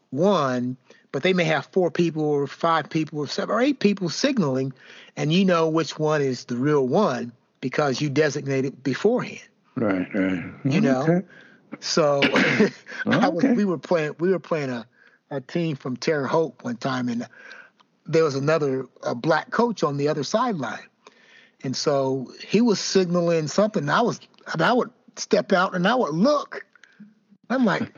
one, 0.09 0.77
but 1.11 1.23
they 1.23 1.33
may 1.33 1.43
have 1.43 1.65
four 1.67 1.89
people 1.89 2.23
or 2.23 2.47
five 2.47 2.89
people 2.89 3.19
or 3.19 3.27
seven 3.27 3.55
or 3.55 3.61
eight 3.61 3.79
people 3.79 4.09
signaling, 4.09 4.73
and 5.15 5.33
you 5.33 5.45
know 5.45 5.69
which 5.69 5.97
one 5.97 6.21
is 6.21 6.45
the 6.45 6.55
real 6.55 6.87
one 6.87 7.31
because 7.61 8.01
you 8.01 8.09
designated 8.09 8.83
beforehand. 8.83 9.41
Right, 9.75 10.07
right. 10.13 10.43
You 10.65 10.81
know. 10.81 11.01
Okay. 11.03 11.25
So 11.79 12.21
okay. 12.23 12.71
was, 13.07 13.43
we 13.43 13.65
were 13.65 13.77
playing 13.77 14.15
we 14.19 14.31
were 14.31 14.39
playing 14.39 14.69
a, 14.69 14.85
a 15.31 15.41
team 15.41 15.75
from 15.75 15.97
Terre 15.97 16.27
Haute 16.27 16.55
one 16.63 16.77
time 16.77 17.09
and 17.09 17.27
there 18.05 18.23
was 18.23 18.35
another 18.35 18.87
a 19.03 19.13
black 19.15 19.51
coach 19.51 19.83
on 19.83 19.97
the 19.97 20.07
other 20.07 20.23
sideline. 20.23 20.79
And 21.63 21.75
so 21.75 22.31
he 22.45 22.61
was 22.61 22.79
signaling 22.79 23.47
something. 23.47 23.89
I 23.89 24.01
was 24.01 24.19
and 24.51 24.61
I 24.61 24.73
would 24.73 24.89
step 25.15 25.53
out 25.53 25.75
and 25.75 25.87
I 25.87 25.95
would 25.95 26.13
look. 26.13 26.65
I'm 27.49 27.65
like, 27.65 27.91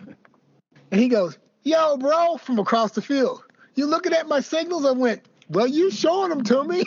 and 0.91 0.99
he 0.99 1.07
goes, 1.07 1.38
yo, 1.64 1.97
bro, 1.97 2.38
from 2.38 2.59
across 2.59 2.91
the 2.91 3.01
field. 3.01 3.43
You 3.76 3.86
looking 3.86 4.14
at 4.14 4.28
my 4.28 4.41
signals? 4.41 4.86
I 4.86 4.91
went, 4.91 5.22
well, 5.49 5.68
you 5.68 5.91
showing 5.91 6.30
them 6.30 6.43
to 6.43 6.64
me. 6.64 6.84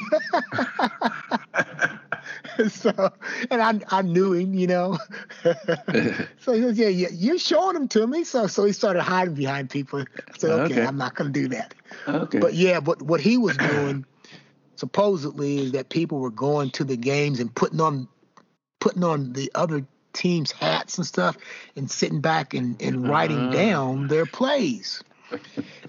so, 2.69 3.13
and 3.51 3.63
I, 3.63 3.81
I 3.89 4.03
knew 4.03 4.33
him, 4.33 4.55
you 4.55 4.67
know. 4.67 4.99
so 6.39 6.53
he 6.53 6.61
goes, 6.61 6.79
yeah, 6.79 6.89
yeah, 6.89 7.09
you're 7.13 7.39
showing 7.39 7.75
them 7.75 7.89
to 7.89 8.07
me. 8.07 8.25
So, 8.25 8.47
so 8.47 8.65
he 8.65 8.73
started 8.73 9.03
hiding 9.03 9.35
behind 9.35 9.71
people. 9.71 10.01
I 10.01 10.39
said, 10.39 10.51
okay, 10.51 10.75
okay. 10.75 10.87
I'm 10.87 10.97
not 10.97 11.15
going 11.15 11.33
to 11.33 11.41
do 11.41 11.49
that. 11.49 11.75
Okay. 12.09 12.39
But 12.39 12.55
yeah, 12.55 12.81
but 12.81 13.03
what 13.03 13.21
he 13.21 13.37
was 13.37 13.57
doing 13.57 14.07
supposedly 14.77 15.59
is 15.59 15.73
that 15.73 15.91
people 15.91 16.19
were 16.19 16.31
going 16.31 16.71
to 16.71 16.85
the 16.85 16.97
games 16.97 17.41
and 17.41 17.55
putting 17.55 17.81
on, 17.81 18.09
putting 18.81 19.05
on 19.05 19.35
the 19.35 19.51
other 19.55 19.87
team's 20.15 20.53
hats 20.53 20.97
and 20.97 21.07
stuff 21.07 21.37
and 21.77 21.91
sitting 21.91 22.21
back 22.21 22.55
and, 22.55 22.81
and 22.81 23.09
writing 23.09 23.49
uh. 23.49 23.51
down 23.51 24.09
their 24.09 24.27
plays. 24.27 25.03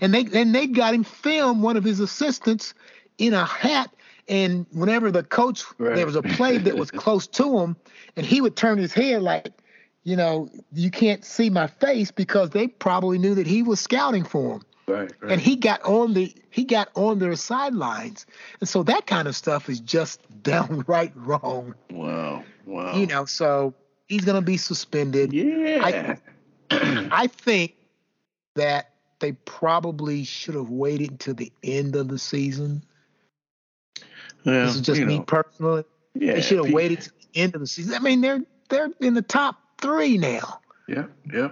and 0.01 0.13
they 0.13 0.25
and 0.33 0.53
they 0.53 0.67
got 0.67 0.93
him 0.93 1.03
film 1.03 1.61
one 1.61 1.77
of 1.77 1.83
his 1.83 1.99
assistants 1.99 2.73
in 3.17 3.33
a 3.33 3.45
hat 3.45 3.89
and 4.27 4.65
whenever 4.71 5.11
the 5.11 5.23
coach 5.23 5.63
right. 5.77 5.95
there 5.95 6.05
was 6.05 6.15
a 6.15 6.21
play 6.21 6.57
that 6.57 6.77
was 6.77 6.91
close 6.91 7.27
to 7.27 7.59
him 7.59 7.75
and 8.15 8.25
he 8.25 8.41
would 8.41 8.55
turn 8.55 8.77
his 8.77 8.93
head 8.93 9.21
like 9.21 9.49
you 10.03 10.15
know 10.15 10.49
you 10.73 10.89
can't 10.89 11.23
see 11.23 11.49
my 11.49 11.67
face 11.67 12.11
because 12.11 12.49
they 12.51 12.67
probably 12.67 13.17
knew 13.17 13.35
that 13.35 13.47
he 13.47 13.61
was 13.61 13.79
scouting 13.79 14.23
for 14.23 14.55
him 14.55 14.61
right, 14.87 15.11
right. 15.19 15.31
and 15.31 15.41
he 15.41 15.55
got 15.55 15.81
on 15.83 16.13
the 16.13 16.33
he 16.49 16.63
got 16.63 16.89
on 16.95 17.19
their 17.19 17.35
sidelines 17.35 18.25
and 18.59 18.69
so 18.69 18.83
that 18.83 19.05
kind 19.05 19.27
of 19.27 19.35
stuff 19.35 19.69
is 19.69 19.79
just 19.79 20.21
downright 20.43 21.11
wrong 21.15 21.75
wow 21.91 22.43
wow 22.65 22.95
you 22.95 23.05
know 23.05 23.25
so 23.25 23.73
he's 24.07 24.25
going 24.25 24.35
to 24.35 24.45
be 24.45 24.57
suspended. 24.57 25.33
Yeah. 25.33 26.17
I, 26.71 27.07
I 27.11 27.27
think 27.27 27.75
that 28.55 28.91
they 29.19 29.33
probably 29.33 30.23
should 30.23 30.55
have 30.55 30.69
waited 30.69 31.11
until 31.11 31.33
the 31.33 31.51
end 31.63 31.95
of 31.95 32.07
the 32.07 32.19
season. 32.19 32.83
Well, 34.45 34.65
this 34.65 34.75
is 34.75 34.81
just 34.81 35.01
me 35.01 35.17
know. 35.17 35.23
personally. 35.23 35.83
Yeah, 36.13 36.33
they 36.33 36.41
should 36.41 36.63
have 36.63 36.73
waited 36.73 37.01
to 37.01 37.09
the 37.09 37.39
end 37.39 37.55
of 37.55 37.61
the 37.61 37.67
season. 37.67 37.93
I 37.93 37.99
mean, 37.99 38.21
they're 38.21 38.41
they're 38.69 38.89
in 39.01 39.13
the 39.13 39.21
top 39.21 39.59
three 39.79 40.17
now. 40.17 40.59
Yeah, 40.87 41.05
yeah. 41.31 41.49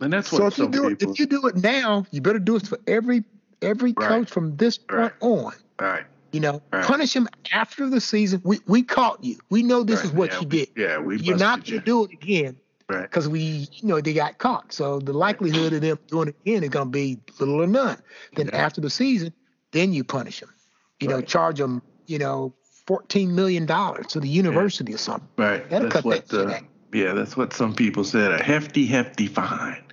And 0.00 0.12
that's 0.12 0.30
what 0.32 0.38
so 0.38 0.46
if 0.46 0.58
you 0.58 0.68
do 0.68 0.88
people... 0.90 1.10
it, 1.10 1.12
if 1.12 1.18
you 1.18 1.26
do 1.26 1.46
it 1.46 1.56
now, 1.56 2.06
you 2.10 2.20
better 2.20 2.38
do 2.38 2.56
it 2.56 2.66
for 2.66 2.78
every 2.86 3.24
every 3.60 3.92
right. 3.96 4.08
coach 4.08 4.30
from 4.30 4.56
this 4.56 4.78
point 4.78 5.00
right. 5.00 5.12
on. 5.20 5.52
Right. 5.80 6.04
You 6.34 6.40
know, 6.40 6.60
right. 6.72 6.84
punish 6.84 7.14
him 7.14 7.28
after 7.52 7.88
the 7.88 8.00
season. 8.00 8.40
We 8.42 8.58
we 8.66 8.82
caught 8.82 9.22
you. 9.22 9.38
We 9.50 9.62
know 9.62 9.84
this 9.84 10.00
right. 10.00 10.06
is 10.06 10.12
what 10.12 10.32
yeah, 10.32 10.40
you 10.40 10.46
did. 10.46 10.68
Yeah, 10.76 10.98
we. 10.98 11.20
You're 11.20 11.36
not 11.36 11.64
going 11.64 11.78
to 11.78 11.84
do 11.86 12.04
it 12.06 12.10
again. 12.10 12.56
Right. 12.88 13.02
Because 13.02 13.28
we, 13.28 13.68
you 13.70 13.88
know, 13.88 14.00
they 14.00 14.14
got 14.14 14.38
caught. 14.38 14.72
So 14.72 14.98
the 14.98 15.12
likelihood 15.12 15.74
of 15.74 15.80
them 15.82 15.96
doing 16.08 16.30
it 16.30 16.36
again 16.40 16.64
is 16.64 16.70
going 16.70 16.88
to 16.88 16.90
be 16.90 17.20
little 17.38 17.62
or 17.62 17.68
none. 17.68 17.98
Then 18.34 18.48
yeah. 18.48 18.56
after 18.56 18.80
the 18.80 18.90
season, 18.90 19.32
then 19.70 19.92
you 19.92 20.02
punish 20.02 20.40
them. 20.40 20.50
You 20.98 21.06
know, 21.06 21.20
charge 21.20 21.58
them. 21.58 21.82
You 22.08 22.18
know, 22.18 22.52
fourteen 22.84 23.36
million 23.36 23.64
dollars 23.64 24.08
to 24.08 24.18
the 24.18 24.28
university 24.28 24.90
yeah. 24.90 24.96
or 24.96 24.98
something. 24.98 25.28
Right. 25.36 25.70
That'll 25.70 25.88
that's 25.88 26.04
what. 26.04 26.26
That 26.30 26.64
yeah, 26.92 27.12
that's 27.12 27.36
what 27.36 27.52
some 27.52 27.76
people 27.76 28.02
said. 28.02 28.32
A 28.32 28.42
hefty, 28.42 28.86
hefty 28.86 29.28
fine, 29.28 29.84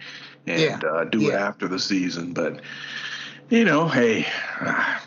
and 0.48 0.60
yeah. 0.60 0.80
uh, 0.89 1.04
do 1.04 1.30
it 1.30 1.36
after 1.36 1.68
the 1.68 1.78
season. 1.78 2.34
But 2.34 2.62
you 3.52 3.64
know, 3.64 3.88
hey. 3.88 4.26
Uh, 4.60 4.98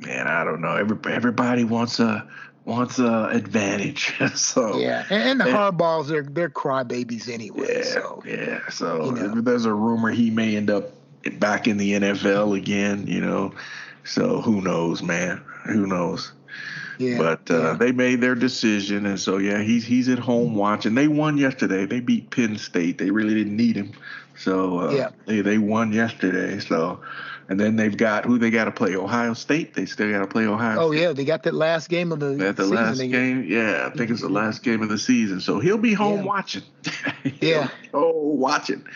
man, 0.00 0.26
I 0.26 0.44
don't 0.44 0.60
know. 0.60 0.76
Every, 0.76 0.98
everybody 1.12 1.64
wants 1.64 2.00
a 2.00 2.26
wants 2.64 2.98
a 2.98 3.28
advantage. 3.32 4.14
so 4.34 4.78
yeah, 4.78 5.04
and, 5.10 5.30
and 5.30 5.40
the 5.40 5.46
and, 5.46 5.54
Harbaughs 5.54 6.08
they're 6.08 6.22
they're 6.22 6.50
crybabies 6.50 7.28
anyway. 7.28 7.78
Yeah, 7.78 7.84
so 7.84 8.22
yeah. 8.26 8.68
So 8.68 9.16
you 9.16 9.28
know. 9.28 9.40
there's 9.40 9.64
a 9.64 9.74
rumor 9.74 10.10
he 10.10 10.30
may 10.30 10.56
end 10.56 10.70
up 10.70 10.90
back 11.38 11.66
in 11.66 11.76
the 11.76 11.92
NFL 11.92 12.56
again. 12.56 13.06
You 13.06 13.20
know, 13.20 13.52
so 14.04 14.40
who 14.40 14.60
knows, 14.60 15.02
man? 15.02 15.42
Who 15.66 15.86
knows? 15.86 16.32
Yeah, 16.98 17.16
but 17.16 17.50
uh, 17.50 17.62
yeah. 17.62 17.72
they 17.74 17.92
made 17.92 18.20
their 18.20 18.34
decision, 18.34 19.06
and 19.06 19.18
so 19.18 19.38
yeah, 19.38 19.62
he's 19.62 19.84
he's 19.84 20.08
at 20.08 20.18
home 20.18 20.54
watching. 20.54 20.94
They 20.94 21.08
won 21.08 21.38
yesterday. 21.38 21.86
They 21.86 22.00
beat 22.00 22.30
Penn 22.30 22.58
State. 22.58 22.98
They 22.98 23.10
really 23.10 23.32
didn't 23.32 23.56
need 23.56 23.74
him, 23.74 23.92
so 24.36 24.80
uh, 24.80 24.90
yeah. 24.90 25.10
they 25.24 25.40
they 25.40 25.56
won 25.56 25.92
yesterday. 25.92 26.58
So 26.58 27.00
and 27.50 27.58
then 27.58 27.74
they've 27.74 27.96
got 27.96 28.24
who 28.24 28.38
they 28.38 28.48
got 28.48 28.66
to 28.66 28.70
play 28.70 28.94
Ohio 28.94 29.34
State. 29.34 29.74
They 29.74 29.84
still 29.84 30.10
got 30.10 30.20
to 30.20 30.26
play 30.28 30.46
Ohio. 30.46 30.76
State. 30.76 30.82
Oh 30.82 30.92
State. 30.92 31.00
yeah, 31.02 31.12
they 31.12 31.24
got 31.24 31.42
that 31.42 31.54
last 31.54 31.88
game 31.88 32.12
of 32.12 32.20
the. 32.20 32.46
At 32.46 32.56
the 32.56 32.64
last 32.64 32.98
game, 33.00 33.44
yeah, 33.46 33.90
I 33.92 33.96
think 33.96 34.10
it's 34.10 34.20
the 34.20 34.28
last 34.28 34.62
game 34.62 34.82
of 34.82 34.88
the 34.88 34.98
season. 34.98 35.40
So 35.40 35.58
he'll 35.58 35.76
be 35.76 35.92
home 35.92 36.18
yeah. 36.20 36.24
watching. 36.24 36.62
yeah. 37.40 37.68
Oh, 37.92 38.12
watching. 38.12 38.86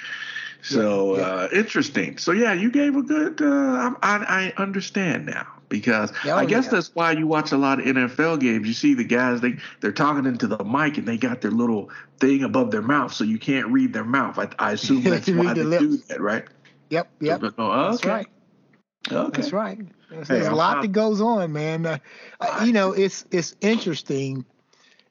So 0.62 1.16
yeah. 1.16 1.22
Uh, 1.22 1.48
interesting. 1.52 2.16
So 2.16 2.30
yeah, 2.30 2.52
you 2.52 2.70
gave 2.70 2.94
a 2.96 3.02
good. 3.02 3.42
Uh, 3.42 3.94
I, 4.02 4.52
I 4.56 4.62
understand 4.62 5.26
now. 5.26 5.48
because 5.68 6.12
Oh, 6.24 6.36
I 6.36 6.44
guess 6.44 6.66
yeah. 6.66 6.70
that's 6.70 6.94
why 6.94 7.10
you 7.10 7.26
watch 7.26 7.50
a 7.50 7.56
lot 7.58 7.80
of 7.80 7.86
NFL 7.86 8.40
games. 8.40 8.68
You 8.68 8.72
see 8.72 8.94
the 8.94 9.02
guys 9.02 9.40
they 9.40 9.56
they're 9.80 9.90
talking 9.90 10.26
into 10.26 10.46
the 10.46 10.62
mic 10.62 10.96
and 10.96 11.08
they 11.08 11.16
got 11.16 11.40
their 11.40 11.50
little 11.50 11.90
thing 12.20 12.44
above 12.44 12.70
their 12.70 12.82
mouth, 12.82 13.12
so 13.12 13.24
you 13.24 13.38
can't 13.40 13.66
read 13.66 13.92
their 13.92 14.04
mouth. 14.04 14.38
I, 14.38 14.48
I 14.60 14.72
assume 14.72 15.02
that's 15.02 15.28
why 15.28 15.54
they 15.54 15.64
the 15.64 15.78
do 15.80 15.96
that, 16.08 16.20
right? 16.20 16.44
Yep, 16.90 17.08
yep. 17.20 17.42
Oh, 17.58 17.90
That's 17.90 18.04
okay. 18.04 18.08
right. 18.08 18.26
Okay. 19.10 19.40
That's 19.40 19.52
right. 19.52 19.78
There's, 20.10 20.28
Hey, 20.28 20.34
there's 20.34 20.46
a 20.46 20.54
lot 20.54 20.82
that 20.82 20.92
goes 20.92 21.20
on, 21.20 21.52
man. 21.52 21.86
Uh, 21.86 21.98
uh, 22.40 22.62
you 22.64 22.72
know, 22.72 22.92
it's 22.92 23.24
it's 23.30 23.54
interesting, 23.60 24.44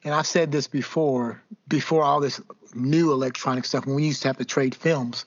and 0.03 0.13
I've 0.13 0.27
said 0.27 0.51
this 0.51 0.67
before. 0.67 1.41
Before 1.67 2.03
all 2.03 2.19
this 2.19 2.41
new 2.73 3.11
electronic 3.11 3.65
stuff, 3.65 3.85
when 3.85 3.95
we 3.95 4.05
used 4.05 4.21
to 4.23 4.29
have 4.29 4.37
to 4.37 4.45
trade 4.45 4.75
films, 4.75 5.25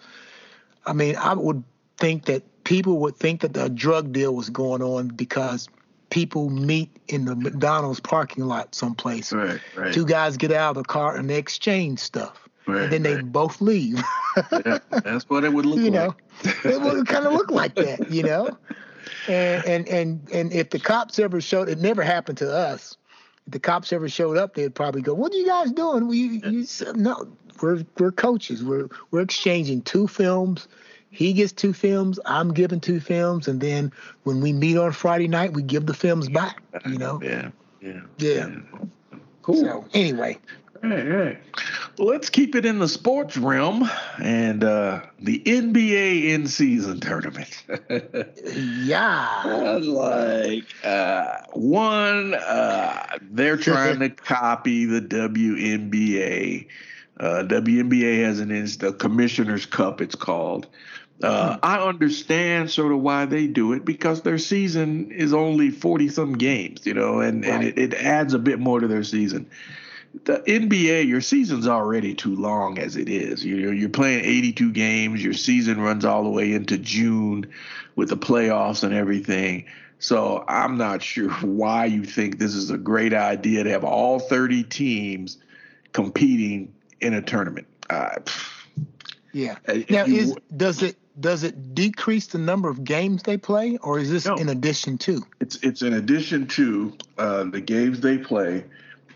I 0.84 0.92
mean, 0.92 1.16
I 1.16 1.34
would 1.34 1.62
think 1.98 2.26
that 2.26 2.64
people 2.64 2.98
would 2.98 3.16
think 3.16 3.42
that 3.42 3.54
the 3.54 3.68
drug 3.68 4.12
deal 4.12 4.34
was 4.34 4.50
going 4.50 4.82
on 4.82 5.08
because 5.08 5.68
people 6.10 6.50
meet 6.50 6.90
in 7.08 7.24
the 7.24 7.34
McDonald's 7.34 8.00
parking 8.00 8.44
lot 8.44 8.74
someplace. 8.74 9.32
Right, 9.32 9.60
right. 9.76 9.94
Two 9.94 10.04
guys 10.04 10.36
get 10.36 10.52
out 10.52 10.76
of 10.76 10.82
the 10.82 10.88
car 10.88 11.16
and 11.16 11.28
they 11.30 11.36
exchange 11.36 12.00
stuff, 12.00 12.48
right, 12.66 12.82
and 12.82 12.92
then 12.92 13.02
they 13.02 13.16
both 13.16 13.60
leave. 13.60 14.02
Yeah, 14.52 14.78
that's 14.90 15.28
what 15.28 15.44
it 15.44 15.52
would 15.52 15.66
look 15.66 15.78
you 15.78 15.90
like. 15.90 15.92
know, 15.92 16.16
it 16.64 16.80
would 16.80 17.06
kind 17.06 17.26
of 17.26 17.32
look 17.32 17.50
like 17.50 17.74
that, 17.78 18.10
you 18.10 18.22
know. 18.22 18.56
And 19.28 19.64
and 19.66 19.88
and 19.88 20.30
and 20.32 20.52
if 20.52 20.70
the 20.70 20.78
cops 20.78 21.18
ever 21.18 21.40
showed, 21.40 21.68
it 21.68 21.78
never 21.78 22.02
happened 22.02 22.38
to 22.38 22.52
us. 22.52 22.96
If 23.46 23.52
the 23.52 23.60
cops 23.60 23.92
ever 23.92 24.08
showed 24.08 24.36
up, 24.36 24.54
they'd 24.54 24.74
probably 24.74 25.02
go, 25.02 25.14
"What 25.14 25.32
are 25.32 25.36
you 25.36 25.46
guys 25.46 25.72
doing?" 25.72 26.06
We 26.08 26.40
you 26.44 26.64
said, 26.64 26.96
no, 26.96 27.26
we're 27.60 27.84
we're 27.98 28.12
coaches. 28.12 28.62
We're 28.64 28.88
we're 29.10 29.20
exchanging 29.22 29.82
two 29.82 30.06
films. 30.06 30.68
He 31.10 31.32
gets 31.32 31.52
two 31.52 31.72
films. 31.72 32.20
I'm 32.26 32.52
giving 32.52 32.80
two 32.80 33.00
films, 33.00 33.48
and 33.48 33.60
then 33.60 33.90
when 34.24 34.40
we 34.40 34.52
meet 34.52 34.76
on 34.76 34.92
Friday 34.92 35.28
night, 35.28 35.52
we 35.54 35.62
give 35.62 35.86
the 35.86 35.94
films 35.94 36.28
back. 36.28 36.62
You 36.84 36.98
know. 36.98 37.20
Yeah, 37.22 37.50
yeah, 37.80 38.00
Yeah. 38.18 38.50
Cool. 39.42 39.62
So 39.62 39.84
anyway, 39.94 40.38
Right, 40.82 41.08
right. 41.08 41.38
Well, 41.98 42.08
let's 42.08 42.28
keep 42.28 42.54
it 42.54 42.66
in 42.66 42.78
the 42.78 42.88
sports 42.88 43.36
realm 43.36 43.88
and 44.22 44.62
uh, 44.62 45.02
the 45.18 45.40
NBA 45.40 46.24
in 46.24 46.46
season 46.46 47.00
tournament. 47.00 47.64
yeah, 48.84 49.78
like 49.82 50.64
uh, 50.84 51.38
one, 51.52 52.34
uh, 52.34 53.18
they're 53.22 53.56
trying 53.56 54.00
to 54.00 54.10
copy 54.10 54.84
the 54.84 55.00
WNBA. 55.00 56.66
Uh, 57.18 57.44
WNBA 57.46 58.24
has 58.24 58.40
an 58.40 58.48
the 58.48 58.94
Commissioner's 58.98 59.64
Cup. 59.64 60.00
It's 60.00 60.14
called. 60.14 60.66
Uh, 61.22 61.56
I 61.62 61.78
understand 61.78 62.70
sort 62.70 62.92
of 62.92 63.00
why 63.00 63.24
they 63.24 63.46
do 63.46 63.72
it 63.72 63.86
because 63.86 64.20
their 64.20 64.36
season 64.36 65.10
is 65.12 65.32
only 65.32 65.70
forty 65.70 66.10
some 66.10 66.34
games, 66.34 66.84
you 66.84 66.92
know, 66.92 67.20
and, 67.20 67.42
and 67.42 67.64
it, 67.64 67.78
it 67.78 67.94
adds 67.94 68.34
a 68.34 68.38
bit 68.38 68.58
more 68.58 68.80
to 68.80 68.86
their 68.86 69.04
season. 69.04 69.48
The 70.24 70.38
NBA, 70.46 71.06
your 71.06 71.20
season's 71.20 71.66
already 71.66 72.14
too 72.14 72.34
long 72.34 72.78
as 72.78 72.96
it 72.96 73.08
is. 73.08 73.44
You're 73.44 73.72
you're 73.72 73.88
playing 73.88 74.24
82 74.24 74.72
games. 74.72 75.22
Your 75.22 75.34
season 75.34 75.80
runs 75.80 76.04
all 76.04 76.22
the 76.24 76.30
way 76.30 76.52
into 76.52 76.78
June 76.78 77.46
with 77.96 78.08
the 78.08 78.16
playoffs 78.16 78.82
and 78.82 78.92
everything. 78.94 79.66
So 79.98 80.44
I'm 80.48 80.76
not 80.78 81.02
sure 81.02 81.30
why 81.42 81.84
you 81.86 82.04
think 82.04 82.38
this 82.38 82.54
is 82.54 82.70
a 82.70 82.78
great 82.78 83.14
idea 83.14 83.64
to 83.64 83.70
have 83.70 83.84
all 83.84 84.18
30 84.18 84.64
teams 84.64 85.38
competing 85.92 86.74
in 87.00 87.14
a 87.14 87.22
tournament. 87.22 87.66
Uh, 87.88 88.16
yeah. 89.32 89.56
uh, 89.68 89.74
Now, 89.90 90.04
you- 90.06 90.16
is 90.16 90.36
does 90.56 90.82
it 90.82 90.96
does 91.18 91.44
it 91.44 91.74
decrease 91.74 92.26
the 92.26 92.38
number 92.38 92.68
of 92.68 92.84
games 92.84 93.22
they 93.22 93.36
play, 93.38 93.78
or 93.78 93.98
is 93.98 94.10
this 94.10 94.26
No. 94.26 94.34
in 94.36 94.48
addition 94.50 94.98
to? 94.98 95.22
it's 95.40 95.56
it's 95.62 95.82
in 95.82 95.92
addition 95.94 96.46
to 96.48 96.92
uh, 97.18 97.44
the 97.44 97.60
games 97.60 98.00
they 98.00 98.18
play, 98.18 98.64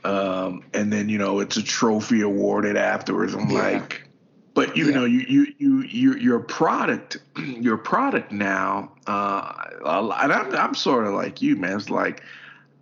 um, 0.04 0.64
and 0.74 0.92
then 0.92 1.08
you 1.08 1.18
know 1.18 1.40
it's 1.40 1.56
a 1.56 1.62
trophy 1.62 2.20
awarded 2.22 2.76
afterwards. 2.76 3.34
I'm 3.34 3.50
Yeah. 3.50 3.62
like, 3.70 4.08
but 4.54 4.76
you 4.76 4.86
Yeah. 4.86 4.94
know 4.96 5.04
you 5.04 5.20
you 5.20 5.54
you 5.58 5.82
your 5.82 6.18
your 6.18 6.40
product 6.40 7.18
your 7.36 7.76
product 7.76 8.32
now, 8.32 8.92
uh, 9.06 9.52
and 9.84 10.32
I'm 10.32 10.54
I'm 10.54 10.74
sort 10.74 11.06
of 11.06 11.14
like 11.14 11.42
you, 11.42 11.56
man. 11.56 11.76
It's 11.76 11.90
like 11.90 12.22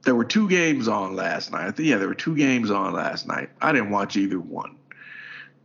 there 0.02 0.14
were 0.14 0.24
two 0.24 0.48
games 0.48 0.88
on 0.88 1.16
last 1.16 1.52
night. 1.52 1.66
I 1.66 1.70
think, 1.70 1.88
yeah, 1.88 1.96
there 1.98 2.08
were 2.08 2.14
two 2.14 2.36
games 2.36 2.70
on 2.70 2.92
last 2.94 3.26
night. 3.26 3.50
I 3.60 3.72
didn't 3.72 3.90
watch 3.90 4.16
either 4.16 4.40
one 4.40 4.76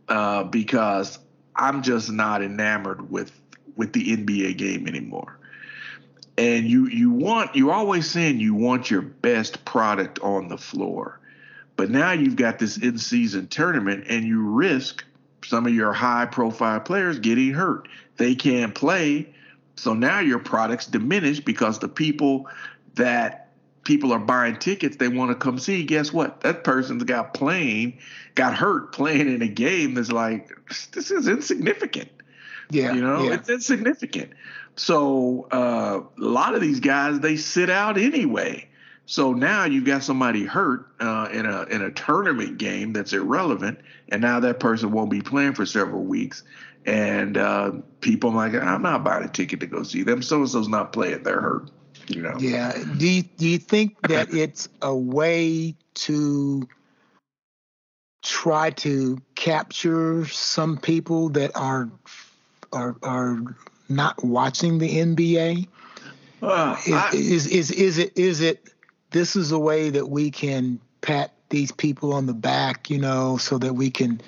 uh, 0.08 0.44
because 0.44 1.18
I'm 1.56 1.82
just 1.82 2.10
not 2.10 2.42
enamored 2.42 3.10
with 3.10 3.32
with 3.76 3.92
the 3.92 4.16
NBA 4.16 4.56
game 4.58 4.86
anymore. 4.86 5.38
And 6.36 6.66
you 6.66 6.88
you 6.88 7.10
want 7.10 7.54
you're 7.54 7.72
always 7.72 8.10
saying 8.10 8.40
you 8.40 8.54
want 8.54 8.90
your 8.90 9.02
best 9.02 9.64
product 9.64 10.18
on 10.18 10.48
the 10.48 10.58
floor, 10.58 11.20
but 11.76 11.90
now 11.90 12.12
you've 12.12 12.36
got 12.36 12.58
this 12.58 12.76
in 12.76 12.98
season 12.98 13.48
tournament 13.48 14.04
and 14.08 14.24
you 14.24 14.40
risk 14.40 15.04
some 15.44 15.66
of 15.66 15.74
your 15.74 15.92
high 15.92 16.26
profile 16.26 16.80
players 16.80 17.18
getting 17.18 17.52
hurt. 17.52 17.88
They 18.16 18.34
can't 18.34 18.74
play, 18.74 19.34
so 19.76 19.92
now 19.94 20.20
your 20.20 20.38
product's 20.38 20.86
diminished 20.86 21.44
because 21.44 21.78
the 21.78 21.88
people 21.88 22.48
that 22.94 23.50
people 23.82 24.12
are 24.12 24.18
buying 24.18 24.56
tickets 24.56 24.96
they 24.96 25.08
want 25.08 25.30
to 25.30 25.34
come 25.34 25.58
see 25.58 25.84
guess 25.84 26.12
what? 26.12 26.40
That 26.40 26.64
person's 26.64 27.04
got 27.04 27.34
playing 27.34 27.98
got 28.34 28.54
hurt 28.54 28.92
playing 28.92 29.32
in 29.32 29.42
a 29.42 29.48
game 29.48 29.94
that's 29.94 30.12
like 30.12 30.50
this 30.92 31.10
is 31.10 31.28
insignificant. 31.28 32.08
Yeah, 32.70 32.92
you 32.92 33.02
know 33.02 33.24
yeah. 33.24 33.34
it's 33.34 33.50
insignificant. 33.50 34.32
So 34.76 35.48
uh, 35.52 36.00
a 36.18 36.24
lot 36.24 36.54
of 36.54 36.60
these 36.60 36.80
guys 36.80 37.20
they 37.20 37.36
sit 37.36 37.68
out 37.68 37.98
anyway 37.98 38.68
so 39.06 39.32
now 39.32 39.64
you've 39.64 39.84
got 39.84 40.02
somebody 40.02 40.44
hurt 40.44 40.86
uh, 41.00 41.28
in 41.32 41.46
a 41.46 41.62
in 41.64 41.82
a 41.82 41.90
tournament 41.90 42.58
game 42.58 42.92
that's 42.92 43.12
irrelevant 43.12 43.78
and 44.10 44.22
now 44.22 44.40
that 44.40 44.60
person 44.60 44.90
won't 44.92 45.10
be 45.10 45.20
playing 45.20 45.54
for 45.54 45.66
several 45.66 46.02
weeks 46.02 46.42
and 46.86 47.36
uh, 47.36 47.72
people 48.00 48.30
are 48.30 48.36
like 48.36 48.54
i'm 48.54 48.82
not 48.82 49.04
buying 49.04 49.24
a 49.24 49.28
ticket 49.28 49.60
to 49.60 49.66
go 49.66 49.82
see 49.82 50.02
them 50.02 50.22
so 50.22 50.36
and 50.40 50.48
so's 50.48 50.68
not 50.68 50.92
playing 50.92 51.22
they're 51.22 51.40
hurt 51.40 51.70
you 52.08 52.22
know 52.22 52.36
Yeah. 52.38 52.72
Do 52.98 53.08
you, 53.08 53.22
do 53.22 53.48
you 53.48 53.58
think 53.58 53.96
that 54.08 54.32
it's 54.32 54.68
a 54.82 54.94
way 54.94 55.74
to 55.94 56.68
try 58.22 58.70
to 58.70 59.18
capture 59.34 60.26
some 60.26 60.76
people 60.76 61.28
that 61.30 61.52
are 61.54 61.90
are 62.72 62.96
are 63.02 63.56
not 63.88 64.24
watching 64.24 64.78
the 64.78 64.88
NBA? 64.88 65.68
Uh, 66.42 66.76
Is, 66.86 66.92
I- 66.92 67.10
is 67.14 67.46
is 67.46 67.70
is 67.70 67.98
it 67.98 68.18
is 68.18 68.40
it 68.40 68.73
this 69.14 69.36
is 69.36 69.52
a 69.52 69.58
way 69.58 69.90
that 69.90 70.08
we 70.10 70.30
can 70.30 70.80
pat 71.00 71.32
these 71.48 71.70
people 71.70 72.12
on 72.12 72.26
the 72.26 72.34
back, 72.34 72.90
you 72.90 72.98
know, 72.98 73.36
so 73.36 73.58
that 73.58 73.74
we 73.74 73.88
can, 73.90 74.20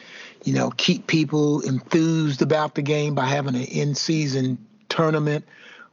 you 0.44 0.54
know, 0.54 0.70
keep 0.76 1.08
people 1.08 1.60
enthused 1.62 2.40
about 2.40 2.76
the 2.76 2.82
game 2.82 3.14
by 3.14 3.26
having 3.26 3.56
an 3.56 3.64
in-season 3.64 4.56
tournament 4.88 5.44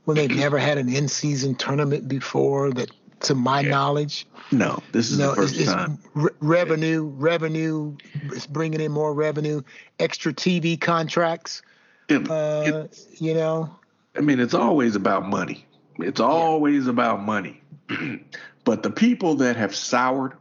when 0.05 0.15
they've 0.15 0.29
never 0.35 0.59
had 0.59 0.77
an 0.77 0.87
in-season 0.93 1.55
tournament 1.55 2.07
before 2.07 2.71
that 2.71 2.91
to 3.21 3.33
my 3.33 3.61
Yeah. 3.61 3.69
knowledge 3.71 4.27
no 4.51 4.83
this 4.91 5.09
is 5.09 5.17
know 5.17 5.33
the 5.33 5.41
it's, 5.43 5.51
first 5.51 5.61
it's 5.61 5.71
time 5.71 5.97
re- 6.13 6.29
revenue 6.41 7.05
revenue 7.15 7.95
it's 8.25 8.45
bringing 8.45 8.81
in 8.81 8.91
more 8.91 9.13
revenue 9.13 9.61
extra 9.97 10.33
tv 10.33 10.77
contracts 10.79 11.61
It- 12.09 12.29
uh, 12.29 12.63
it's- 12.65 13.07
you 13.19 13.33
know 13.33 13.73
I 14.15 14.19
mean, 14.21 14.39
it's 14.39 14.53
always 14.53 14.95
about 14.95 15.27
money. 15.27 15.65
It's 15.97 16.19
always 16.19 16.85
about 16.85 17.23
money. 17.23 17.62
but 18.63 18.83
the 18.83 18.89
people 18.91 19.35
that 19.35 19.55
have 19.55 19.75
soured 19.75 20.33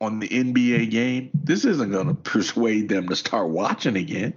on 0.00 0.18
the 0.18 0.28
NBA 0.28 0.90
game, 0.90 1.30
this 1.34 1.64
isn't 1.64 1.90
going 1.92 2.06
to 2.08 2.14
persuade 2.14 2.88
them 2.88 3.08
to 3.08 3.16
start 3.16 3.48
watching 3.50 3.96
again 3.96 4.34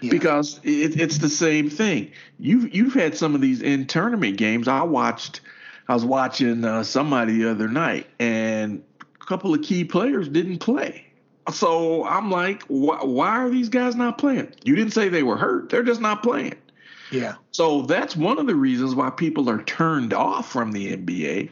Yeah. 0.00 0.10
because 0.10 0.60
it, 0.62 1.00
it's 1.00 1.18
the 1.18 1.28
same 1.28 1.68
thing. 1.70 2.12
You've 2.38 2.74
you've 2.74 2.94
had 2.94 3.16
some 3.16 3.34
of 3.34 3.40
these 3.40 3.62
in 3.62 3.86
tournament 3.86 4.36
games. 4.36 4.68
I 4.68 4.82
watched. 4.82 5.40
I 5.88 5.94
was 5.94 6.04
watching 6.04 6.64
uh, 6.64 6.84
somebody 6.84 7.38
the 7.38 7.50
other 7.50 7.68
night, 7.68 8.06
and 8.20 8.82
a 9.20 9.24
couple 9.24 9.52
of 9.52 9.62
key 9.62 9.84
players 9.84 10.28
didn't 10.28 10.58
play. 10.58 11.06
So 11.52 12.06
I'm 12.06 12.30
like, 12.30 12.62
why, 12.68 12.98
why 13.02 13.30
are 13.30 13.50
these 13.50 13.68
guys 13.68 13.96
not 13.96 14.16
playing? 14.16 14.52
You 14.62 14.76
didn't 14.76 14.92
say 14.92 15.08
they 15.08 15.24
were 15.24 15.36
hurt. 15.36 15.70
They're 15.70 15.82
just 15.82 16.00
not 16.00 16.22
playing. 16.22 16.54
yeah 17.10 17.34
So 17.50 17.82
that's 17.82 18.14
one 18.16 18.38
of 18.38 18.46
the 18.46 18.54
reasons 18.54 18.94
why 18.94 19.10
people 19.10 19.50
are 19.50 19.60
turned 19.64 20.14
off 20.14 20.48
from 20.52 20.70
the 20.70 20.96
NBA. 20.96 21.50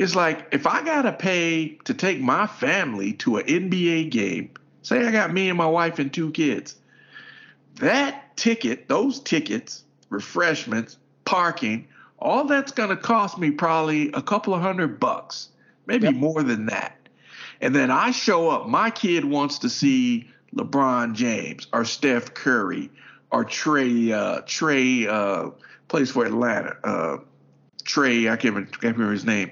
It's 0.00 0.14
like 0.14 0.46
if 0.50 0.66
I 0.66 0.82
gotta 0.82 1.12
pay 1.12 1.76
to 1.84 1.92
take 1.92 2.22
my 2.22 2.46
family 2.46 3.12
to 3.14 3.36
an 3.36 3.44
NBA 3.44 4.10
game, 4.10 4.48
say 4.80 5.06
I 5.06 5.12
got 5.12 5.30
me 5.30 5.50
and 5.50 5.58
my 5.58 5.66
wife 5.66 5.98
and 5.98 6.10
two 6.10 6.30
kids, 6.30 6.76
that 7.80 8.34
ticket, 8.34 8.88
those 8.88 9.20
tickets, 9.20 9.84
refreshments, 10.08 10.96
parking, 11.26 11.86
all 12.18 12.44
that's 12.44 12.72
gonna 12.72 12.96
cost 12.96 13.36
me 13.36 13.50
probably 13.50 14.10
a 14.12 14.22
couple 14.22 14.54
of 14.54 14.62
hundred 14.62 14.98
bucks, 15.00 15.50
maybe 15.84 16.06
Yep. 16.06 16.14
more 16.14 16.42
than 16.42 16.64
that. 16.66 16.96
And 17.60 17.76
then 17.76 17.90
I 17.90 18.10
show 18.10 18.48
up, 18.48 18.66
my 18.66 18.88
kid 18.88 19.26
wants 19.26 19.58
to 19.58 19.68
see 19.68 20.30
LeBron 20.56 21.12
James 21.12 21.66
or 21.74 21.84
Steph 21.84 22.32
Curry 22.32 22.88
or 23.30 23.44
Trae 23.44 24.12
uh 24.12 24.40
Trae 24.44 25.06
uh 25.06 25.50
plays 25.88 26.10
for 26.10 26.24
Atlanta. 26.24 26.74
Uh 26.82 27.18
Trae, 27.84 28.30
I 28.30 28.36
can't, 28.36 28.54
can't 28.80 28.96
remember 28.96 29.12
his 29.12 29.24
name, 29.24 29.50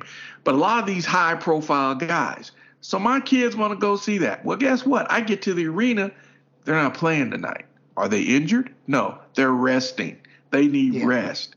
but 0.49 0.55
a 0.55 0.57
lot 0.57 0.81
of 0.81 0.87
these 0.87 1.05
high 1.05 1.35
profile 1.35 1.95
guys. 1.95 2.53
So 2.81 2.99
my 2.99 3.21
kids 3.21 3.55
want 3.55 3.75
to 3.75 3.79
go 3.79 3.97
see 3.97 4.17
that. 4.17 4.47
Well, 4.47 4.57
guess 4.57 4.87
what? 4.87 5.07
I 5.13 5.21
get 5.21 5.43
to 5.43 5.53
the 5.53 5.67
arena, 5.67 6.11
they're 6.65 6.75
not 6.75 6.95
playing 6.95 7.33
tonight. 7.33 7.67
Are 7.99 8.09
they 8.09 8.23
injured? 8.23 8.75
No, 8.87 9.19
they're 9.35 9.53
resting. 9.53 10.17
They 10.51 10.67
need 10.67 10.95
yeah. 10.95 11.05
rest. 11.05 11.55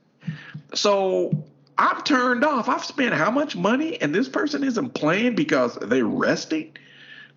So 0.74 1.32
I'm 1.78 2.02
turned 2.02 2.44
off. 2.44 2.68
I've 2.68 2.84
spent 2.84 3.14
how 3.14 3.32
much 3.32 3.56
money 3.56 3.96
and 4.02 4.14
this 4.14 4.28
person 4.28 4.62
isn't 4.62 4.90
playing 4.90 5.36
because 5.36 5.76
they're 5.76 6.04
resting? 6.04 6.76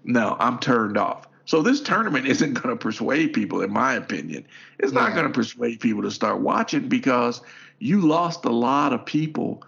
No, 0.03 0.37
I'm 0.41 0.59
turned 0.59 0.99
off. 0.99 1.29
So 1.45 1.63
this 1.63 1.81
tournament 1.81 2.27
isn't 2.35 2.55
going 2.55 2.77
to 2.77 2.77
persuade 2.77 3.33
people, 3.33 3.63
in 3.63 3.73
my 3.73 3.95
opinion. 3.95 4.45
It's 4.81 4.93
yeah. 4.93 5.03
not 5.03 5.15
going 5.15 5.29
to 5.29 5.33
persuade 5.33 5.79
people 5.79 6.03
to 6.03 6.11
start 6.11 6.41
watching 6.41 6.89
because 6.89 7.43
you 7.79 8.01
lost 8.01 8.45
a 8.45 8.51
lot 8.51 8.93
of 8.93 9.07
people 9.07 9.63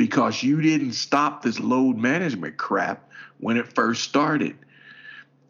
because 0.00 0.42
you 0.42 0.62
didn't 0.62 0.94
stop 0.94 1.42
this 1.42 1.60
load 1.60 1.98
management 1.98 2.56
crap 2.56 3.06
when 3.38 3.58
it 3.58 3.70
first 3.74 4.02
started. 4.02 4.56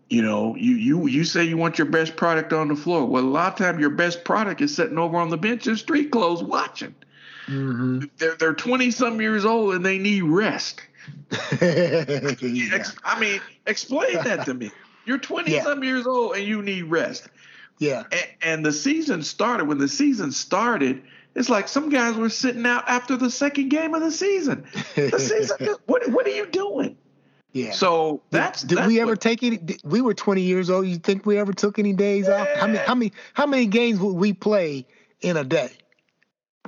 You 0.09 0.23
know, 0.23 0.57
you 0.57 0.75
you 0.75 1.07
you 1.07 1.23
say 1.23 1.45
you 1.45 1.57
want 1.57 1.79
your 1.79 1.87
best 1.87 2.17
product 2.17 2.53
on 2.53 2.67
the 2.67 2.75
floor. 2.75 3.05
Well, 3.05 3.23
a 3.23 3.31
lot 3.31 3.53
of 3.53 3.59
times 3.65 3.79
your 3.79 3.91
best 3.91 4.25
product 4.25 4.61
is 4.61 4.75
sitting 4.75 4.99
over 4.99 5.17
on 5.19 5.31
the 5.31 5.37
bench 5.37 5.69
in 5.69 5.77
street 5.77 6.11
clothes 6.11 6.43
watching. 6.43 6.97
Mm-hmm. 7.47 8.07
They're 8.19 8.35
they're 8.35 8.55
twenty 8.55 8.91
some 8.91 9.21
years 9.21 9.45
old 9.45 9.73
and 9.77 9.87
they 9.87 9.99
need 9.99 10.25
rest. 10.25 10.81
yeah. 11.63 12.83
I 13.05 13.21
mean, 13.21 13.41
explain 13.69 14.15
that 14.15 14.47
to 14.47 14.55
me. 14.55 14.73
You're 15.07 15.19
20 15.19 15.53
yeah. 15.53 15.63
some 15.63 15.85
years 15.85 16.09
old 16.09 16.35
and 16.35 16.45
you 16.45 16.61
need 16.61 16.83
rest. 16.83 17.29
Yeah. 17.79 18.03
And, 18.11 18.27
and, 18.43 18.67
the 18.67 18.73
season 18.73 19.23
started. 19.23 19.67
When 19.67 19.79
the 19.79 19.89
season 19.89 20.33
started, 20.33 21.03
it's 21.35 21.49
like 21.49 21.69
some 21.69 21.89
guys 21.89 22.17
were 22.17 22.29
sitting 22.29 22.67
out 22.67 22.89
after 22.89 23.17
the 23.17 23.31
second 23.31 23.69
game 23.69 23.95
of 23.95 24.03
the 24.03 24.11
season. 24.11 24.67
The 24.95 25.19
season. 25.19 25.77
what 25.87 26.09
What 26.11 26.27
are 26.27 26.31
you 26.31 26.47
doing? 26.47 26.97
Yeah. 27.53 27.73
So 27.73 28.23
that's. 28.31 28.63
Did, 28.63 28.79
that's 28.79 28.89
we 28.89 29.01
ever 29.01 29.13
what, 29.13 29.21
take 29.21 29.43
any? 29.43 29.59
We 29.85 30.01
were 30.01 30.15
20 30.15 30.43
years 30.43 30.71
old. 30.71 30.87
You 30.87 30.97
think 30.97 31.27
we 31.27 31.39
ever 31.39 31.53
took 31.53 31.79
any 31.79 31.93
days 31.93 32.27
yeah. 32.29 32.43
off? 32.43 32.49
How 32.57 32.67
many? 32.67 32.79
How 32.79 32.95
many? 32.95 33.13
How 33.35 33.47
many 33.47 33.67
games 33.67 33.99
would 34.01 34.15
we 34.15 34.33
play 34.33 34.87
in 35.21 35.37
a 35.37 35.45
day? 35.45 35.71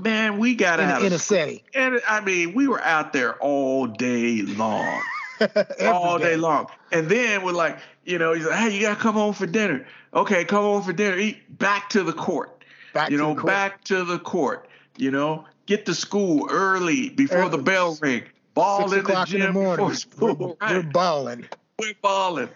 Man, 0.01 0.39
we 0.39 0.55
got 0.55 0.81
in, 0.81 0.89
out 0.89 1.03
in 1.03 1.13
a 1.13 1.19
setting. 1.19 1.61
And 1.75 2.01
I 2.09 2.21
mean, 2.21 2.55
we 2.55 2.67
were 2.67 2.83
out 2.83 3.13
there 3.13 3.35
all 3.37 3.87
day 3.87 4.43
long, 4.43 5.03
all 5.83 6.19
day. 6.19 6.31
day 6.31 6.37
long. 6.37 6.69
And 6.91 7.09
then 7.09 7.45
we're 7.45 7.53
like, 7.53 7.79
you 8.05 8.19
know, 8.19 8.33
he's 8.33 8.47
like, 8.47 8.59
hey, 8.59 8.75
you 8.75 8.81
gotta 8.81 8.99
come 8.99 9.15
home 9.15 9.35
for 9.35 9.47
dinner. 9.47 9.87
Okay, 10.15 10.45
come 10.45 10.63
home 10.63 10.83
for 10.83 10.93
dinner. 10.93 11.19
Eat 11.19 11.59
back 11.59 11.91
to 11.91 12.03
the 12.03 12.13
court. 12.13 12.52
Back 12.93 13.11
you 13.11 13.19
know, 13.19 13.35
back 13.35 13.85
to 13.85 14.05
the 14.05 14.19
court. 14.19 14.69
You 14.97 15.11
know, 15.11 15.47
get 15.67 15.87
to 15.87 15.95
school 15.95 16.49
early 16.51 17.11
before 17.11 17.39
early. 17.39 17.51
the 17.51 17.63
bell 17.63 17.99
ring. 18.01 18.25
Ball 18.55 18.89
Six 18.89 19.09
in 19.09 19.15
the 19.15 19.25
gym 19.25 19.41
in 19.43 19.55
the 19.55 19.71
before 19.71 19.95
school. 19.95 20.35
We're, 20.35 20.67
right? 20.67 20.85
we're 20.85 20.91
balling. 20.93 21.47
We're 21.79 21.95
balling. 22.03 22.51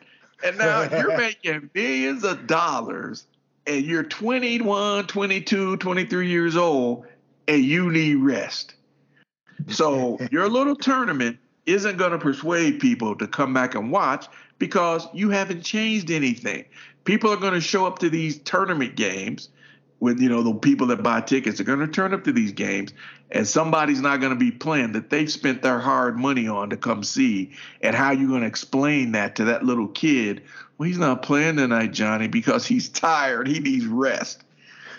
And 0.45 0.59
now 0.59 0.82
you're 0.82 1.16
making 1.18 1.70
millions 1.74 2.24
of 2.24 2.47
dollars 2.47 3.26
and 3.66 3.84
you're 3.84 4.03
21, 4.03 5.07
22, 5.07 5.76
23 5.78 6.28
years 6.28 6.57
old 6.57 7.07
and 7.49 7.64
you 7.64 7.91
need 7.91 8.16
rest. 8.16 8.74
So 9.68 10.18
your 10.30 10.49
little 10.49 10.76
tournament 10.76 11.39
isn't 11.64 11.97
going 11.97 12.12
to 12.12 12.18
persuade 12.18 12.78
people 12.78 13.16
to 13.16 13.26
come 13.26 13.53
back 13.53 13.74
and 13.74 13.91
watch 13.91 14.26
because 14.59 15.09
you 15.12 15.30
haven't 15.30 15.62
changed 15.62 16.11
anything. 16.11 16.64
People 17.05 17.32
are 17.32 17.37
going 17.37 17.55
to 17.55 17.61
show 17.61 17.87
up 17.87 17.99
to 18.01 18.11
these 18.11 18.39
tournament 18.39 18.97
games 18.97 19.49
with 20.01 20.20
you 20.20 20.28
know 20.28 20.42
the 20.42 20.55
people 20.55 20.86
that 20.88 21.03
buy 21.03 21.20
tickets 21.20 21.61
are 21.61 21.64
going 21.64 21.78
to 21.78 21.88
turn 21.88 22.12
up 22.12 22.24
to 22.24 22.32
these 22.32 22.53
games 22.53 22.92
and 23.30 23.47
somebody's 23.47 24.01
not 24.01 24.20
going 24.20 24.32
to 24.32 24.38
be 24.38 24.51
playing 24.51 24.92
that 24.92 25.11
they've 25.11 25.30
spent 25.30 25.62
their 25.62 25.78
hard 25.78 26.18
money 26.18 26.47
on 26.47 26.70
to 26.70 26.76
come 26.76 27.03
see 27.03 27.53
and 27.80 27.97
how 27.97 28.11
you 28.11 28.28
going 28.28 28.42
to 28.42 28.47
explain 28.47 29.12
that 29.12 29.36
to 29.36 29.44
that 29.44 29.64
little 29.64 29.88
kid 29.88 30.42
well 30.78 30.86
he's 30.86 30.99
not 30.99 31.22
playing 31.22 31.57
tonight 31.57 31.92
johnny 31.92 32.28
because 32.28 32.66
he's 32.66 32.88
tired 32.88 33.47
he 33.47 33.59
needs 33.59 33.86
rest 33.86 34.44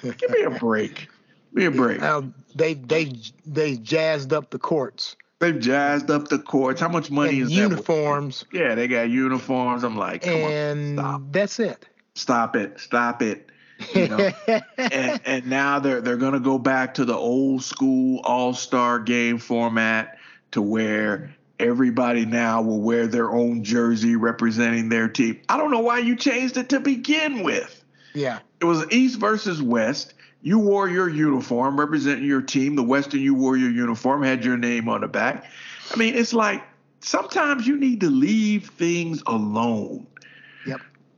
give 0.02 0.30
me 0.32 0.42
a 0.44 0.50
break 0.60 1.08
give 1.56 1.56
me 1.56 1.66
a 1.66 1.72
break 1.72 2.00
now 2.00 2.24
they 2.56 2.74
they 2.74 3.12
they 3.46 3.78
jazzed 3.78 4.34
up 4.34 4.50
the 4.50 4.60
courts 4.60 5.16
They've 5.40 5.60
jazzed 5.60 6.10
up 6.10 6.30
the 6.30 6.40
courts. 6.40 6.82
How 6.82 6.90
much 6.90 7.12
money 7.12 7.42
and 7.42 7.44
is 7.44 7.52
uniforms. 7.52 8.44
that? 8.52 8.58
Yeah, 8.58 8.76
they 8.76 8.88
got 8.88 9.10
uniforms. 9.10 9.84
I'm 9.84 9.96
like, 9.96 10.26
and 10.26 10.98
on, 11.00 11.06
stop. 11.06 11.22
that's 11.32 11.60
it. 11.60 11.86
Stop 12.16 12.56
it. 12.56 12.80
Stop 12.80 13.22
it. 13.22 13.48
You 13.94 14.08
know? 14.08 14.32
and, 14.78 15.22
and 15.26 15.46
now 15.48 15.80
they're 15.80 16.02
they're 16.02 16.18
gonna 16.18 16.40
go 16.40 16.58
back 16.58 16.94
to 16.96 17.06
the 17.06 17.16
old 17.16 17.64
school 17.64 18.22
all 18.24 18.54
star 18.54 19.00
game 19.00 19.38
format 19.38 20.18
to 20.52 20.62
where 20.62 21.36
everybody 21.60 22.26
now 22.26 22.62
will 22.62 22.82
wear 22.82 23.08
their 23.08 23.32
own 23.32 23.64
jersey 23.64 24.16
representing 24.16 24.90
their 24.90 25.08
team. 25.08 25.40
I 25.50 25.58
don't 25.58 25.72
know 25.72 25.80
why 25.80 26.00
you 26.00 26.16
changed 26.16 26.58
it 26.58 26.70
to 26.70 26.80
begin 26.80 27.44
with. 27.44 27.84
Yeah. 28.14 28.40
It 28.60 28.66
was 28.66 28.86
East 28.92 29.20
versus 29.20 29.62
West 29.62 30.14
you 30.42 30.60
wore 30.60 30.88
your 30.88 31.10
uniform 31.10 31.80
representing 31.80 32.26
your 32.26 32.42
team. 32.42 32.76
The 32.76 32.84
Western, 32.84 33.20
you 33.22 33.34
wore 33.34 33.58
your 33.58 33.72
uniform, 33.72 34.24
had 34.24 34.46
your 34.46 34.58
name 34.58 34.88
on 34.88 35.02
the 35.02 35.08
back. 35.08 35.46
I 35.92 35.98
mean, 35.98 36.16
it's 36.16 36.34
like 36.34 36.64
sometimes 37.02 37.66
you 37.66 37.78
need 37.78 38.02
to 38.02 38.10
leave 38.10 38.70
things 38.70 39.22
alone. 39.26 40.08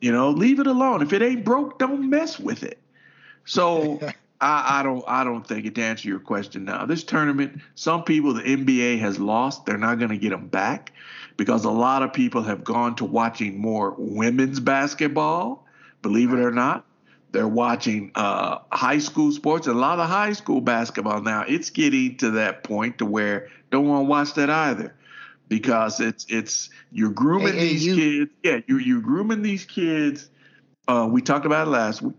You 0.01 0.11
know, 0.11 0.29
leave 0.29 0.59
it 0.59 0.67
alone. 0.67 1.01
If 1.01 1.13
it 1.13 1.21
ain't 1.21 1.43
broke, 1.43 1.79
don't 1.79 2.09
mess 2.09 2.39
with 2.39 2.63
it. 2.63 2.79
So 3.45 3.99
I, 4.41 4.79
I, 4.79 4.83
don't 4.83 5.03
I 5.07 5.23
don't 5.23 5.45
think 5.45 5.65
it 5.65 5.75
to 5.75 5.83
answer 5.83 6.07
your 6.07 6.19
question 6.19 6.65
now. 6.65 6.85
This 6.85 7.03
tournament, 7.03 7.61
some 7.75 8.03
people 8.03 8.33
the 8.33 8.43
NBA 8.43 8.99
has 8.99 9.19
lost. 9.19 9.65
They're 9.65 9.77
not 9.77 9.99
going 9.99 10.11
to 10.11 10.17
get 10.17 10.29
them 10.29 10.47
back 10.47 10.93
because 11.35 11.65
a 11.65 11.71
lot 11.71 12.03
of 12.03 12.13
people 12.13 12.43
have 12.43 12.63
gone 12.63 12.95
to 12.97 13.05
watching 13.05 13.59
more 13.59 13.95
women's 13.97 14.59
basketball. 14.59 15.65
Believe 16.01 16.31
it 16.31 16.39
or 16.39 16.51
not, 16.51 16.85
they're 17.31 17.47
watching 17.47 18.11
uh, 18.15 18.59
high 18.71 18.99
school 18.99 19.31
sports 19.33 19.67
and 19.67 19.75
a 19.75 19.79
lot 19.79 19.99
of 19.99 20.07
high 20.07 20.33
school 20.33 20.61
basketball 20.61 21.21
now. 21.21 21.43
It's 21.47 21.69
getting 21.69 22.15
to 22.17 22.31
that 22.31 22.63
point 22.63 22.99
to 22.99 23.05
where 23.05 23.49
don't 23.71 23.87
want 23.87 24.05
to 24.05 24.09
watch 24.09 24.33
that 24.35 24.49
either 24.49 24.95
because 25.49 25.99
it's 25.99 26.25
it's 26.29 26.69
you're 26.91 27.11
grooming 27.11 27.53
hey, 27.53 27.69
these 27.69 27.85
you, 27.85 27.95
kids. 27.95 28.31
Yeah, 28.43 28.59
you 28.67 28.77
you're 28.77 29.01
grooming 29.01 29.41
these 29.41 29.65
kids. 29.65 30.29
Uh, 30.87 31.07
we 31.11 31.21
talked 31.21 31.45
about 31.45 31.67
it 31.67 31.71
last 31.71 32.01
week. 32.01 32.15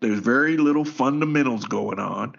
There's 0.00 0.20
very 0.20 0.56
little 0.56 0.84
fundamentals 0.84 1.66
going 1.66 1.98
on. 1.98 2.34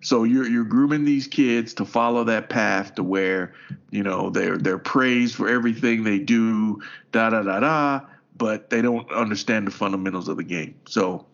So 0.00 0.24
you're 0.24 0.46
you're 0.46 0.64
grooming 0.64 1.04
these 1.04 1.26
kids 1.26 1.72
to 1.74 1.84
follow 1.84 2.24
that 2.24 2.50
path 2.50 2.94
to 2.96 3.02
where 3.02 3.54
you 3.90 4.02
know 4.02 4.28
they're 4.30 4.58
they're 4.58 4.78
praised 4.78 5.34
for 5.34 5.48
everything 5.48 6.04
they 6.04 6.18
do, 6.18 6.82
da 7.12 7.30
da 7.30 7.42
da 7.42 7.60
da 7.60 8.00
but 8.38 8.70
they 8.70 8.80
don't 8.80 9.10
understand 9.12 9.66
the 9.66 9.70
fundamentals 9.70 10.28
of 10.28 10.36
the 10.36 10.44
game. 10.44 10.76
So, 10.86 11.26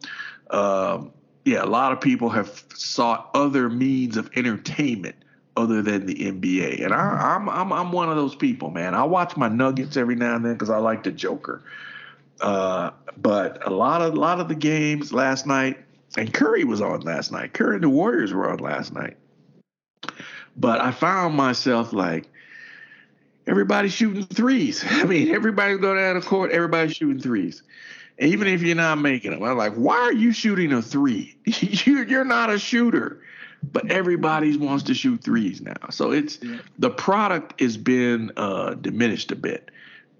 um, 0.50 1.12
yeah, 1.44 1.62
a 1.62 1.66
lot 1.66 1.92
of 1.92 2.00
people 2.00 2.30
have 2.30 2.64
sought 2.74 3.30
other 3.34 3.68
means 3.68 4.16
of 4.16 4.30
entertainment 4.34 5.16
other 5.56 5.82
than 5.82 6.06
the 6.06 6.14
NBA, 6.14 6.84
and 6.84 6.92
I, 6.92 7.36
am 7.36 7.48
I'm, 7.48 7.72
I'm 7.72 7.72
I'm 7.72 7.92
one 7.92 8.08
of 8.08 8.16
those 8.16 8.34
people, 8.34 8.70
man. 8.70 8.94
I 8.94 9.04
watch 9.04 9.36
my 9.36 9.48
Nuggets 9.48 9.96
every 9.96 10.16
now 10.16 10.36
and 10.36 10.44
then 10.44 10.54
because 10.54 10.70
I 10.70 10.78
like 10.78 11.04
the 11.04 11.12
Joker. 11.12 11.62
Uh, 12.40 12.90
but 13.16 13.64
a 13.66 13.70
lot 13.70 14.02
of 14.02 14.14
a 14.14 14.16
lot 14.16 14.40
of 14.40 14.48
the 14.48 14.54
games 14.54 15.12
last 15.12 15.46
night, 15.46 15.78
and 16.16 16.32
Curry 16.32 16.64
was 16.64 16.80
on 16.80 17.00
last 17.00 17.30
night. 17.30 17.54
Curry 17.54 17.76
and 17.76 17.84
the 17.84 17.88
Warriors 17.88 18.32
were 18.32 18.50
on 18.50 18.58
last 18.58 18.92
night. 18.92 19.16
But 20.56 20.80
I 20.80 20.92
found 20.92 21.36
myself 21.36 21.92
like, 21.92 22.28
everybody 23.46 23.88
shooting 23.88 24.24
threes. 24.24 24.84
I 24.88 25.04
mean, 25.04 25.34
everybody's 25.34 25.78
going 25.78 25.98
down 25.98 26.18
the 26.18 26.26
court, 26.26 26.50
everybody's 26.52 26.96
shooting 26.96 27.20
threes. 27.20 27.62
Even 28.20 28.46
if 28.46 28.62
you're 28.62 28.76
not 28.76 28.98
making 28.98 29.32
them, 29.32 29.42
I'm 29.42 29.56
like, 29.56 29.74
why 29.74 29.96
are 29.96 30.12
you 30.12 30.30
shooting 30.30 30.72
a 30.72 30.80
three? 30.80 31.36
you're 31.44 32.24
not 32.24 32.48
a 32.48 32.58
shooter. 32.58 33.20
But 33.72 33.90
everybody 33.90 34.56
wants 34.56 34.84
to 34.84 34.94
shoot 34.94 35.22
threes 35.22 35.60
now. 35.60 35.90
So 35.90 36.10
it's 36.10 36.38
yeah. 36.42 36.58
the 36.78 36.90
product 36.90 37.60
has 37.60 37.76
been 37.76 38.32
uh, 38.36 38.74
diminished 38.74 39.32
a 39.32 39.36
bit. 39.36 39.70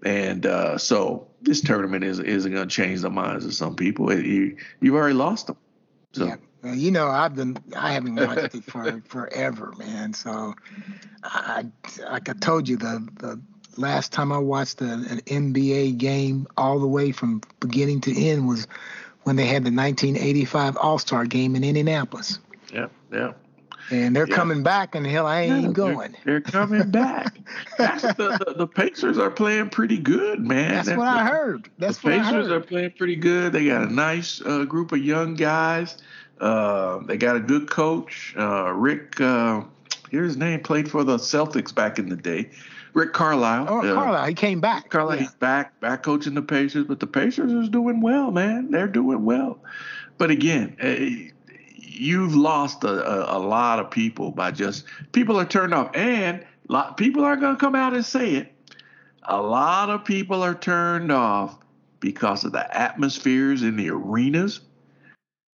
And 0.04 0.44
uh, 0.44 0.78
so 0.78 1.26
this 1.42 1.60
tournament 1.60 2.04
is, 2.04 2.18
isn't 2.18 2.52
going 2.52 2.68
to 2.68 2.74
change 2.74 3.00
the 3.00 3.10
minds 3.10 3.46
of 3.46 3.54
some 3.54 3.74
people. 3.74 4.10
It, 4.10 4.26
you, 4.26 4.56
you've 4.80 4.94
already 4.94 5.14
lost 5.14 5.46
them. 5.46 5.56
So. 6.12 6.26
Yeah 6.26 6.36
you 6.72 6.90
know, 6.90 7.08
I've 7.08 7.34
been 7.34 7.58
I 7.76 7.92
haven't 7.92 8.16
watched 8.16 8.54
it 8.54 8.64
for 8.70 9.02
forever, 9.06 9.74
man. 9.76 10.14
So, 10.14 10.54
I 11.22 11.66
like 12.10 12.28
I 12.28 12.32
told 12.32 12.68
you 12.68 12.76
the 12.76 13.06
the 13.18 13.40
last 13.76 14.12
time 14.12 14.32
I 14.32 14.38
watched 14.38 14.80
a, 14.80 14.92
an 14.92 15.20
NBA 15.26 15.98
game 15.98 16.46
all 16.56 16.78
the 16.78 16.86
way 16.86 17.12
from 17.12 17.42
beginning 17.60 18.00
to 18.02 18.26
end 18.26 18.48
was 18.48 18.66
when 19.24 19.36
they 19.36 19.46
had 19.46 19.64
the 19.64 19.72
1985 19.72 20.76
All 20.76 20.98
Star 20.98 21.24
game 21.24 21.56
in 21.56 21.64
Indianapolis. 21.64 22.38
Yeah. 23.14 23.32
And 23.90 24.16
they're 24.16 24.26
yeah. 24.26 24.34
coming 24.34 24.62
back, 24.62 24.94
and 24.94 25.06
hell, 25.06 25.26
I 25.26 25.42
ain't 25.42 25.62
yeah, 25.66 25.72
going. 25.72 26.16
They're, 26.24 26.40
they're 26.40 26.40
coming 26.40 26.90
back. 26.90 27.36
That's 27.78 28.02
the, 28.02 28.42
the, 28.46 28.54
the 28.56 28.66
Pacers 28.66 29.18
are 29.18 29.30
playing 29.30 29.70
pretty 29.70 29.98
good, 29.98 30.40
man. 30.40 30.70
That's, 30.70 30.88
That's 30.88 30.98
what 30.98 31.04
the, 31.04 31.10
I 31.10 31.24
heard. 31.24 31.70
That's 31.78 32.02
what 32.02 32.14
I 32.14 32.16
think. 32.16 32.26
the 32.26 32.32
Pacers 32.32 32.50
are 32.52 32.60
playing 32.60 32.92
pretty 32.92 33.16
good. 33.16 33.52
They 33.52 33.66
got 33.66 33.82
a 33.82 33.92
nice 33.92 34.40
uh, 34.40 34.64
group 34.64 34.92
of 34.92 35.00
young 35.00 35.34
guys. 35.34 35.98
Uh, 36.40 36.98
they 37.00 37.18
got 37.18 37.36
a 37.36 37.40
good 37.40 37.68
coach, 37.68 38.34
uh, 38.38 38.72
Rick. 38.72 39.20
Uh, 39.20 39.64
here's 40.10 40.30
his 40.30 40.36
name, 40.38 40.60
played 40.60 40.90
for 40.90 41.04
the 41.04 41.18
Celtics 41.18 41.74
back 41.74 41.98
in 41.98 42.08
the 42.08 42.16
day. 42.16 42.50
Rick 42.94 43.12
Carlisle. 43.12 43.66
Oh, 43.68 43.78
uh, 43.80 43.94
Carlisle, 43.94 44.26
he 44.26 44.34
came 44.34 44.60
back. 44.60 44.88
Carlisle, 44.88 45.16
yeah. 45.16 45.22
he's 45.22 45.34
back, 45.34 45.78
back 45.80 46.02
coaching 46.02 46.34
the 46.34 46.42
Pacers, 46.42 46.86
but 46.86 47.00
the 47.00 47.06
Pacers 47.06 47.52
is 47.52 47.68
doing 47.68 48.00
well, 48.00 48.30
man. 48.30 48.70
They're 48.70 48.88
doing 48.88 49.24
well. 49.24 49.58
But 50.16 50.30
again, 50.30 50.76
eh, 50.80 51.30
you've 51.94 52.34
lost 52.34 52.84
a, 52.84 52.88
a, 52.88 53.38
a, 53.38 53.40
lot 53.40 53.78
of 53.78 53.90
people 53.90 54.30
by 54.30 54.50
just 54.50 54.84
people 55.12 55.38
are 55.38 55.44
turned 55.44 55.74
off, 55.74 55.90
and 55.94 56.44
lot, 56.68 56.96
people 56.96 57.24
aren't 57.24 57.40
going 57.40 57.56
to 57.56 57.60
come 57.60 57.74
out 57.74 57.94
and 57.94 58.04
say 58.04 58.34
it. 58.34 58.52
A 59.24 59.40
lot 59.40 59.90
of 59.90 60.04
people 60.04 60.42
are 60.42 60.54
turned 60.54 61.10
off 61.10 61.58
because 62.00 62.44
of 62.44 62.52
the 62.52 62.76
atmospheres 62.76 63.62
in 63.62 63.76
the 63.76 63.90
arenas 63.90 64.60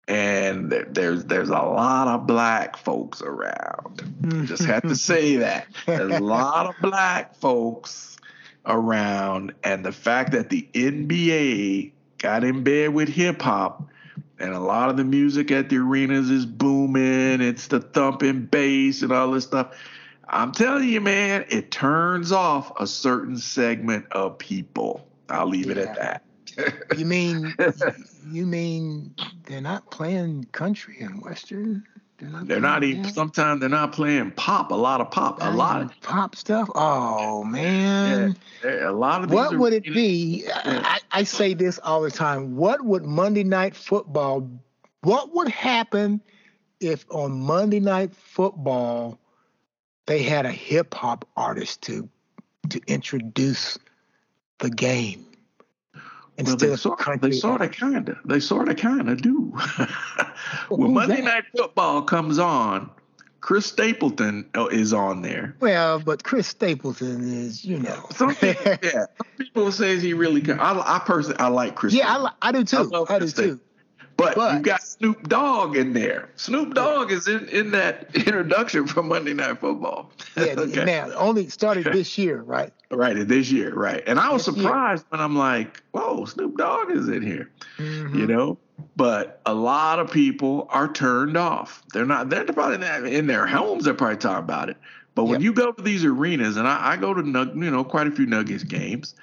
and 0.07 0.71
there's 0.89 1.25
there's 1.25 1.49
a 1.49 1.53
lot 1.53 2.07
of 2.07 2.27
black 2.27 2.77
folks 2.77 3.21
around. 3.21 4.45
Just 4.45 4.63
have 4.65 4.83
to 4.83 4.95
say 4.95 5.37
that 5.37 5.67
there's 5.85 6.13
a 6.13 6.23
lot 6.23 6.67
of 6.67 6.75
black 6.81 7.35
folks 7.35 8.17
around, 8.65 9.53
and 9.63 9.83
the 9.83 9.91
fact 9.91 10.31
that 10.33 10.49
the 10.49 10.67
NBA 10.73 11.91
got 12.19 12.43
in 12.43 12.63
bed 12.63 12.93
with 12.93 13.09
hip 13.09 13.41
hop, 13.41 13.87
and 14.39 14.53
a 14.53 14.59
lot 14.59 14.89
of 14.89 14.97
the 14.97 15.03
music 15.03 15.51
at 15.51 15.69
the 15.69 15.77
arenas 15.77 16.29
is 16.29 16.45
booming. 16.45 17.41
It's 17.41 17.67
the 17.67 17.79
thumping 17.79 18.45
bass 18.45 19.01
and 19.01 19.11
all 19.11 19.31
this 19.31 19.45
stuff. 19.45 19.75
I'm 20.27 20.51
telling 20.51 20.89
you, 20.89 21.01
man, 21.01 21.45
it 21.49 21.71
turns 21.71 22.31
off 22.31 22.71
a 22.79 22.87
certain 22.87 23.37
segment 23.37 24.05
of 24.11 24.37
people. 24.37 25.07
I'll 25.29 25.47
leave 25.47 25.67
yeah. 25.67 25.71
it 25.73 25.77
at 25.77 25.95
that 25.95 26.25
you 26.97 27.05
mean 27.05 27.53
you 28.31 28.45
mean 28.45 29.13
they're 29.43 29.61
not 29.61 29.89
playing 29.91 30.45
country 30.51 30.97
and 30.99 31.21
western? 31.21 31.83
They're 32.17 32.29
not, 32.29 32.47
they're 32.47 32.61
not 32.61 32.83
even. 32.83 33.03
Sometimes 33.05 33.59
they're 33.59 33.67
not 33.67 33.91
playing 33.91 34.31
pop. 34.31 34.71
A 34.71 34.75
lot 34.75 35.01
of 35.01 35.11
pop. 35.11 35.37
A 35.41 35.51
lot 35.51 35.81
of 35.81 35.91
pop 36.01 36.35
stuff. 36.35 36.69
Oh 36.73 37.43
man, 37.43 38.37
yeah, 38.63 38.89
a 38.89 38.93
lot 38.93 39.23
of. 39.23 39.31
What 39.31 39.57
would 39.57 39.73
it 39.73 39.83
be? 39.83 40.45
Yeah. 40.45 40.61
I, 40.65 40.99
I 41.11 41.23
say 41.23 41.53
this 41.53 41.77
all 41.79 42.01
the 42.01 42.11
time. 42.11 42.55
What 42.55 42.85
would 42.85 43.03
Monday 43.03 43.43
Night 43.43 43.75
Football? 43.75 44.49
What 45.01 45.35
would 45.35 45.49
happen 45.49 46.21
if 46.79 47.05
on 47.09 47.33
Monday 47.33 47.81
Night 47.81 48.15
Football 48.15 49.19
they 50.05 50.23
had 50.23 50.45
a 50.45 50.51
hip 50.51 50.93
hop 50.93 51.27
artist 51.35 51.81
to 51.83 52.07
to 52.69 52.79
introduce 52.87 53.77
the 54.59 54.69
game? 54.69 55.24
Well, 56.37 56.57
they 56.57 56.75
sort, 56.75 57.07
of, 57.07 57.21
they 57.21 57.31
sort 57.31 57.61
of 57.61 57.71
kind 57.71 58.09
of 58.09 58.17
they 58.25 58.39
sort 58.39 58.67
of 58.69 58.77
kind 58.77 59.09
of 59.09 59.21
do. 59.21 59.53
when 60.69 60.93
Monday 60.93 61.17
that? 61.17 61.23
Night 61.23 61.43
Football 61.55 62.01
comes 62.01 62.39
on, 62.39 62.89
Chris 63.39 63.67
Stapleton 63.67 64.49
uh, 64.55 64.65
is 64.67 64.91
on 64.91 65.21
there. 65.21 65.55
Well, 65.59 65.99
but 65.99 66.23
Chris 66.23 66.47
Stapleton 66.47 67.31
is, 67.31 67.63
you 67.63 67.79
know. 67.79 68.05
Some 68.11 68.35
people, 68.35 68.77
yeah, 68.83 69.05
some 69.17 69.27
people 69.37 69.71
say 69.71 69.97
he 69.99 70.13
really. 70.13 70.41
Can. 70.41 70.59
I, 70.59 70.95
I 70.95 70.99
personally, 71.05 71.39
I 71.39 71.47
like 71.47 71.75
Chris. 71.75 71.93
Yeah, 71.93 72.07
I, 72.07 72.31
I, 72.41 72.51
do 72.51 72.63
too. 72.63 72.91
I, 72.93 73.15
I 73.15 73.19
do 73.19 73.29
too. 73.29 73.59
But, 74.17 74.35
but, 74.35 74.55
you 74.55 74.59
got 74.61 74.81
Snoop 74.81 75.27
Dogg 75.27 75.75
in 75.75 75.93
there. 75.93 76.29
Snoop 76.35 76.73
Dogg 76.73 77.11
is 77.11 77.27
in, 77.27 77.49
in 77.49 77.71
that 77.71 78.15
introduction 78.15 78.87
for 78.87 79.03
Monday 79.03 79.33
Night 79.33 79.59
Football. 79.59 80.11
Yeah, 80.37 80.55
okay. 80.57 80.83
now 80.83 81.11
only 81.13 81.47
started 81.47 81.85
this 81.85 82.17
year, 82.17 82.41
right? 82.41 82.73
Right, 82.91 83.15
this 83.25 83.49
year, 83.51 83.73
right. 83.73 84.03
And 84.05 84.19
I 84.19 84.31
was 84.33 84.45
this 84.45 84.53
surprised 84.53 85.03
year. 85.03 85.07
when 85.11 85.21
I'm 85.21 85.37
like, 85.37 85.81
whoa, 85.91 86.25
Snoop 86.25 86.57
Dogg 86.57 86.91
is 86.91 87.07
in 87.07 87.21
here. 87.21 87.49
Mm-hmm. 87.77 88.19
You 88.19 88.27
know? 88.27 88.57
But 88.97 89.39
a 89.45 89.53
lot 89.53 89.99
of 89.99 90.11
people 90.11 90.67
are 90.69 90.91
turned 90.91 91.37
off. 91.37 91.83
They're 91.93 92.05
not, 92.05 92.29
they're 92.29 92.43
probably 92.45 92.79
not 92.79 93.05
in 93.05 93.27
their 93.27 93.47
homes, 93.47 93.85
they're 93.85 93.93
probably 93.93 94.17
talking 94.17 94.43
about 94.43 94.69
it. 94.69 94.77
But 95.15 95.23
when 95.23 95.35
yep. 95.35 95.43
you 95.43 95.53
go 95.53 95.71
to 95.71 95.81
these 95.81 96.03
arenas, 96.03 96.57
and 96.57 96.67
I, 96.67 96.91
I 96.91 96.97
go 96.97 97.13
to, 97.13 97.21
you 97.21 97.71
know, 97.71 97.85
quite 97.85 98.07
a 98.07 98.11
few 98.11 98.25
Nuggets 98.25 98.65
games, 98.65 99.15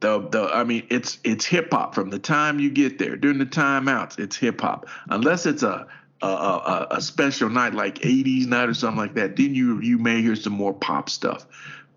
the 0.00 0.20
the 0.28 0.42
I 0.42 0.64
mean 0.64 0.86
it's 0.90 1.18
it's 1.24 1.44
hip 1.44 1.72
hop 1.72 1.94
from 1.94 2.10
the 2.10 2.18
time 2.18 2.58
you 2.58 2.70
get 2.70 2.98
there 2.98 3.16
during 3.16 3.38
the 3.38 3.46
timeouts 3.46 4.18
it's 4.18 4.36
hip 4.36 4.60
hop 4.60 4.86
unless 5.08 5.46
it's 5.46 5.62
a 5.62 5.86
a, 6.20 6.26
a 6.26 6.86
a 6.92 7.00
special 7.00 7.48
night 7.48 7.74
like 7.74 7.96
80s 7.96 8.46
night 8.46 8.68
or 8.68 8.74
something 8.74 8.98
like 8.98 9.14
that 9.14 9.36
then 9.36 9.54
you 9.54 9.80
you 9.80 9.98
may 9.98 10.22
hear 10.22 10.36
some 10.36 10.52
more 10.52 10.74
pop 10.74 11.08
stuff 11.08 11.46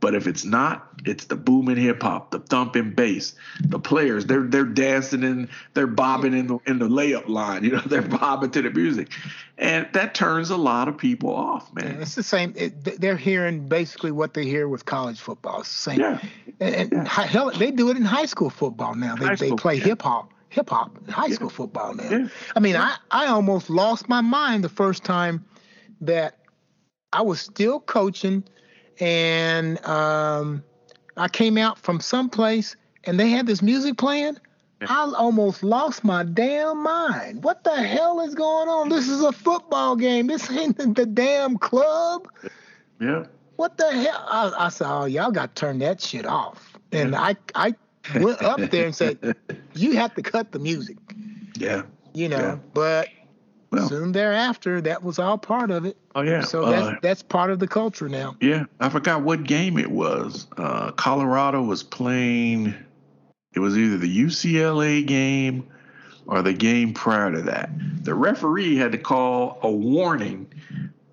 but 0.02 0.16
if 0.16 0.28
it's 0.28 0.44
not, 0.44 0.90
it's 1.06 1.26
the 1.26 1.36
booming 1.36 1.78
hip 1.78 2.02
hop, 2.02 2.32
the 2.32 2.40
thumping 2.40 2.92
bass. 2.92 3.36
The 3.62 3.80
players, 3.80 4.26
they're 4.26 4.42
they're 4.42 4.66
dancing 4.66 5.24
and 5.24 5.48
they're 5.76 5.88
bobbing 5.88 6.34
in 6.34 6.48
the 6.48 6.58
in 6.66 6.80
the 6.80 6.90
layup 6.90 7.30
line. 7.30 7.64
You 7.72 7.74
know, 7.78 7.82
they're 7.86 8.02
bobbing 8.02 8.50
to 8.52 8.62
the 8.64 8.72
music, 8.72 9.10
and 9.58 9.88
that 9.94 10.16
turns 10.16 10.50
a 10.50 10.58
lot 10.58 10.88
of 10.88 10.98
people 10.98 11.34
off, 11.34 11.72
man. 11.74 11.94
Yeah, 11.96 12.02
it's 12.02 12.16
the 12.16 12.24
same. 12.24 12.54
It, 12.58 13.00
they're 13.00 13.16
hearing 13.16 13.68
basically 13.68 14.12
what 14.12 14.34
they 14.34 14.46
hear 14.46 14.68
with 14.68 14.86
college 14.86 15.20
football. 15.20 15.62
It's 15.62 15.74
the 15.74 15.92
same. 15.92 16.00
Yeah. 16.00 16.22
And, 16.60 16.92
yeah. 16.92 17.06
hell, 17.06 17.52
they 17.52 17.72
do 17.72 17.92
it 17.92 17.98
in 17.98 18.04
high 18.04 18.26
school 18.26 18.50
football 18.50 18.96
now. 18.96 19.16
They 19.16 19.36
they 19.36 19.52
play 19.52 19.76
yeah. 19.76 19.84
hip 19.84 20.02
hop 20.02 20.34
hip 20.50 20.70
hop 20.70 20.92
high 21.10 21.30
school 21.30 21.50
football 21.50 21.94
now. 21.94 22.10
Yeah. 22.10 22.28
I 22.56 22.60
mean, 22.60 22.76
I, 22.76 22.98
I 23.12 23.28
almost 23.28 23.70
lost 23.70 24.10
my 24.10 24.22
mind 24.22 24.64
the 24.64 24.70
first 24.70 25.04
time 25.04 25.46
that 26.02 26.40
I 27.14 27.22
was 27.22 27.40
still 27.40 27.80
coaching 27.80 28.44
and 29.02 29.84
um, 29.86 30.64
I 31.18 31.28
came 31.28 31.58
out 31.58 31.80
from 31.80 32.00
someplace 32.00 32.76
and 33.04 33.20
they 33.20 33.30
had 33.30 33.48
this 33.48 33.62
music 33.62 33.98
playing. 33.98 34.38
I 34.88 35.12
almost 35.16 35.64
lost 35.64 36.04
my 36.04 36.24
damn 36.24 36.82
mind. 36.82 37.44
What 37.44 37.64
the 37.64 37.76
hell 37.76 38.20
is 38.22 38.34
going 38.34 38.68
on? 38.68 38.90
This 38.90 39.10
is 39.10 39.22
a 39.22 39.32
football 39.32 39.96
game. 39.96 40.28
This 40.28 40.50
ain't 40.50 40.78
the 40.96 41.06
damn 41.06 41.58
club. 41.58 42.28
Yeah. 43.00 43.26
What 43.58 43.78
the 43.78 43.92
hell? 43.92 44.26
I, 44.28 44.52
I 44.58 44.70
said, 44.70 44.88
oh, 44.90 45.06
y'all 45.06 45.32
got 45.32 45.56
to 45.56 45.60
turn 45.60 45.80
that 45.80 46.02
shit 46.02 46.26
off. 46.26 46.78
And 46.92 47.16
I, 47.16 47.36
I 47.54 47.76
went 48.16 48.42
up 48.42 48.60
there 48.72 48.86
and 48.86 48.96
said, 48.96 49.36
you 49.76 49.96
have 49.98 50.16
to 50.16 50.24
cut 50.24 50.52
the 50.52 50.60
music. 50.60 50.98
Yeah. 51.58 51.84
You 52.14 52.30
know, 52.30 52.38
yeah. 52.38 52.58
but 52.74 53.08
well, 53.72 53.88
soon 53.88 54.12
thereafter, 54.12 54.82
that 54.82 55.02
was 55.02 55.18
all 55.18 55.38
part 55.38 55.72
of 55.72 55.86
it. 55.86 55.96
Oh 56.14 56.22
yeah. 56.22 56.42
So 56.42 56.66
that's 56.66 56.88
uh, 56.88 56.96
that's 57.02 57.24
part 57.24 57.52
of 57.52 57.60
the 57.60 57.68
culture 57.68 58.10
now. 58.10 58.36
Yeah, 58.42 58.66
I 58.80 58.90
forgot 58.90 59.22
what 59.24 59.44
game 59.44 59.78
it 59.78 59.90
was. 59.90 60.48
Uh, 60.58 60.92
Colorado 60.92 61.62
was 61.62 61.82
playing. 61.82 62.76
It 63.54 63.60
was 63.60 63.78
either 63.78 63.98
the 63.98 64.26
UCLA 64.26 65.06
game 65.06 65.68
or 66.28 66.42
the 66.42 66.54
game 66.54 66.94
prior 66.94 67.32
to 67.32 67.42
that. 67.44 67.70
The 68.04 68.14
referee 68.14 68.76
had 68.76 68.92
to 68.92 68.98
call 68.98 69.60
a 69.62 69.72
warning 69.72 70.48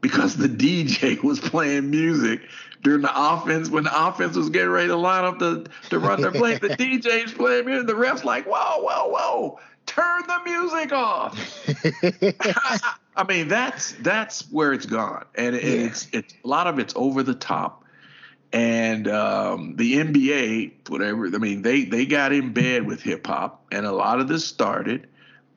because 0.00 0.36
the 0.36 0.48
DJ 0.48 1.22
was 1.22 1.38
playing 1.38 1.90
music 1.90 2.42
during 2.82 3.02
the 3.02 3.12
offense 3.14 3.68
when 3.68 3.84
the 3.84 4.06
offense 4.06 4.36
was 4.36 4.50
getting 4.50 4.70
ready 4.70 4.88
to 4.88 4.96
line 4.96 5.24
up 5.24 5.38
to, 5.40 5.64
to 5.90 5.98
run 5.98 6.20
their 6.20 6.30
play. 6.30 6.58
the 6.58 6.68
DJ's 6.76 7.32
playing 7.32 7.66
music. 7.66 7.86
The 7.86 7.96
ref's 7.96 8.24
like, 8.24 8.46
whoa, 8.46 8.82
whoa, 8.82 9.08
whoa 9.08 9.60
turn 9.88 10.22
the 10.26 10.40
music 10.44 10.92
off. 10.92 11.34
I 13.16 13.24
mean, 13.24 13.48
that's 13.48 13.92
that's 14.00 14.42
where 14.52 14.72
it's 14.72 14.86
gone, 14.86 15.24
and 15.34 15.56
it, 15.56 15.64
yeah. 15.64 15.86
it's 15.86 16.08
it's 16.12 16.34
a 16.44 16.46
lot 16.46 16.68
of 16.68 16.78
it's 16.78 16.94
over 16.94 17.22
the 17.24 17.34
top. 17.34 17.84
And 18.50 19.08
um, 19.08 19.76
the 19.76 19.96
NBA, 19.96 20.88
whatever, 20.88 21.26
I 21.26 21.38
mean, 21.38 21.62
they 21.62 21.84
they 21.84 22.06
got 22.06 22.32
in 22.32 22.52
bed 22.52 22.86
with 22.86 23.02
hip 23.02 23.26
hop, 23.26 23.66
and 23.72 23.84
a 23.84 23.92
lot 23.92 24.20
of 24.20 24.28
this 24.28 24.46
started. 24.46 25.08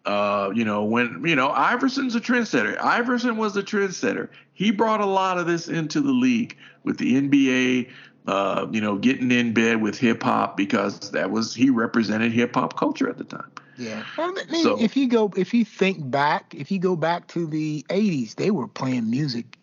Uh, 0.03 0.51
you 0.55 0.65
know, 0.65 0.83
when 0.85 1.23
you 1.23 1.35
know 1.35 1.51
Iverson's 1.51 2.15
a 2.15 2.19
trendsetter. 2.19 2.77
Iverson 2.81 3.37
was 3.37 3.55
a 3.55 3.61
trendsetter. 3.61 4.29
He 4.53 4.71
brought 4.71 4.99
a 4.99 5.05
lot 5.05 5.37
of 5.37 5.45
this 5.45 5.67
into 5.67 6.01
the 6.01 6.11
league 6.11 6.57
with 6.83 6.97
the 6.97 7.21
NBA. 7.21 7.89
Uh, 8.27 8.67
you 8.71 8.81
know, 8.81 8.97
getting 8.97 9.31
in 9.31 9.51
bed 9.53 9.81
with 9.81 9.97
hip 9.97 10.21
hop 10.21 10.55
because 10.55 11.11
that 11.11 11.31
was 11.31 11.55
he 11.55 11.69
represented 11.69 12.31
hip 12.31 12.55
hop 12.55 12.77
culture 12.77 13.09
at 13.09 13.17
the 13.17 13.23
time. 13.23 13.51
Yeah. 13.81 14.03
I 14.17 14.31
mean, 14.51 14.63
so, 14.63 14.79
if 14.79 14.95
you 14.95 15.07
go, 15.07 15.31
if 15.35 15.55
you 15.55 15.65
think 15.65 16.11
back, 16.11 16.53
if 16.55 16.69
you 16.69 16.77
go 16.77 16.95
back 16.95 17.27
to 17.29 17.47
the 17.47 17.83
'80s, 17.89 18.35
they 18.35 18.51
were 18.51 18.67
playing 18.67 19.09
music 19.09 19.57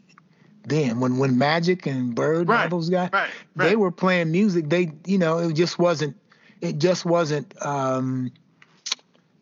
then. 0.64 0.99
When 0.99 1.19
when 1.19 1.39
Magic 1.39 1.87
and 1.87 2.16
Bird, 2.16 2.49
right, 2.49 2.69
those 2.69 2.91
guys, 2.91 3.11
right, 3.12 3.31
right. 3.55 3.69
they 3.69 3.77
were 3.77 3.93
playing 3.93 4.33
music. 4.33 4.69
They, 4.69 4.91
you 5.07 5.19
know, 5.19 5.39
it 5.39 5.53
just 5.53 5.79
wasn't. 5.79 6.16
It 6.61 6.79
just 6.79 7.05
wasn't. 7.05 7.55
Um, 7.64 8.33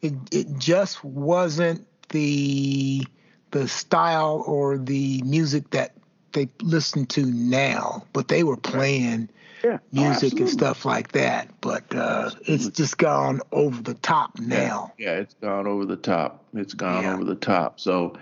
it 0.02 0.12
it 0.30 0.58
just 0.58 1.02
wasn't 1.02 1.86
the 2.10 3.02
the 3.52 3.68
style 3.68 4.44
or 4.46 4.76
the 4.76 5.22
music 5.22 5.70
that 5.70 5.94
they 6.32 6.50
listen 6.60 7.06
to 7.06 7.24
now. 7.24 8.04
But 8.12 8.28
they 8.28 8.42
were 8.42 8.58
playing 8.58 9.30
yeah, 9.66 9.78
music 9.92 10.34
oh, 10.36 10.38
and 10.38 10.48
stuff 10.48 10.84
like 10.84 11.12
that. 11.12 11.48
But 11.60 11.94
uh, 11.94 12.30
it's 12.42 12.68
just 12.68 12.98
gone 12.98 13.40
over 13.52 13.82
the 13.82 13.94
top 13.94 14.38
now. 14.38 14.92
Yeah, 14.98 15.12
yeah, 15.12 15.18
it's 15.20 15.34
gone 15.34 15.66
over 15.66 15.84
the 15.84 15.96
top. 15.96 16.44
It's 16.54 16.74
gone 16.74 17.02
yeah. 17.02 17.14
over 17.14 17.24
the 17.24 17.34
top. 17.34 17.80
So, 17.80 18.16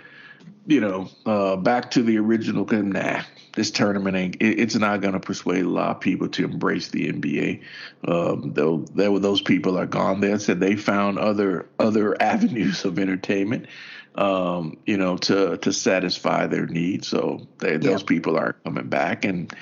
you 0.66 0.80
know, 0.80 1.08
uh, 1.26 1.56
back 1.56 1.90
to 1.92 2.02
the 2.02 2.18
original. 2.18 2.64
Nah, 2.64 3.22
this 3.54 3.70
tournament 3.70 4.16
ain't. 4.16 4.36
It, 4.36 4.58
it's 4.58 4.74
not 4.74 5.00
going 5.00 5.14
to 5.14 5.20
persuade 5.20 5.64
a 5.64 5.68
lot 5.68 5.90
of 5.90 6.00
people 6.00 6.28
to 6.28 6.44
embrace 6.44 6.88
the 6.88 7.12
NBA. 7.12 7.62
Um, 8.08 8.52
though, 8.54 8.78
there 8.94 9.12
were 9.12 9.20
those 9.20 9.42
people 9.42 9.78
are 9.78 9.86
gone. 9.86 10.20
There 10.20 10.38
said 10.38 10.60
they 10.60 10.76
found 10.76 11.18
other 11.18 11.68
other 11.78 12.20
avenues 12.22 12.84
of 12.84 12.98
entertainment. 12.98 13.66
um, 14.14 14.78
you 14.86 14.96
know, 14.96 15.16
to 15.16 15.58
to 15.58 15.72
satisfy 15.72 16.46
their 16.46 16.66
needs. 16.66 17.08
So 17.08 17.46
they, 17.58 17.76
those 17.76 18.02
people 18.02 18.36
aren't 18.36 18.62
coming 18.62 18.88
back, 18.88 19.24
and 19.24 19.52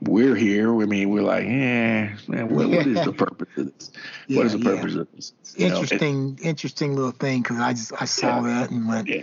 we're 0.00 0.34
here. 0.34 0.80
I 0.80 0.86
mean, 0.86 1.10
we're 1.10 1.22
like, 1.22 1.44
yeah, 1.44 2.16
man, 2.28 2.48
what, 2.48 2.68
what 2.68 2.86
is 2.86 3.04
the 3.04 3.12
purpose 3.16 3.48
of 3.56 3.72
this? 3.74 3.90
Yeah, 4.28 4.36
what 4.36 4.46
is 4.46 4.52
the 4.52 4.58
yeah. 4.58 4.76
purpose 4.76 4.94
of 4.94 5.08
this? 5.14 5.32
You 5.56 5.68
know, 5.68 5.74
it- 5.76 5.78
interesting, 5.82 6.38
interesting 6.42 6.94
little 6.94 7.10
thing 7.10 7.42
because 7.42 7.58
I 7.58 7.72
just 7.72 7.92
I 8.00 8.04
saw 8.04 8.44
Yeah. 8.44 8.60
that 8.60 8.70
and 8.70 8.88
went, 8.88 9.08
Yeah. 9.08 9.22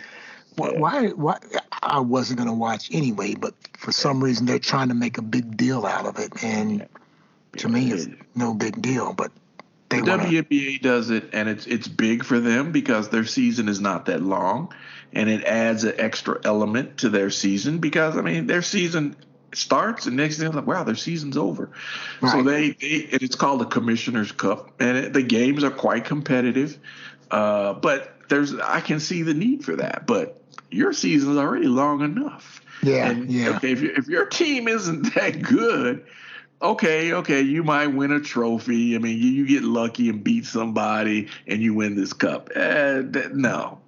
why, 0.55 0.71
Yeah. 0.71 0.79
why, 0.79 1.07
why? 1.09 1.37
I 1.81 1.99
wasn't 1.99 2.39
gonna 2.39 2.53
watch 2.53 2.89
anyway, 2.93 3.35
but 3.35 3.53
for 3.77 3.91
some 3.91 4.23
reason 4.23 4.45
they're 4.45 4.59
trying 4.59 4.89
to 4.89 4.95
make 4.95 5.17
a 5.17 5.21
big 5.21 5.55
deal 5.55 5.85
out 5.85 6.05
of 6.05 6.19
it, 6.19 6.43
and 6.43 6.85
to 7.57 7.69
me, 7.69 7.91
it's 7.91 8.07
no 8.35 8.53
big 8.53 8.81
deal. 8.81 9.13
But 9.13 9.31
they 9.89 10.01
The 10.01 10.09
want 10.11 10.23
to, 10.23 10.27
WNBA 10.43 10.81
does 10.81 11.09
it, 11.09 11.29
and 11.31 11.47
it's 11.47 11.65
it's 11.67 11.87
big 11.87 12.23
for 12.25 12.39
them 12.39 12.71
because 12.71 13.09
their 13.09 13.25
season 13.25 13.69
is 13.69 13.79
not 13.79 14.07
that 14.07 14.21
long, 14.21 14.73
and 15.13 15.29
it 15.29 15.43
adds 15.45 15.83
an 15.83 15.93
extra 15.97 16.39
element 16.43 16.97
to 16.97 17.09
their 17.09 17.29
season 17.29 17.77
because 17.77 18.17
I 18.17 18.21
mean 18.21 18.47
their 18.47 18.61
season 18.63 19.15
starts 19.57 20.05
and 20.05 20.17
next 20.17 20.37
thing 20.39 20.51
like 20.51 20.67
wow 20.67 20.83
their 20.83 20.95
season's 20.95 21.37
over, 21.37 21.69
so 22.31 22.43
they, 22.43 22.71
they 22.71 23.09
and 23.11 23.21
it's 23.21 23.35
called 23.35 23.61
the 23.61 23.65
Commissioner's 23.65 24.31
Cup, 24.31 24.71
and 24.79 24.97
it, 24.97 25.13
the 25.13 25.23
games 25.23 25.63
are 25.63 25.71
quite 25.71 26.05
competitive, 26.05 26.77
uh, 27.31 27.73
but 27.73 28.15
there's 28.29 28.53
I 28.55 28.81
can 28.81 28.99
see 28.99 29.21
the 29.21 29.33
need 29.33 29.63
for 29.63 29.75
that, 29.75 30.07
but 30.07 30.41
your 30.71 30.93
season's 30.93 31.37
already 31.37 31.67
long 31.67 32.01
enough. 32.01 32.61
yeah, 32.83 33.09
And, 33.09 33.31
yeah, 33.31 33.55
Okay, 33.57 33.71
if, 33.71 33.81
you, 33.81 33.93
if 33.95 34.07
your 34.07 34.25
team 34.25 34.67
isn't 34.67 35.13
that 35.15 35.41
good, 35.41 36.05
okay, 36.61 37.13
okay, 37.13 37.41
you 37.41 37.63
might 37.63 37.87
win 37.87 38.11
a 38.11 38.19
trophy. 38.19 38.95
I 38.95 38.99
mean, 38.99 39.17
you, 39.17 39.29
you 39.29 39.47
get 39.47 39.63
lucky 39.63 40.09
and 40.09 40.23
beat 40.23 40.45
somebody 40.45 41.29
and 41.47 41.61
you 41.61 41.73
win 41.73 41.95
this 41.95 42.13
cup. 42.13 42.49
Uh, 42.55 43.03
th- 43.03 43.31
no. 43.33 43.79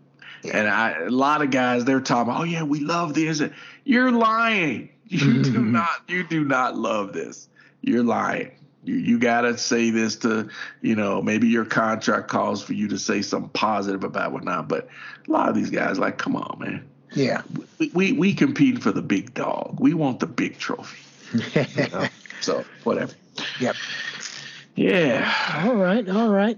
And 0.53 0.67
I, 0.69 0.91
a 0.91 1.09
lot 1.09 1.41
of 1.41 1.51
guys, 1.51 1.83
they're 1.83 1.99
talking, 1.99 2.33
oh 2.33 2.43
yeah, 2.43 2.63
we 2.63 2.79
love 2.79 3.13
this. 3.13 3.41
You're 3.83 4.11
lying. 4.11 4.89
You 5.17 5.41
do 5.41 5.61
not. 5.63 6.01
You 6.07 6.27
do 6.27 6.43
not 6.43 6.77
love 6.77 7.13
this. 7.13 7.47
You're 7.81 8.03
lying. 8.03 8.51
You 8.83 8.95
you 8.95 9.19
gotta 9.19 9.57
say 9.57 9.89
this 9.89 10.15
to, 10.17 10.49
you 10.81 10.95
know, 10.95 11.21
maybe 11.21 11.47
your 11.47 11.65
contract 11.65 12.27
calls 12.27 12.61
for 12.63 12.73
you 12.73 12.87
to 12.89 12.99
say 12.99 13.21
something 13.21 13.49
positive 13.51 14.03
about 14.03 14.31
whatnot. 14.33 14.67
But 14.67 14.89
a 15.27 15.31
lot 15.31 15.49
of 15.49 15.55
these 15.55 15.69
guys, 15.69 15.97
like, 15.97 16.17
come 16.17 16.35
on, 16.35 16.59
man 16.59 16.87
yeah. 17.13 17.41
we, 17.79 17.91
we 17.93 18.11
we 18.13 18.33
compete 18.33 18.81
for 18.81 18.91
the 18.91 19.01
big 19.01 19.33
dog. 19.33 19.79
We 19.79 19.93
want 19.93 20.19
the 20.19 20.27
big 20.27 20.57
trophy. 20.57 21.03
You 21.33 21.87
know? 21.89 22.07
so 22.41 22.65
whatever. 22.83 23.13
yep. 23.59 23.75
Yeah. 24.75 25.63
All 25.65 25.75
right, 25.75 26.07
all 26.07 26.29
right. 26.29 26.57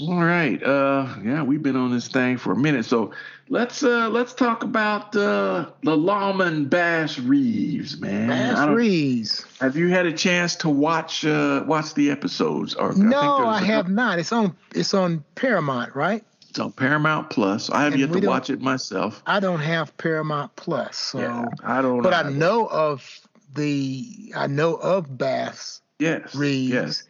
All 0.00 0.24
right. 0.24 0.60
Uh 0.62 1.06
yeah, 1.22 1.42
we've 1.42 1.62
been 1.62 1.76
on 1.76 1.92
this 1.92 2.08
thing 2.08 2.36
for 2.36 2.52
a 2.52 2.56
minute. 2.56 2.84
So 2.84 3.12
let's 3.48 3.82
uh 3.84 4.08
let's 4.08 4.34
talk 4.34 4.64
about 4.64 5.14
uh 5.14 5.70
the 5.84 5.96
lawman 5.96 6.64
Bass 6.64 7.18
Reeves, 7.18 8.00
man. 8.00 8.28
Bass 8.28 8.68
Reeves. 8.70 9.46
Have 9.60 9.76
you 9.76 9.88
had 9.88 10.06
a 10.06 10.12
chance 10.12 10.56
to 10.56 10.68
watch 10.68 11.24
uh 11.24 11.62
watch 11.66 11.94
the 11.94 12.10
episodes? 12.10 12.74
Or 12.74 12.92
No, 12.94 13.20
I, 13.44 13.58
I 13.58 13.60
have 13.62 13.84
couple- 13.84 13.94
not. 13.94 14.18
It's 14.18 14.32
on. 14.32 14.56
It's 14.74 14.94
on 14.94 15.22
Paramount, 15.36 15.94
right? 15.94 16.24
It's 16.50 16.58
on 16.58 16.72
Paramount 16.72 17.30
Plus. 17.30 17.70
I 17.70 17.82
have 17.84 17.92
And 17.92 18.00
yet 18.00 18.12
to 18.12 18.26
watch 18.26 18.50
it 18.50 18.60
myself. 18.60 19.22
I 19.26 19.38
don't 19.40 19.60
have 19.60 19.96
Paramount 19.96 20.54
Plus, 20.56 20.96
so. 20.96 21.18
yeah, 21.20 21.44
I 21.64 21.82
don't. 21.82 22.02
but 22.02 22.12
I 22.14 22.30
know 22.30 22.66
of 22.66 23.20
the. 23.54 24.32
I 24.36 24.48
know 24.48 24.74
of 24.74 25.16
Bass 25.18 25.82
Yes. 26.00 26.34
Reeves. 26.34 26.72
Yes. 26.72 27.02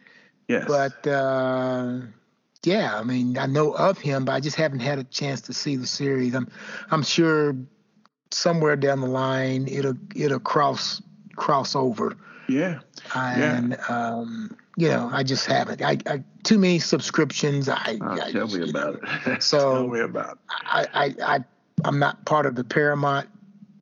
Yes. 0.47 0.65
But 0.67 1.07
uh, 1.07 2.01
yeah, 2.65 2.97
I 2.97 3.03
mean, 3.03 3.37
I 3.37 3.45
know 3.45 3.73
of 3.73 3.97
him, 3.97 4.25
but 4.25 4.33
I 4.33 4.39
just 4.39 4.55
haven't 4.55 4.79
had 4.79 4.99
a 4.99 5.03
chance 5.05 5.41
to 5.41 5.53
see 5.53 5.75
the 5.75 5.87
series. 5.87 6.33
I'm, 6.33 6.47
I'm 6.91 7.03
sure 7.03 7.55
somewhere 8.31 8.75
down 8.75 9.01
the 9.01 9.07
line 9.07 9.67
it'll 9.67 9.95
it'll 10.15 10.39
cross 10.39 11.01
cross 11.35 11.75
over, 11.75 12.15
yeah. 12.49 12.79
and 13.15 13.77
um, 13.89 14.57
you 14.77 14.89
know, 14.89 15.09
I 15.11 15.23
just 15.23 15.45
haven't. 15.45 15.81
I, 15.81 15.97
I 16.07 16.23
too 16.43 16.57
many 16.59 16.79
subscriptions. 16.79 17.69
I, 17.69 17.97
Oh, 18.01 18.21
I 18.21 18.31
tell 18.31 18.47
me 18.47 18.69
about 18.69 18.99
it. 19.25 19.41
So- 19.43 19.73
tell 19.73 19.87
me 19.87 19.99
about 20.01 20.33
it. 20.33 20.37
I, 20.49 20.87
I, 20.93 21.35
I, 21.35 21.39
I'm 21.83 21.99
not 21.99 22.23
part 22.25 22.45
of 22.45 22.55
the 22.55 22.63
Paramount, 22.63 23.27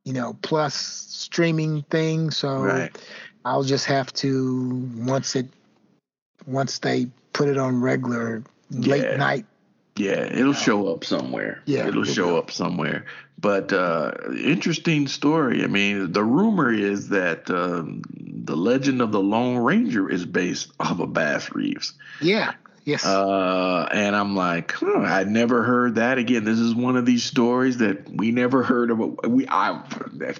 you 0.04 0.12
know, 0.12 0.36
Plus 0.42 0.74
streaming 0.74 1.82
thing, 1.90 2.30
so 2.30 2.58
Right. 2.58 2.96
I'll 3.44 3.62
just 3.64 3.86
have 3.86 4.12
to 4.14 4.88
once 4.96 5.36
it 5.36 5.46
once 6.46 6.78
they 6.78 7.06
put 7.32 7.48
it 7.48 7.58
on 7.58 7.80
regular 7.80 8.42
Yeah. 8.74 8.92
late 8.92 9.18
night. 9.18 9.46
Yeah, 9.96 10.24
it'll 10.24 10.54
show 10.54 10.88
up 10.88 11.04
somewhere. 11.04 11.62
Yeah, 11.66 11.86
it'll 11.86 12.02
it 12.02 12.12
show 12.12 12.36
up 12.36 12.50
somewhere. 12.50 13.04
But 13.38 13.72
uh, 13.72 14.12
interesting 14.36 15.06
story. 15.06 15.62
I 15.62 15.66
mean, 15.66 16.12
the 16.12 16.24
rumor 16.24 16.72
is 16.72 17.10
that 17.10 17.50
um, 17.50 18.02
the 18.10 18.56
legend 18.56 19.02
of 19.02 19.12
the 19.12 19.20
Lone 19.20 19.58
Ranger 19.58 20.08
is 20.10 20.24
based 20.24 20.72
off 20.80 20.98
of 20.98 21.12
Bass 21.12 21.52
Reeves. 21.52 21.92
Yeah. 22.20 22.54
Yes. 22.84 23.06
Uh, 23.06 23.88
and 23.92 24.14
I'm 24.14 24.36
like, 24.36 24.72
huh, 24.72 24.98
I 24.98 25.24
never 25.24 25.62
heard 25.62 25.94
that. 25.94 26.18
Again, 26.18 26.44
this 26.44 26.58
is 26.58 26.74
one 26.74 26.96
of 26.96 27.06
these 27.06 27.24
stories 27.24 27.78
that 27.78 28.10
we 28.10 28.30
never 28.30 28.62
heard 28.62 28.90
of. 28.90 28.98
We, 29.26 29.46
I 29.48 29.82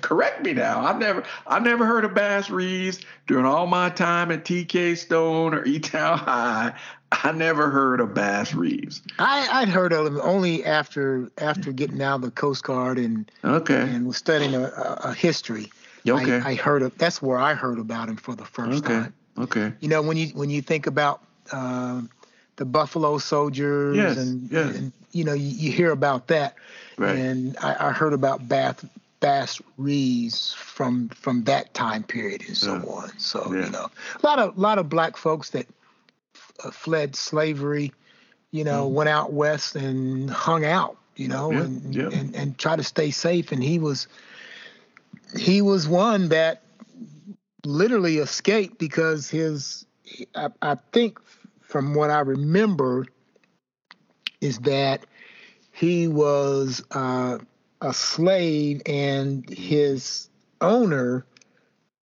correct 0.02 0.42
me 0.44 0.52
now. 0.52 0.84
I've 0.84 0.98
never, 0.98 1.24
I've 1.46 1.62
never 1.62 1.86
heard 1.86 2.04
of 2.04 2.12
Bass 2.12 2.50
Reeves 2.50 3.00
during 3.26 3.46
all 3.46 3.66
my 3.66 3.88
time 3.88 4.30
at 4.30 4.44
TK 4.44 4.98
Stone 4.98 5.54
or 5.54 5.64
E 5.64 5.78
Town 5.78 6.18
High. 6.18 6.74
I 7.22 7.32
never 7.32 7.70
heard 7.70 8.00
of 8.00 8.14
Bass 8.14 8.54
Reeves. 8.54 9.02
I, 9.18 9.48
I'd 9.50 9.68
heard 9.68 9.92
of 9.92 10.06
him 10.06 10.20
only 10.22 10.64
after 10.64 11.30
after 11.38 11.72
getting 11.72 12.02
out 12.02 12.16
of 12.16 12.22
the 12.22 12.30
Coast 12.30 12.64
Guard 12.64 12.98
and 12.98 13.30
Okay. 13.44 13.80
and 13.80 14.06
was 14.06 14.16
studying 14.16 14.54
a, 14.54 14.64
a, 15.04 15.12
history. 15.14 15.70
Okay. 16.06 16.38
I, 16.38 16.50
I 16.50 16.54
heard 16.54 16.82
of 16.82 16.96
that's 16.98 17.22
where 17.22 17.38
I 17.38 17.54
heard 17.54 17.78
about 17.78 18.08
him 18.08 18.16
for 18.16 18.34
the 18.34 18.44
first 18.44 18.84
okay. 18.84 18.94
time. 18.94 19.14
Okay. 19.38 19.72
You 19.80 19.88
know, 19.88 20.02
when 20.02 20.16
you 20.16 20.28
when 20.28 20.50
you 20.50 20.62
think 20.62 20.86
about 20.86 21.20
um 21.52 22.10
the 22.56 22.64
Buffalo 22.64 23.18
Soldiers 23.18 23.96
Yes, 23.96 24.16
and, 24.16 24.50
yes. 24.50 24.76
and 24.76 24.92
you 25.12 25.24
know 25.24 25.32
you, 25.34 25.48
you 25.48 25.72
hear 25.72 25.90
about 25.90 26.28
that, 26.28 26.54
Right. 26.98 27.16
and 27.16 27.56
I, 27.60 27.88
I 27.88 27.92
heard 27.92 28.12
about 28.12 28.46
Bath 28.48 28.84
Bass 29.20 29.60
Reeves 29.78 30.52
from 30.54 31.08
from 31.10 31.44
that 31.44 31.72
time 31.74 32.02
period 32.02 32.42
and 32.46 32.56
so 32.56 32.74
Yeah. 32.74 32.82
on. 32.92 33.18
So 33.18 33.52
Yeah. 33.52 33.64
you 33.66 33.70
know, 33.70 33.90
a 34.22 34.26
lot 34.26 34.38
of 34.38 34.58
lot 34.58 34.78
of 34.78 34.88
black 34.88 35.16
folks 35.16 35.50
that 35.50 35.66
uh, 35.66 35.70
fled 36.72 37.16
slavery, 37.16 37.92
you 38.50 38.64
know, 38.64 38.86
went 38.86 39.08
out 39.08 39.32
west 39.32 39.76
and 39.76 40.30
hung 40.30 40.64
out, 40.64 40.96
you 41.16 41.28
know. 41.28 41.50
Yeah, 41.50 41.60
and, 41.60 41.94
yeah. 41.94 42.08
and 42.12 42.34
and 42.34 42.58
try 42.58 42.76
to 42.76 42.82
stay 42.82 43.10
safe. 43.10 43.52
And 43.52 43.62
he 43.62 43.78
was 43.78 44.08
he 45.38 45.62
was 45.62 45.88
one 45.88 46.28
that 46.28 46.62
literally 47.64 48.18
escaped 48.18 48.78
because 48.78 49.28
his 49.28 49.86
I, 50.34 50.48
I 50.62 50.74
think 50.92 51.18
from 51.60 51.94
what 51.94 52.10
I 52.10 52.20
remember 52.20 53.06
is 54.40 54.58
that 54.60 55.06
he 55.72 56.06
was 56.06 56.84
uh, 56.92 57.38
a 57.80 57.92
slave 57.92 58.82
and 58.86 59.48
his 59.50 60.28
owner 60.60 61.26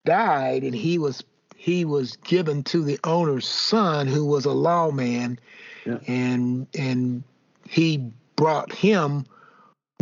died 0.05 0.65
and 0.65 0.75
he 0.75 0.99
was 0.99 1.23
he 1.61 1.85
was 1.85 2.17
given 2.17 2.63
to 2.63 2.83
the 2.83 2.99
owner's 3.05 3.47
son 3.47 4.07
who 4.07 4.25
was 4.25 4.47
a 4.47 4.53
lawman 4.53 5.39
Yeah. 5.85 5.99
and 6.07 6.67
and 6.79 7.23
he 7.69 8.11
brought 8.37 8.73
him 8.73 9.27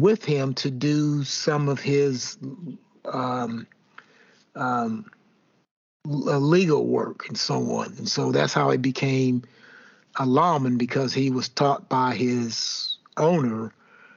with 0.01 0.25
him 0.25 0.55
to 0.55 0.71
do 0.71 1.25
some 1.25 1.69
of 1.69 1.81
his 1.81 2.39
um, 3.07 3.67
um, 4.55 5.11
legal 6.07 6.87
work 6.87 7.27
and 7.27 7.37
so 7.37 7.57
on. 7.73 7.87
And 7.99 8.09
so 8.09 8.31
that's 8.31 8.55
how 8.55 8.71
he 8.71 8.79
became 8.79 9.43
a 10.21 10.25
lawman 10.27 10.79
because 10.79 11.13
he 11.13 11.29
was 11.29 11.49
taught 11.49 11.89
by 11.89 12.15
his 12.15 12.99
owner, 13.17 13.73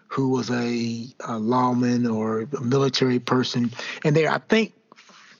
who 0.07 0.29
was 0.29 0.51
a, 0.51 1.07
a 1.21 1.39
lawman 1.39 2.05
or 2.05 2.41
a 2.41 2.61
military 2.61 3.17
person. 3.19 3.71
And 4.05 4.15
there, 4.15 4.29
I 4.29 4.37
think, 4.37 4.73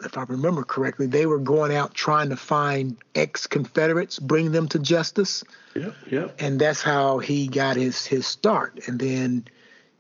if 0.03 0.17
I 0.17 0.23
remember 0.23 0.63
correctly, 0.63 1.07
they 1.07 1.25
were 1.25 1.39
going 1.39 1.75
out 1.75 1.93
trying 1.93 2.29
to 2.29 2.35
find 2.35 2.97
ex-Confederates, 3.15 4.19
bring 4.19 4.51
them 4.51 4.67
to 4.69 4.79
justice 4.79 5.43
Yep. 5.75 5.95
Yep. 6.09 6.35
and 6.39 6.59
that's 6.59 6.81
how 6.81 7.19
he 7.19 7.47
got 7.47 7.77
his 7.77 8.05
his 8.05 8.27
start. 8.27 8.87
And 8.87 8.99
then 8.99 9.45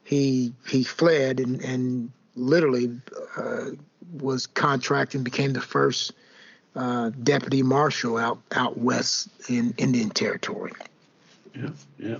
he 0.03 0.53
he 0.67 0.83
fled 0.83 1.39
and 1.39 1.61
and 1.63 2.11
literally 2.35 2.99
uh, 3.37 3.71
was 4.13 4.47
contracted 4.47 5.19
and 5.19 5.25
became 5.25 5.53
the 5.53 5.61
first 5.61 6.13
uh, 6.75 7.11
deputy 7.23 7.63
marshal 7.63 8.17
out 8.17 8.39
out 8.51 8.77
west 8.77 9.29
in 9.49 9.73
Indian 9.77 10.09
Territory. 10.09 10.73
Yeah, 11.53 11.69
yeah, 11.99 12.17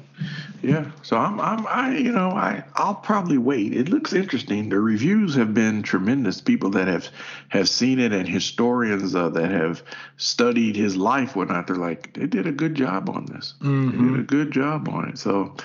yeah. 0.61 0.91
So 1.03 1.15
I'm, 1.15 1.39
I'm, 1.39 1.65
I, 1.67 1.97
you 1.97 2.11
know, 2.11 2.31
I, 2.31 2.63
I'll 2.75 2.95
probably 2.95 3.37
wait. 3.37 3.73
It 3.73 3.87
looks 3.87 4.11
interesting. 4.11 4.67
The 4.67 4.79
reviews 4.79 5.35
have 5.35 5.53
been 5.53 5.83
tremendous. 5.83 6.41
People 6.41 6.69
that 6.71 6.87
have 6.87 7.07
have 7.49 7.69
seen 7.69 7.99
it 7.99 8.11
and 8.11 8.27
historians 8.27 9.15
uh, 9.15 9.29
that 9.29 9.51
have 9.51 9.83
studied 10.17 10.75
his 10.75 10.97
life, 10.97 11.35
whatnot, 11.35 11.67
they're 11.67 11.77
like, 11.77 12.13
they 12.13 12.27
did 12.27 12.45
a 12.45 12.51
good 12.51 12.75
job 12.75 13.09
on 13.09 13.25
this. 13.27 13.53
They 13.91 13.97
did 13.97 14.19
a 14.19 14.23
good 14.23 14.51
job 14.51 14.89
on 14.89 15.09
it. 15.09 15.17
So 15.17 15.55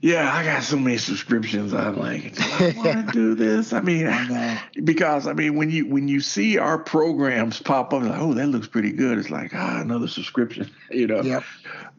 Yeah, 0.00 0.30
I 0.32 0.44
got 0.44 0.62
so 0.62 0.76
many 0.76 0.98
subscriptions. 0.98 1.72
I'm 1.72 1.96
like, 1.98 2.34
do 2.34 2.42
I 2.42 2.74
want 2.76 3.06
to 3.06 3.12
do 3.12 3.34
this? 3.34 3.72
I 3.72 3.80
mean, 3.80 4.06
I 4.06 4.60
because 4.82 5.26
I 5.26 5.32
mean, 5.32 5.56
when 5.56 5.70
you 5.70 5.86
when 5.86 6.08
you 6.08 6.20
see 6.20 6.58
our 6.58 6.78
programs 6.78 7.60
pop 7.62 7.94
up, 7.94 8.02
like, 8.02 8.20
oh, 8.20 8.34
that 8.34 8.48
looks 8.48 8.66
pretty 8.68 8.92
good. 8.92 9.18
It's 9.18 9.30
like 9.30 9.52
ah, 9.54 9.80
another 9.80 10.08
subscription, 10.08 10.70
you 10.90 11.06
know. 11.06 11.22
Yep. 11.22 11.44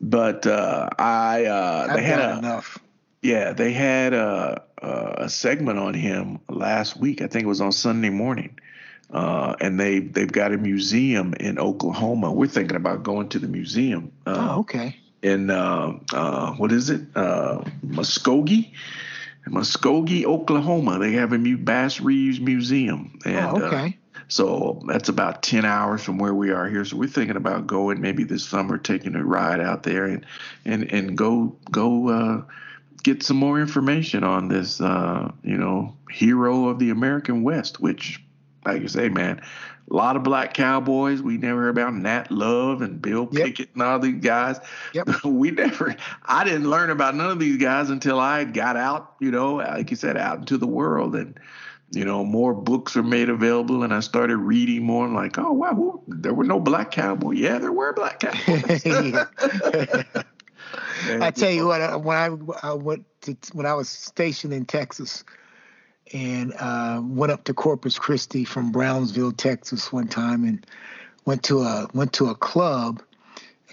But 0.01 0.45
uh, 0.45 0.89
I 0.99 1.45
uh, 1.45 1.87
they 1.87 1.93
I've 2.01 2.05
had 2.05 2.19
a, 2.19 2.37
enough. 2.37 2.77
yeah, 3.23 3.53
they 3.53 3.71
had 3.73 4.13
a, 4.13 4.61
a 4.81 5.29
segment 5.29 5.79
on 5.79 5.93
him 5.95 6.39
last 6.49 6.97
week. 6.97 7.21
I 7.21 7.27
think 7.27 7.45
it 7.45 7.47
was 7.47 7.61
on 7.61 7.71
Sunday 7.71 8.09
morning. 8.09 8.59
Uh, 9.11 9.55
and 9.61 9.79
they 9.79 9.99
they've 9.99 10.31
got 10.31 10.51
a 10.51 10.57
museum 10.57 11.33
in 11.39 11.59
Oklahoma. 11.59 12.31
We're 12.33 12.47
thinking 12.47 12.75
about 12.75 13.03
going 13.03 13.29
to 13.29 13.39
the 13.39 13.47
museum. 13.47 14.11
Uh, 14.25 14.49
Oh, 14.55 14.59
okay. 14.61 14.97
In 15.21 15.49
uh, 15.49 15.99
uh, 16.13 16.53
what 16.53 16.71
is 16.71 16.89
it? 16.89 17.01
Uh, 17.15 17.63
Muskogee, 17.85 18.73
Muskogee, 19.47 20.25
Oklahoma. 20.25 20.99
They 20.99 21.13
have 21.13 21.33
a 21.33 21.37
Bass 21.37 21.99
Reeves 21.99 22.39
Museum, 22.39 23.19
and 23.25 23.45
oh, 23.45 23.57
uh, 23.57 23.67
okay. 23.67 23.97
so 24.27 24.81
that's 24.87 25.09
about 25.09 25.43
ten 25.43 25.65
hours 25.65 26.03
from 26.03 26.17
where 26.17 26.33
we 26.33 26.51
are 26.51 26.69
here. 26.69 26.85
So 26.85 26.97
we're 26.97 27.09
thinking 27.09 27.37
about 27.37 27.67
going 27.67 28.01
maybe 28.01 28.23
this 28.23 28.45
summer, 28.45 28.77
taking 28.77 29.15
a 29.15 29.23
ride 29.23 29.59
out 29.61 29.83
there 29.83 30.05
and 30.05 30.25
and 30.65 30.91
and 30.91 31.17
go 31.17 31.55
go 31.71 32.09
uh, 32.09 32.41
get 33.03 33.23
some 33.23 33.37
more 33.37 33.59
information 33.59 34.23
on 34.23 34.47
this, 34.47 34.81
uh, 34.81 35.31
you 35.43 35.57
know, 35.57 35.95
hero 36.09 36.69
of 36.69 36.79
the 36.79 36.89
American 36.89 37.43
West. 37.43 37.79
Which, 37.79 38.21
like 38.65 38.81
you 38.81 38.87
say, 38.87 39.09
man. 39.09 39.41
A 39.89 39.93
lot 39.93 40.15
of 40.15 40.23
black 40.23 40.53
cowboys. 40.53 41.21
We 41.21 41.37
never 41.37 41.61
heard 41.61 41.69
about 41.77 41.93
Nat 41.93 42.31
Love 42.31 42.81
and 42.81 43.01
Bill 43.01 43.29
Yep. 43.31 43.45
Pickett 43.45 43.69
and 43.73 43.83
all 43.83 43.99
these 43.99 44.19
guys. 44.21 44.59
Yep. 44.93 45.09
we 45.25 45.51
never 45.51 45.95
i 46.25 46.43
didn't 46.43 46.69
learn 46.69 46.89
about 46.89 47.15
none 47.15 47.29
of 47.31 47.39
these 47.39 47.57
guys 47.57 47.89
until 47.89 48.19
i 48.19 48.43
got 48.43 48.75
out 48.77 49.15
you 49.19 49.31
know 49.31 49.55
like 49.55 49.89
you 49.91 49.97
said 49.97 50.17
out 50.17 50.39
into 50.39 50.57
the 50.57 50.67
world 50.67 51.15
and 51.15 51.39
you 51.91 52.03
know 52.03 52.23
more 52.25 52.53
books 52.53 52.95
are 52.97 53.03
made 53.03 53.29
available 53.29 53.83
and 53.83 53.93
i 53.93 53.99
started 53.99 54.37
reading 54.37 54.83
more 54.83 55.05
i'm 55.05 55.13
like 55.13 55.37
oh 55.37 55.51
wow 55.51 55.73
who, 55.73 56.01
there 56.07 56.33
were 56.33 56.43
no 56.43 56.59
black 56.59 56.91
cowboys. 56.91 57.37
yeah 57.37 57.59
there 57.59 57.71
were 57.71 57.93
black 57.93 58.19
cowboys 58.19 58.83
I 61.21 61.31
tell 61.31 61.51
you 61.51 61.67
what, 61.67 61.81
uh, 61.81 61.97
when 61.97 62.17
I, 62.17 62.67
I 62.67 62.73
went 62.73 63.05
to 63.21 63.35
when 63.53 63.65
I 63.65 63.73
was 63.73 63.89
stationed 63.89 64.53
in 64.53 64.65
Texas, 64.65 65.23
and 66.13 66.53
uh, 66.59 67.01
went 67.03 67.31
up 67.31 67.43
to 67.45 67.53
Corpus 67.53 67.97
Christi 67.97 68.45
from 68.45 68.71
Brownsville, 68.71 69.31
Texas, 69.31 69.91
one 69.91 70.07
time, 70.07 70.43
and 70.43 70.65
went 71.25 71.43
to 71.43 71.61
a 71.61 71.87
went 71.93 72.13
to 72.13 72.27
a 72.27 72.35
club, 72.35 73.01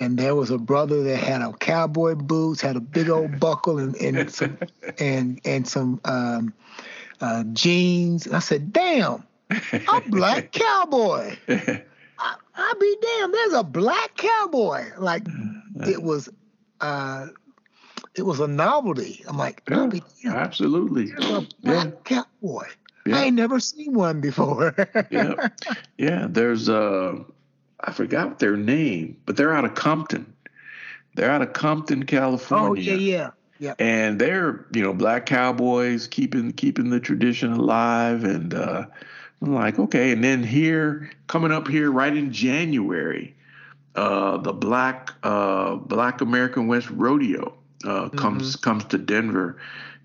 and 0.00 0.18
there 0.18 0.34
was 0.34 0.50
a 0.50 0.58
brother 0.58 1.02
that 1.02 1.18
had 1.18 1.42
a 1.42 1.52
cowboy 1.52 2.14
boots, 2.14 2.60
had 2.60 2.76
a 2.76 2.80
big 2.80 3.08
old 3.10 3.38
buckle, 3.40 3.78
and 3.78 3.94
and 3.96 4.30
some 4.30 4.58
and 4.98 5.40
and 5.44 5.68
some 5.68 6.00
um, 6.04 6.54
uh, 7.20 7.44
jeans. 7.52 8.26
And 8.26 8.36
I 8.36 8.40
said, 8.40 8.72
"Damn, 8.72 9.24
I'm 9.50 10.10
black 10.10 10.52
cowboy." 10.52 11.36
I, 12.18 12.34
I 12.54 12.74
be 12.78 12.96
damn, 13.02 13.32
there's 13.32 13.54
a 13.54 13.64
black 13.64 14.16
cowboy. 14.16 14.84
Like 14.96 15.24
it 15.86 16.02
was 16.02 16.28
uh 16.80 17.28
it 18.14 18.22
was 18.22 18.40
a 18.40 18.48
novelty. 18.48 19.24
I'm 19.26 19.36
like, 19.38 19.62
Yeah, 19.70 19.86
be 19.86 20.02
absolutely 20.26 21.12
yeah 21.18 21.40
black 21.62 22.04
cowboy. 22.04 22.66
Yeah. 23.06 23.16
I 23.16 23.24
ain't 23.24 23.36
never 23.36 23.58
seen 23.58 23.94
one 23.94 24.20
before. 24.20 24.74
yeah 25.10 25.48
yeah 25.98 26.26
there's 26.28 26.68
uh 26.68 27.18
i 27.80 27.90
forgot 27.92 28.38
their 28.38 28.56
name 28.56 29.16
but 29.26 29.36
they're 29.36 29.52
out 29.52 29.64
of 29.64 29.74
compton 29.74 30.32
they're 31.14 31.30
out 31.30 31.42
of 31.42 31.52
compton 31.52 32.04
California. 32.04 32.92
oh 32.92 32.96
yeah, 32.96 33.16
yeah. 33.18 33.30
Yeah. 33.58 33.74
and 33.78 34.18
they're 34.20 34.66
you 34.72 34.82
know 34.82 34.92
black 34.92 35.26
cowboys 35.26 36.06
keeping 36.08 36.52
keeping 36.52 36.90
the 36.90 36.98
tradition 37.00 37.52
alive 37.52 38.24
and 38.24 38.54
uh 38.54 38.86
i'm 39.40 39.54
like 39.54 39.78
okay 39.78 40.12
and 40.12 40.22
then 40.22 40.42
here 40.42 41.10
coming 41.28 41.52
up 41.52 41.68
here 41.68 41.90
right 41.90 42.16
in 42.16 42.32
january 42.32 43.34
uh 43.96 44.36
the 44.38 44.52
black 44.52 45.12
uh 45.22 45.74
black 45.76 46.20
american 46.20 46.66
west 46.68 46.88
rodeo 46.90 47.52
uh 47.84 48.08
comes 48.10 48.56
comes 48.56 48.84
to 48.84 48.98
denver 48.98 49.56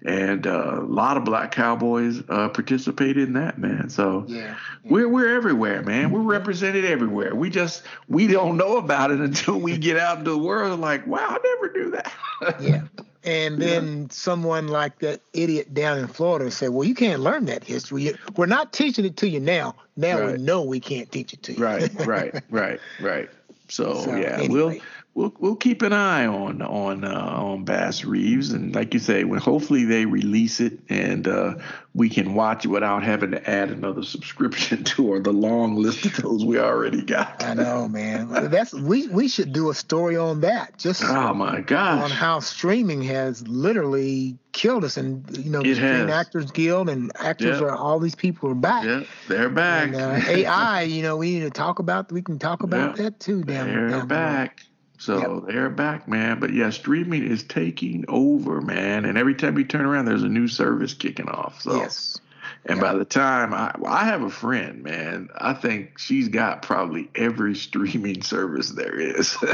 and 0.06 0.46
uh, 0.46 0.76
a 0.76 0.82
lot 0.82 1.18
of 1.18 1.26
black 1.26 1.52
cowboys 1.52 2.22
uh 2.30 2.48
participated 2.50 3.28
in 3.28 3.34
that 3.34 3.58
man 3.58 3.90
so 3.90 4.26
Yeah. 4.28 4.56
we're 4.84 5.10
we're 5.10 5.36
everywhere, 5.36 5.82
man. 5.84 6.12
We're 6.12 6.22
represented 6.22 6.86
everywhere. 6.86 7.34
We 7.36 7.50
just 7.50 7.84
we 8.08 8.28
don't 8.28 8.56
know 8.58 8.78
about 8.78 9.12
it 9.12 9.20
until 9.30 9.60
we 9.60 9.78
get 9.88 9.98
out 9.98 10.20
into 10.20 10.32
the 10.32 10.38
world. 10.38 10.80
Like, 10.80 11.06
wow, 11.08 11.28
I 11.28 11.38
never 11.44 11.74
knew 11.74 11.92
that. 11.92 12.14
Yeah. 12.62 12.84
And 13.24 13.60
then 13.62 14.10
someone 14.12 14.68
like 14.70 15.00
that 15.00 15.20
idiot 15.34 15.74
down 15.74 15.98
in 15.98 16.08
Florida 16.08 16.50
said, 16.52 16.70
Well, 16.70 16.88
you 16.88 16.94
can't 16.96 17.20
learn 17.22 17.46
that 17.46 17.64
history. 17.64 18.14
We're 18.38 18.46
not 18.46 18.72
teaching 18.72 19.04
it 19.04 19.18
to 19.18 19.28
you 19.28 19.40
now. 19.42 19.76
Now 19.98 20.20
Right. 20.22 20.38
we 20.38 20.44
know 20.44 20.62
we 20.64 20.80
can't 20.80 21.12
teach 21.12 21.34
it 21.34 21.42
to 21.44 21.54
you. 21.54 21.62
right, 21.64 22.06
right, 22.06 22.42
right, 22.52 22.80
right. 23.02 23.30
So, 23.70 23.96
So, 24.06 24.16
yeah, 24.16 24.38
anyway. 24.38 24.48
we'll 24.48 24.76
we'll 25.18 25.34
we'll 25.40 25.56
keep 25.56 25.82
an 25.82 25.92
eye 25.92 26.28
on 26.28 26.62
on 26.62 27.04
uh, 27.04 27.10
on 27.12 27.66
Bass 27.66 28.06
Reeves, 28.06 28.52
and 28.52 28.74
like 28.76 28.94
you 28.94 29.00
say, 29.00 29.24
when 29.24 29.40
hopefully 29.40 29.84
they 29.84 30.06
release 30.06 30.60
it 30.60 30.80
and 30.90 31.28
uh, 31.28 31.56
we 31.96 32.08
can 32.08 32.36
watch 32.36 32.64
it 32.66 32.68
without 32.68 33.02
having 33.04 33.32
to 33.32 33.50
add 33.50 33.72
another 33.72 34.04
subscription 34.04 34.84
to 34.84 35.12
or 35.12 35.20
the 35.20 35.34
long 35.34 35.76
list 35.76 36.06
of 36.06 36.16
those 36.18 36.46
we 36.46 36.60
already 36.60 37.02
got. 37.02 37.44
I 37.44 37.56
know, 37.56 37.88
man. 37.90 38.30
That's 38.52 38.74
we 38.74 39.08
we 39.08 39.28
should 39.28 39.52
do 39.52 39.70
a 39.70 39.74
story 39.74 40.16
on 40.16 40.42
that. 40.42 40.78
Just 40.78 41.04
Oh 41.04 41.34
my 41.34 41.58
on 41.68 42.12
how 42.12 42.40
streaming 42.40 43.02
has 43.02 43.46
literally 43.48 44.38
killed 44.52 44.84
us, 44.84 44.98
and 44.98 45.26
you 45.38 45.50
know, 45.50 45.62
the 45.62 45.72
It 45.72 45.76
Screen 45.76 45.92
has. 45.92 46.12
Actors 46.12 46.52
Guild 46.52 46.90
and 46.90 47.12
actors 47.20 47.60
Yeah. 47.60 47.68
are 47.68 47.76
all 47.76 48.00
these 48.00 48.16
people 48.16 48.50
are 48.50 48.56
back. 48.56 48.86
Yeah, 48.86 49.04
they're 49.28 49.50
back. 49.50 49.88
And 49.88 49.96
uh, 49.96 50.20
AI, 50.28 50.82
you 50.84 51.02
know, 51.02 51.18
we 51.18 51.34
need 51.34 51.42
to 51.42 51.50
talk 51.50 51.80
about. 51.80 52.12
We 52.12 52.22
can 52.22 52.38
talk 52.38 52.62
about 52.64 52.98
Yeah. 52.98 53.04
that 53.06 53.20
too. 53.20 53.44
Down, 53.44 53.68
They're 53.68 53.90
down 53.90 54.00
the 54.02 54.06
back. 54.06 54.67
So 54.98 55.44
they're 55.48 55.70
back, 55.70 56.08
man. 56.08 56.40
But 56.40 56.54
yeah, 56.54 56.72
streaming 56.72 57.24
is 57.24 57.44
taking 57.44 58.06
over, 58.08 58.62
man. 58.62 59.06
And 59.06 59.18
every 59.18 59.36
time 59.36 59.58
you 59.58 59.64
turn 59.64 59.86
around, 59.86 60.06
there's 60.06 60.24
a 60.24 60.30
new 60.30 60.48
service 60.48 60.94
kicking 60.94 61.30
off. 61.30 61.62
So, 61.62 61.76
Yes. 61.78 62.20
and 62.66 62.80
by 62.80 62.94
the 62.94 63.06
time 63.06 63.54
I, 63.54 63.76
well, 63.78 63.94
I 63.94 64.06
have 64.06 64.24
a 64.24 64.30
friend, 64.30 64.84
man, 64.84 65.30
I 65.38 65.54
think 65.54 66.00
she's 66.00 66.30
got 66.30 66.64
probably 66.64 67.10
every 67.14 67.56
streaming 67.56 68.24
service 68.24 68.72
there 68.72 69.00
is. 69.00 69.38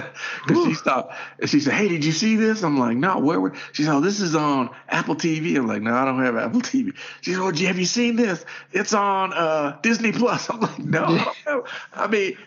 Because 0.47 0.65
she 0.65 0.73
stopped, 0.75 1.13
and 1.39 1.49
she 1.49 1.59
said, 1.59 1.73
"Hey, 1.73 1.87
did 1.87 2.03
you 2.05 2.11
see 2.11 2.35
this?" 2.35 2.63
I'm 2.63 2.77
like, 2.77 2.97
"No, 2.97 3.19
where?" 3.19 3.39
were 3.39 3.53
She 3.71 3.83
said, 3.83 3.93
"Oh, 3.93 4.01
this 4.01 4.19
is 4.19 4.35
on 4.35 4.69
Apple 4.89 5.15
TV." 5.15 5.57
I'm 5.57 5.67
like, 5.67 5.81
"No, 5.81 5.93
I 5.93 6.05
don't 6.05 6.21
have 6.23 6.35
Apple 6.37 6.61
TV." 6.61 6.93
She 7.21 7.33
said, 7.33 7.41
"Oh, 7.41 7.51
have 7.51 7.79
you 7.79 7.85
seen 7.85 8.15
this? 8.15 8.45
It's 8.71 8.93
on 8.93 9.33
uh, 9.33 9.77
Disney 9.81 10.11
Plus." 10.11 10.49
I'm 10.49 10.59
like, 10.59 10.79
"No." 10.79 11.03
I 11.05 11.07
don't 11.07 11.37
have-" 11.45 11.63
I 11.93 12.07
mean, 12.07 12.37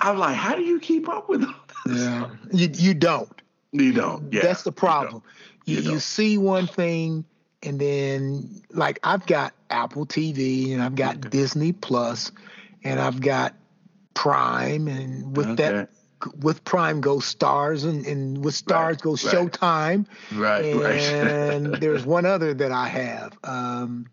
I'm 0.00 0.18
like, 0.18 0.36
"How 0.36 0.54
do 0.54 0.62
you 0.62 0.80
keep 0.80 1.08
up 1.08 1.28
with 1.28 1.42
this?" 1.42 1.50
Yeah. 1.94 2.28
You 2.52 2.68
you 2.72 2.94
don't. 2.94 3.30
You 3.72 3.92
don't. 3.92 4.32
Yeah. 4.32 4.42
That's 4.42 4.62
the 4.62 4.72
problem. 4.72 5.22
You 5.64 5.76
You 5.76 5.82
you, 5.82 5.90
don't. 5.90 6.00
see 6.00 6.38
one 6.38 6.66
thing 6.66 7.24
and 7.62 7.80
then 7.80 8.62
like 8.70 8.98
I've 9.02 9.26
got 9.26 9.52
Apple 9.70 10.06
TV 10.06 10.72
and 10.72 10.82
I've 10.82 10.94
got 10.94 11.30
Disney 11.30 11.72
Plus 11.72 12.30
and 12.84 13.00
I've 13.00 13.20
got 13.20 13.54
Prime 14.14 14.88
and 14.88 15.36
with 15.36 15.56
that 15.58 15.90
with 16.40 16.64
Prime 16.64 17.00
goes 17.00 17.34
Starz 17.34 17.84
and, 17.84 18.06
and 18.06 18.44
with 18.44 18.54
Starz 18.54 18.70
Right, 18.86 19.00
goes 19.00 19.24
right. 19.24 19.34
Showtime 19.34 20.06
Right, 20.32 20.74
right. 20.74 21.00
and 21.00 21.66
there's 21.80 22.06
one 22.06 22.24
other 22.24 22.54
that 22.54 22.72
I 22.72 22.88
have. 22.88 23.36
Um, 23.44 24.06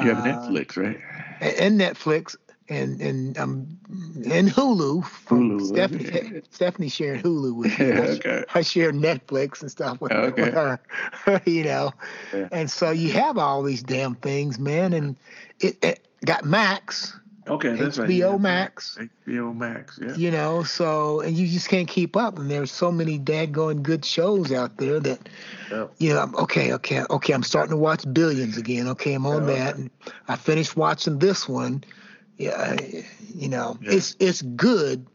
you 0.00 0.14
have 0.14 0.18
uh, 0.18 0.22
Netflix, 0.22 0.76
right? 0.76 1.00
and 1.40 1.80
Netflix 1.80 2.36
and 2.68 3.00
and 3.00 3.38
um 3.38 3.78
and 4.30 4.48
Hulu. 4.48 5.04
From 5.04 5.58
Hulu, 5.58 5.66
Stephanie 5.66 6.06
okay. 6.08 6.42
Stephanie 6.50 6.88
sharing 6.88 7.22
Hulu 7.22 7.54
with 7.54 7.78
me. 7.78 7.86
Yeah, 7.88 8.00
I, 8.00 8.06
okay. 8.08 8.44
I 8.54 8.62
share 8.62 8.92
Netflix 8.92 9.60
and 9.62 9.70
stuff 9.70 10.00
with, 10.00 10.12
Okay. 10.12 10.42
with 10.44 10.54
her, 10.54 10.80
you 11.44 11.64
know. 11.64 11.92
Yeah. 12.32 12.48
And 12.52 12.70
so 12.70 12.90
you 12.90 13.12
have 13.12 13.38
all 13.38 13.62
these 13.62 13.82
damn 13.82 14.14
things, 14.16 14.58
man, 14.58 14.92
and 14.92 15.16
it, 15.60 15.76
it 15.84 16.06
got 16.24 16.44
Max, 16.44 17.18
Okay, 17.46 17.76
that's 17.76 17.98
right. 17.98 18.08
HBO 18.08 18.32
Yeah. 18.32 18.36
Max. 18.38 18.98
HBO 19.28 19.54
Max, 19.54 19.98
yeah. 20.02 20.14
You 20.14 20.30
know, 20.30 20.62
so 20.62 21.20
and 21.20 21.36
you 21.36 21.46
just 21.46 21.68
can't 21.68 21.86
keep 21.86 22.16
up. 22.16 22.38
And 22.38 22.50
there's 22.50 22.72
so 22.72 22.90
many 22.90 23.18
daggone 23.18 23.82
good 23.82 24.02
shows 24.02 24.50
out 24.50 24.78
there 24.78 24.98
that 25.00 25.28
Yep. 25.70 25.92
you 25.98 26.14
know, 26.14 26.20
I'm- 26.20 26.34
okay, 26.36 26.72
okay, 26.72 27.04
okay, 27.10 27.32
I'm 27.34 27.42
starting 27.42 27.72
to 27.72 27.76
watch 27.76 28.06
Billions 28.14 28.56
again. 28.56 28.88
Okay, 28.88 29.12
I'm 29.12 29.26
on 29.26 29.46
Yeah. 29.46 29.54
that, 29.56 29.76
and 29.76 29.90
I 30.28 30.36
finished 30.36 30.74
watching 30.78 31.18
this 31.18 31.46
one. 31.46 31.84
Yeah, 32.36 32.76
you 33.34 33.48
know, 33.48 33.78
Yeah. 33.80 33.92
it's 33.92 34.16
it's 34.18 34.42
good 34.42 35.06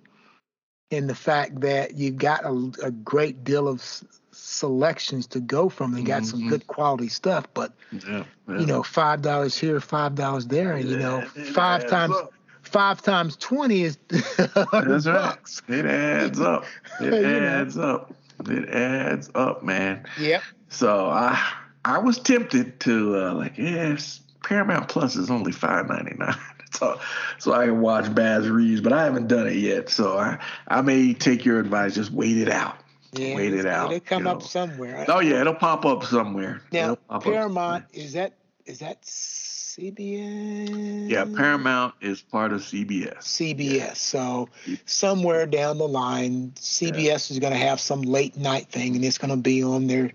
in 0.92 1.08
the 1.08 1.16
fact 1.16 1.60
that 1.62 1.96
you 1.96 2.12
got 2.12 2.46
a, 2.46 2.72
a 2.84 2.92
great 2.92 3.44
deal 3.44 3.68
of 3.68 3.80
s- 3.80 4.04
selections 4.32 5.28
to 5.28 5.40
go 5.40 5.70
from. 5.70 5.92
They 5.94 6.02
got 6.04 6.26
some 6.26 6.42
Mhm. 6.42 6.50
good 6.50 6.68
quality 6.68 7.10
stuff, 7.10 7.46
but 7.54 7.74
Yeah, 7.92 8.24
yeah. 8.48 8.60
you 8.60 8.66
know, 8.66 8.84
five 8.84 9.22
dollars 9.22 9.58
here, 9.58 9.80
five 9.80 10.16
dollars 10.16 10.48
there, 10.48 10.74
and 10.74 10.88
you 10.88 10.98
know, 10.98 11.24
Yeah, 11.36 11.44
five 11.52 11.86
times 11.88 12.16
up. 12.16 12.34
five 12.64 13.02
times 13.02 13.36
twenty 13.38 13.84
is 13.84 13.98
That's 14.08 15.06
right. 15.08 15.38
It 15.68 15.86
adds 15.86 16.40
up. 16.42 16.66
It 17.00 17.14
You 17.14 17.22
know. 17.22 17.40
adds 17.40 17.78
up. 17.78 18.14
It 18.48 18.70
adds 18.70 19.30
up, 19.36 19.64
man. 19.64 20.06
Yep. 20.18 20.42
So 20.70 21.10
I 21.10 21.40
I 21.86 21.98
was 22.00 22.18
tempted 22.20 22.80
to 22.82 23.16
uh, 23.18 23.34
like, 23.34 23.58
yes, 23.58 24.22
Paramount 24.44 24.88
Plus 24.88 25.16
is 25.16 25.30
only 25.30 25.52
five 25.52 25.88
ninety 25.90 26.16
nine. 26.18 26.36
So, 26.80 27.00
so 27.40 27.54
I 27.54 27.66
can 27.66 27.82
watch 27.82 28.14
Bass 28.14 28.46
Reeves, 28.46 28.80
but 28.80 28.94
I 28.94 29.04
haven't 29.04 29.28
done 29.28 29.48
it 29.48 29.56
yet. 29.56 29.90
So 29.90 30.18
I, 30.18 30.38
I 30.68 30.82
may 30.82 31.14
take 31.14 31.44
your 31.44 31.60
advice, 31.60 31.96
just 31.96 32.12
wait 32.12 32.38
it 32.38 32.48
out. 32.48 32.78
Yeah, 33.12 33.36
wait 33.36 33.54
it 33.54 33.66
out. 33.66 33.92
It'll 33.92 34.06
come 34.06 34.26
you 34.26 34.30
up 34.30 34.40
know. 34.40 34.46
somewhere. 34.46 35.06
Oh 35.08 35.20
yeah, 35.20 35.42
it'll 35.42 35.56
pop 35.56 35.86
up 35.86 36.04
somewhere. 36.04 36.62
Now, 36.72 36.96
Paramount 37.22 37.86
is 37.92 38.14
that 38.14 38.34
is 38.66 38.80
that 38.80 39.02
CBS? 39.02 41.10
Yeah, 41.10 41.26
Paramount 41.26 41.96
is 42.02 42.22
part 42.22 42.54
of 42.54 42.62
CBS. 42.62 43.18
CBS. 43.20 43.98
So 43.98 44.50
somewhere 44.86 45.48
down 45.48 45.78
the 45.78 45.88
line, 45.88 46.52
CBS 46.56 47.32
is 47.32 47.40
going 47.40 47.54
to 47.54 47.60
have 47.60 47.80
some 47.80 48.02
late 48.02 48.38
night 48.38 48.68
thing, 48.68 48.96
and 48.96 49.04
it's 49.04 49.18
going 49.18 49.32
to 49.32 49.38
be 49.38 49.64
on 49.64 49.88
there. 49.88 50.12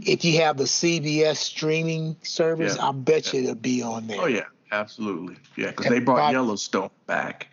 If 0.00 0.24
you 0.24 0.40
have 0.40 0.56
the 0.56 0.64
CBS 0.64 1.36
streaming 1.36 2.16
service, 2.22 2.76
Yeah. 2.76 2.88
I 2.88 2.92
bet 2.92 3.32
you 3.32 3.42
it'll 3.42 3.54
be 3.56 3.82
on 3.82 4.06
there. 4.06 4.20
Oh 4.20 4.26
yeah, 4.26 4.44
absolutely. 4.72 5.36
Yeah, 5.56 5.70
because 5.70 5.86
they 5.86 6.00
brought 6.00 6.32
Yellowstone 6.32 6.90
back. 7.06 7.48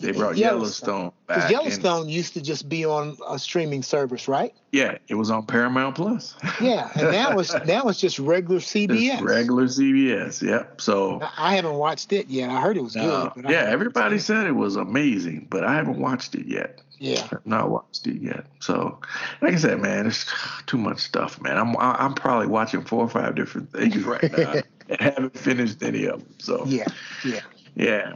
They 0.00 0.12
brought 0.12 0.36
Yellowstone. 0.36 0.96
Yellowstone 0.96 1.12
Because 1.26 1.42
back. 1.42 1.50
Yellowstone 1.50 2.08
used 2.08 2.34
to 2.34 2.40
just 2.40 2.68
be 2.68 2.84
on 2.84 3.16
a 3.28 3.36
streaming 3.38 3.82
service, 3.82 4.28
right? 4.28 4.54
Yeah, 4.70 4.98
it 5.08 5.16
was 5.16 5.28
on 5.30 5.44
Paramount 5.44 5.96
Plus. 5.96 6.36
Yeah, 6.60 6.90
and 6.94 7.10
now 7.10 7.38
it's 7.38 7.52
now 7.66 7.88
it's 7.88 7.98
just 7.98 8.18
regular 8.18 8.60
CBS. 8.60 9.10
Just 9.10 9.22
regular 9.24 9.64
CBS. 9.64 10.42
Yep. 10.42 10.80
So. 10.80 11.20
I 11.36 11.56
haven't 11.56 11.74
watched 11.74 12.12
it 12.12 12.28
yet. 12.28 12.50
I 12.50 12.60
heard 12.60 12.76
it 12.76 12.82
was 12.82 12.96
uh, 12.96 13.30
good. 13.34 13.46
Yeah, 13.48 13.64
everybody 13.68 14.18
said 14.18 14.46
it 14.46 14.52
was 14.52 14.76
amazing, 14.76 15.48
but 15.50 15.64
I 15.64 15.74
haven't 15.74 15.98
watched 15.98 16.34
it 16.36 16.46
yet. 16.46 16.80
Yeah. 16.98 17.26
I've 17.32 17.46
not 17.46 17.70
watched 17.70 18.06
it 18.06 18.20
yet. 18.20 18.46
So, 18.60 18.98
like 19.40 19.54
I 19.54 19.56
said, 19.56 19.80
man, 19.80 20.06
it's 20.06 20.26
too 20.66 20.78
much 20.78 21.00
stuff, 21.00 21.40
man. 21.40 21.58
I'm 21.58 21.76
I'm 21.76 22.14
probably 22.14 22.46
watching 22.46 22.84
four 22.84 23.02
or 23.02 23.08
five 23.08 23.34
different 23.34 23.72
things 23.72 23.96
right 24.04 24.32
now 24.36 24.62
and 24.88 25.00
haven't 25.00 25.36
finished 25.36 25.82
any 25.82 26.06
of 26.06 26.20
them. 26.20 26.34
So, 26.38 26.64
Yeah. 26.66 26.86
Yeah. 27.24 27.40
yeah. 27.74 28.14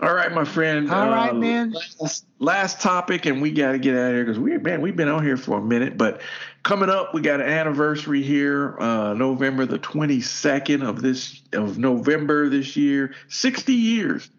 All 0.00 0.14
right, 0.14 0.32
my 0.32 0.44
friend. 0.44 0.90
All 0.90 1.08
right, 1.08 1.34
man. 1.34 1.74
Last, 2.00 2.26
last 2.38 2.80
topic, 2.80 3.26
and 3.26 3.42
we 3.42 3.50
got 3.50 3.72
to 3.72 3.78
get 3.78 3.96
out 3.96 4.10
of 4.10 4.14
here 4.14 4.24
because 4.24 4.38
we, 4.38 4.56
man, 4.58 4.80
we've 4.80 4.94
been 4.94 5.08
on 5.08 5.24
here 5.24 5.36
for 5.36 5.58
a 5.58 5.62
minute. 5.62 5.98
But 5.98 6.20
coming 6.62 6.88
up, 6.88 7.12
we 7.12 7.20
got 7.20 7.40
an 7.40 7.48
anniversary 7.48 8.22
here, 8.22 8.78
uh, 8.78 9.14
November 9.14 9.66
the 9.66 9.78
twenty 9.78 10.20
second 10.20 10.82
of 10.82 11.02
this 11.02 11.42
of 11.52 11.76
November 11.78 12.48
this 12.48 12.76
year. 12.76 13.14
Sixty 13.28 13.74
years 13.74 14.30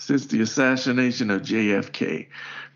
since 0.00 0.26
the 0.26 0.40
assassination 0.40 1.30
of 1.30 1.42
JFK. 1.42 2.28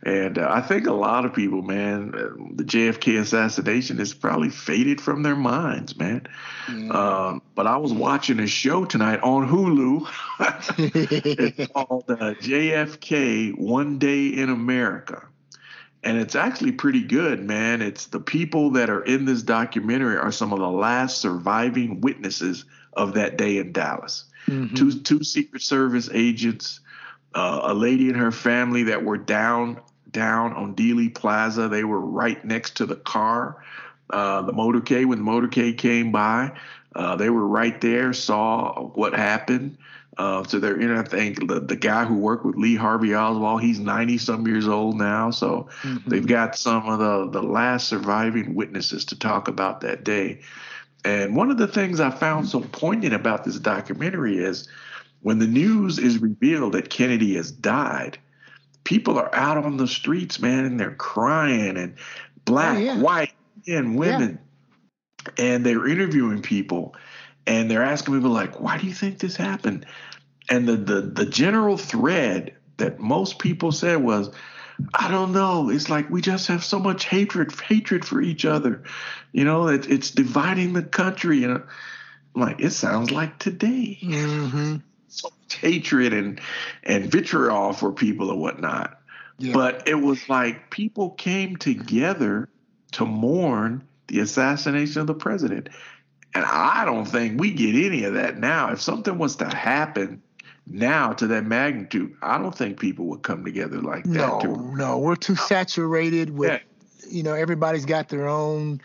And 0.05 0.39
uh, 0.39 0.47
I 0.51 0.61
think 0.61 0.87
a 0.87 0.93
lot 0.93 1.25
of 1.25 1.33
people, 1.33 1.63
man, 1.63 2.15
uh, 2.15 2.53
the 2.55 2.65
JFK 2.65 3.19
assassination 3.19 3.97
has 3.97 4.13
probably 4.13 4.51
faded 4.51 5.01
from 5.01 5.23
their 5.23 5.35
minds, 5.35 5.97
man. 5.97 6.27
Yeah. 6.71 6.91
Um, 6.91 7.43
but 7.55 7.67
I 7.67 7.79
was 7.79 7.95
watching 7.95 8.39
a 8.41 8.47
show 8.47 8.85
tonight 8.85 9.21
on 9.23 9.49
Hulu. 9.49 10.07
it's 11.59 11.73
called 11.73 12.05
uh, 12.09 12.35
JFK 12.35 13.57
One 13.57 13.99
Day 13.99 14.27
in 14.27 14.51
America. 14.51 15.27
And 16.03 16.19
it's 16.19 16.35
actually 16.35 16.73
pretty 16.73 17.03
good, 17.03 17.43
man. 17.43 17.81
It's 17.81 18.09
the 18.09 18.21
people 18.21 18.73
that 18.73 18.91
are 18.91 19.03
in 19.03 19.25
this 19.25 19.43
documentary 19.43 20.19
are 20.19 20.31
some 20.31 20.53
of 20.53 20.59
the 20.59 20.71
last 20.71 21.17
surviving 21.17 22.03
witnesses 22.03 22.67
of 22.93 23.15
that 23.15 23.39
day 23.39 23.57
in 23.57 23.73
Dallas. 23.73 24.27
Mhm. 24.47 24.77
Two 24.77 24.93
two 25.01 25.25
Secret 25.25 25.63
Service 25.63 26.11
agents, 26.13 26.81
uh, 27.35 27.61
a 27.65 27.75
lady 27.75 28.09
and 28.09 28.17
her 28.17 28.33
family 28.33 28.85
that 28.85 29.05
were 29.05 29.19
down 29.19 29.81
down 30.11 30.53
on 30.53 30.75
Dealey 30.75 31.13
Plaza. 31.13 31.69
They 31.69 31.85
were 31.85 32.01
right 32.01 32.43
next 32.45 32.77
to 32.77 32.87
the 32.87 32.97
car, 32.97 33.65
uh, 34.11 34.43
the 34.43 34.53
motorcade 34.53 35.07
when 35.07 35.19
the 35.25 35.31
motorcade 35.31 35.77
came 35.79 36.13
by. 36.13 36.53
Uh, 36.95 37.17
they 37.17 37.29
were 37.31 37.47
right 37.47 37.81
there, 37.81 38.13
saw 38.13 38.85
what 38.95 39.15
happened. 39.15 39.77
Uh, 40.17 40.45
so 40.45 40.61
they're 40.61 40.79
in. 40.81 40.93
I 40.93 41.03
think 41.03 41.49
the, 41.49 41.59
the 41.59 41.75
guy 41.75 42.05
who 42.05 42.15
worked 42.15 42.45
with 42.45 42.55
Lee 42.55 42.77
Harvey 42.77 43.17
Oswald, 43.17 43.63
he's 43.63 43.81
ninety 43.81 44.17
some 44.17 44.47
years 44.47 44.69
old 44.69 44.97
now. 44.97 45.31
So 45.33 45.69
Mhm. 45.83 46.05
they've 46.07 46.27
got 46.27 46.57
some 46.57 46.89
of 46.89 47.01
the 47.01 47.41
the 47.41 47.43
last 47.45 47.89
surviving 47.89 48.55
witnesses 48.55 49.05
to 49.07 49.19
talk 49.19 49.49
about 49.49 49.81
that 49.81 50.05
day. 50.05 50.39
And 51.05 51.35
one 51.35 51.51
of 51.51 51.57
the 51.59 51.67
things 51.67 51.99
I 51.99 52.11
found 52.11 52.49
so 52.49 52.61
poignant 52.61 53.13
about 53.13 53.45
this 53.45 53.59
documentary 53.59 54.39
is 54.39 54.69
when 55.25 55.39
the 55.39 55.47
news 55.47 55.99
is 55.99 56.19
revealed 56.19 56.73
that 56.75 56.91
Kennedy 56.91 57.35
has 57.37 57.51
died, 57.51 58.19
people 58.85 59.19
are 59.19 59.35
out 59.35 59.57
on 59.57 59.79
the 59.79 59.89
streets, 59.89 60.39
man, 60.39 60.67
and 60.67 60.79
they're 60.79 60.95
crying 60.95 61.79
and 61.79 61.95
black, 62.45 62.77
Oh, 62.77 62.81
yeah. 62.81 63.01
white, 63.01 63.33
and 63.67 63.97
women. 63.97 64.39
And 65.39 65.65
they're 65.65 65.89
interviewing 65.89 66.43
people 66.43 66.95
and 67.47 67.71
they're 67.71 67.83
asking 67.83 68.15
people 68.15 68.33
like, 68.33 68.61
why 68.61 68.77
do 68.77 68.87
you 68.87 68.93
think 68.93 69.19
this 69.19 69.35
happened? 69.35 69.87
And 70.51 70.69
the 70.69 70.77
the 70.77 71.01
the 71.01 71.25
general 71.25 71.79
thread 71.79 72.55
that 72.77 73.01
most 73.01 73.39
people 73.39 73.73
said 73.73 74.03
was, 74.03 74.31
I 74.93 75.11
don't 75.11 75.33
know. 75.33 75.71
It's 75.71 75.89
like 75.89 76.11
we 76.11 76.21
just 76.21 76.49
have 76.49 76.63
so 76.63 76.79
much 76.79 77.07
hatred 77.07 77.59
hatred 77.59 78.05
for 78.05 78.21
each 78.21 78.45
other. 78.45 78.83
You 79.33 79.45
know, 79.45 79.69
it, 79.69 79.89
it's 79.91 80.11
dividing 80.11 80.75
the 80.75 80.83
country. 80.83 81.39
You 81.39 81.49
know, 81.49 81.63
I'm 82.35 82.41
like 82.43 82.61
it 82.61 82.73
sounds 82.73 83.11
like 83.11 83.39
today. 83.39 83.99
Mhm. 84.03 84.83
Hatred 85.55 86.13
and 86.13 86.41
and 86.83 87.11
vitriol 87.11 87.73
for 87.73 87.93
people 87.93 88.31
and 88.31 88.41
whatnot. 88.41 89.01
Yeah. 89.39 89.53
But 89.53 89.89
it 89.89 89.97
was 89.97 90.29
like 90.29 90.71
people 90.71 91.11
came 91.11 91.57
together 91.57 92.49
to 92.93 93.05
mourn 93.05 93.83
the 94.07 94.21
assassination 94.21 95.01
of 95.01 95.07
the 95.07 95.15
president. 95.15 95.69
And 96.35 96.45
I 96.45 96.85
don't 96.85 97.05
think 97.07 97.41
we 97.41 97.53
get 97.53 97.75
any 97.75 98.05
of 98.05 98.15
that 98.15 98.39
now. 98.39 98.71
If 98.73 98.81
something 98.81 99.19
was 99.19 99.37
to 99.37 99.47
happen 99.47 100.23
now 100.67 101.13
to 101.15 101.27
that 101.29 101.45
magnitude, 101.45 102.15
I 102.23 102.39
don't 102.39 102.57
think 102.57 102.79
people 102.81 103.07
would 103.07 103.23
come 103.23 103.45
together 103.45 103.81
like 103.81 104.05
that. 104.05 104.13
no, 104.13 104.41
to- 104.41 104.77
no, 104.77 104.99
we're 104.99 105.17
too 105.17 105.37
saturated 105.37 106.31
with 106.31 106.51
Yeah. 106.51 106.59
you 107.11 107.23
know 107.23 107.35
everybody's 107.35 107.85
got 107.85 108.09
their 108.09 108.29
own 108.29 108.81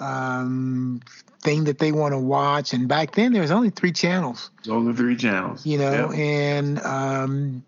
um, 0.00 1.00
thing 1.42 1.64
that 1.64 1.78
they 1.78 1.92
want 1.92 2.12
to 2.14 2.18
watch, 2.18 2.72
and 2.72 2.88
back 2.88 3.14
then 3.14 3.32
there 3.32 3.42
was 3.42 3.50
only 3.50 3.70
three 3.70 3.92
channels, 3.92 4.50
Only 4.68 4.92
three 4.92 5.16
channels. 5.16 5.64
you 5.64 5.78
know, 5.78 6.10
Yep. 6.10 6.18
and 6.18 6.78
um, 6.80 7.62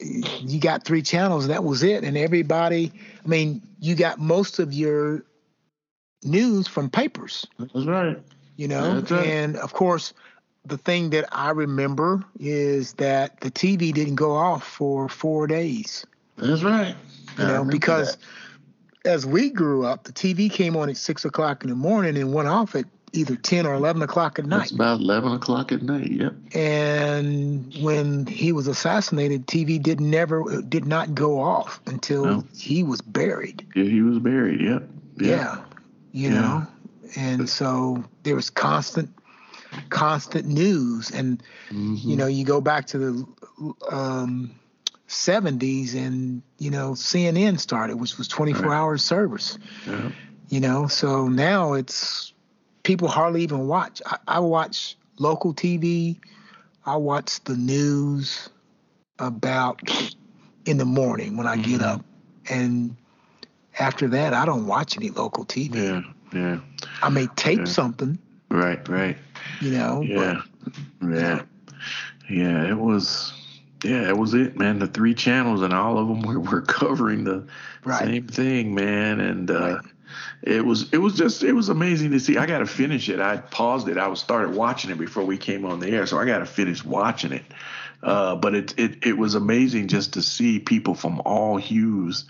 you 0.00 0.58
got 0.60 0.84
three 0.84 1.02
channels. 1.02 1.44
and 1.44 1.52
That 1.54 1.62
was 1.64 1.82
it, 1.82 2.02
and 2.04 2.16
everybody. 2.16 2.90
I 3.24 3.28
mean, 3.28 3.62
you 3.80 3.94
got 3.94 4.18
most 4.18 4.58
of 4.58 4.72
your 4.72 5.24
news 6.24 6.66
from 6.68 6.90
papers. 6.90 7.46
That's 7.58 7.86
right. 7.86 8.18
you 8.56 8.68
know 8.68 9.00
right. 9.00 9.12
and 9.26 9.56
of 9.56 9.72
course 9.72 10.12
the 10.64 10.76
thing 10.78 11.10
that 11.10 11.24
i 11.32 11.50
remember 11.50 12.22
is 12.38 12.92
that 12.94 13.40
the 13.40 13.50
tv 13.50 13.92
didn't 13.92 14.14
go 14.14 14.30
off 14.36 14.62
for 14.62 15.08
four 15.08 15.46
days 15.48 16.06
That's 16.36 16.62
right. 16.62 16.94
you 17.38 17.44
I 17.44 17.48
know 17.48 17.64
because 17.64 18.16
that. 19.02 19.08
as 19.10 19.26
we 19.26 19.50
grew 19.50 19.84
up 19.84 20.04
the 20.04 20.12
tv 20.12 20.48
came 20.50 20.76
on 20.76 20.88
at 20.90 20.96
six 20.96 21.24
o'clock 21.24 21.64
in 21.64 21.70
the 21.70 21.74
morning 21.76 22.16
and 22.16 22.32
went 22.32 22.46
off 22.46 22.76
at 22.76 22.84
either 23.12 23.36
10 23.36 23.66
or 23.66 23.74
11 23.74 24.02
o'clock 24.02 24.38
at 24.38 24.46
night 24.46 24.58
That's 24.58 24.70
about 24.72 25.00
11 25.00 25.32
o'clock 25.32 25.70
at 25.72 25.82
night. 25.82 26.10
Yep. 26.10 26.34
and 26.54 27.74
when 27.80 28.26
he 28.26 28.52
was 28.52 28.66
assassinated 28.66 29.46
tv 29.46 29.82
did 29.82 30.00
never 30.00 30.62
did 30.62 30.86
not 30.86 31.14
go 31.14 31.40
off 31.40 31.80
until 31.86 32.24
No. 32.24 32.44
he 32.56 32.82
was 32.82 33.00
buried 33.00 33.66
Yeah, 33.74 33.84
he 33.84 34.02
was 34.02 34.18
buried. 34.18 34.60
Yep. 34.60 34.88
yeah, 35.18 35.58
you 36.12 36.30
Yeah. 36.30 36.40
know 36.40 36.66
and 37.16 37.48
so 37.48 38.02
there 38.22 38.34
was 38.34 38.48
constant 38.50 39.10
constant 39.90 40.46
news 40.46 41.10
and 41.10 41.42
Mhm. 41.70 42.04
you 42.04 42.16
know 42.16 42.26
you 42.26 42.44
go 42.44 42.60
back 42.60 42.86
to 42.88 42.98
the 42.98 43.26
um, 43.90 44.50
70s 45.08 45.94
and 45.94 46.42
you 46.58 46.70
know 46.70 46.92
cnn 46.92 47.58
started 47.58 47.96
which 48.00 48.16
was 48.18 48.28
24 48.28 48.66
Right. 48.66 48.76
hour 48.76 48.96
service 48.98 49.58
Yeah. 49.86 50.10
you 50.48 50.60
know 50.60 50.86
so 50.86 51.28
now 51.28 51.74
it's 51.74 52.31
people 52.82 53.08
hardly 53.08 53.42
even 53.42 53.66
watch 53.68 54.00
I, 54.06 54.16
I 54.28 54.38
watch 54.40 54.96
local 55.18 55.54
tv 55.54 56.18
i 56.86 56.96
watch 56.96 57.42
the 57.44 57.56
news 57.56 58.48
about 59.18 59.80
in 60.64 60.78
the 60.78 60.84
morning 60.84 61.36
when 61.36 61.46
i 61.46 61.56
get 61.56 61.80
Mhm. 61.80 61.84
up 61.86 62.04
and 62.50 62.96
after 63.78 64.08
that 64.08 64.34
i 64.34 64.44
don't 64.44 64.66
watch 64.66 64.96
any 64.96 65.10
local 65.10 65.44
tv 65.44 65.74
Yeah. 65.74 66.02
Yeah. 66.32 66.58
i 67.02 67.08
may 67.08 67.26
tape 67.36 67.60
Yeah. 67.60 67.64
something 67.66 68.18
Right. 68.50 68.86
Right. 68.88 69.16
you 69.60 69.70
know 69.72 70.02
Yeah. 70.02 70.42
Yeah. 71.02 71.42
Yeah. 72.28 72.68
It 72.68 72.78
was. 72.78 73.32
Yeah, 73.84 74.08
it 74.08 74.16
was 74.16 74.32
it, 74.34 74.56
man. 74.56 74.78
The 74.78 74.86
three 74.86 75.12
channels 75.12 75.60
and 75.62 75.72
all 75.74 75.98
of 75.98 76.06
them 76.06 76.22
were, 76.22 76.38
were 76.38 76.60
covering 76.62 77.24
the 77.24 77.44
Right. 77.84 78.04
same 78.04 78.28
thing, 78.28 78.74
man. 78.76 79.18
And 79.18 79.50
uh, 79.50 79.54
Right. 79.58 79.80
It 80.42 80.64
was 80.64 80.92
it 80.92 80.98
was 80.98 81.14
just 81.14 81.42
it 81.42 81.52
was 81.52 81.68
amazing 81.68 82.10
to 82.12 82.20
see. 82.20 82.36
I 82.36 82.46
got 82.46 82.58
to 82.58 82.66
finish 82.66 83.08
it. 83.08 83.20
I 83.20 83.38
paused 83.38 83.88
it. 83.88 83.98
I 83.98 84.08
was 84.08 84.20
started 84.20 84.54
watching 84.54 84.90
it 84.90 84.98
before 84.98 85.24
we 85.24 85.38
came 85.38 85.64
on 85.64 85.80
the 85.80 85.88
air, 85.88 86.06
so 86.06 86.18
I 86.18 86.24
got 86.24 86.38
to 86.38 86.46
finish 86.46 86.84
watching 86.84 87.32
it. 87.32 87.44
Uh, 88.02 88.36
but 88.36 88.54
it, 88.54 88.78
it 88.78 89.06
it 89.06 89.18
was 89.18 89.34
amazing 89.34 89.88
just 89.88 90.14
to 90.14 90.22
see 90.22 90.58
people 90.58 90.94
from 90.94 91.20
all 91.24 91.56
hues 91.56 92.24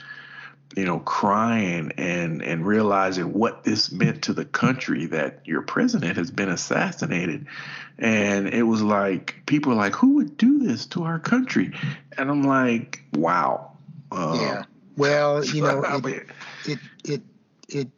you 0.77 0.85
know, 0.85 1.01
crying 1.01 1.93
and 1.97 2.43
and 2.43 2.67
realizing 2.67 3.33
what 3.33 3.65
this 3.65 3.93
meant 3.93 4.23
to 4.23 4.33
the 4.33 4.45
country 4.45 5.07
that 5.07 5.41
your 5.45 5.63
president 5.63 6.17
has 6.17 6.31
been 6.31 6.49
assassinated. 6.49 7.47
And 7.99 8.49
it 8.49 8.63
was 8.63 8.83
like 8.83 9.43
people 9.47 9.73
are 9.73 9.77
like, 9.77 9.95
who 9.95 10.15
would 10.15 10.37
do 10.37 10.61
this 10.61 10.87
to 10.87 11.05
our 11.05 11.19
country? 11.19 11.73
And 12.17 12.31
I'm 12.31 12.43
like, 12.43 13.03
wow. 13.15 13.73
Uh, 14.11 14.39
yeah. 14.41 14.65
Well, 14.97 15.45
you 15.45 15.63
know, 15.63 15.83
it, 16.05 16.27
it 16.65 16.79
it 17.05 17.23
it 17.75 17.89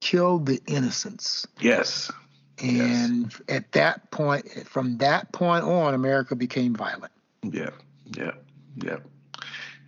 killed 0.00 0.46
the 0.46 0.60
innocents. 0.66 1.46
Yes. 1.60 2.10
And 2.58 3.24
yes. 3.24 3.40
at 3.48 3.72
that 3.72 4.10
point, 4.10 4.48
from 4.66 4.98
that 4.98 5.32
point 5.32 5.64
on, 5.64 5.94
America 5.94 6.34
became 6.34 6.74
violent. 6.74 7.12
Yeah. 7.42 7.70
Yeah. 8.16 8.32
Yeah. 8.76 8.98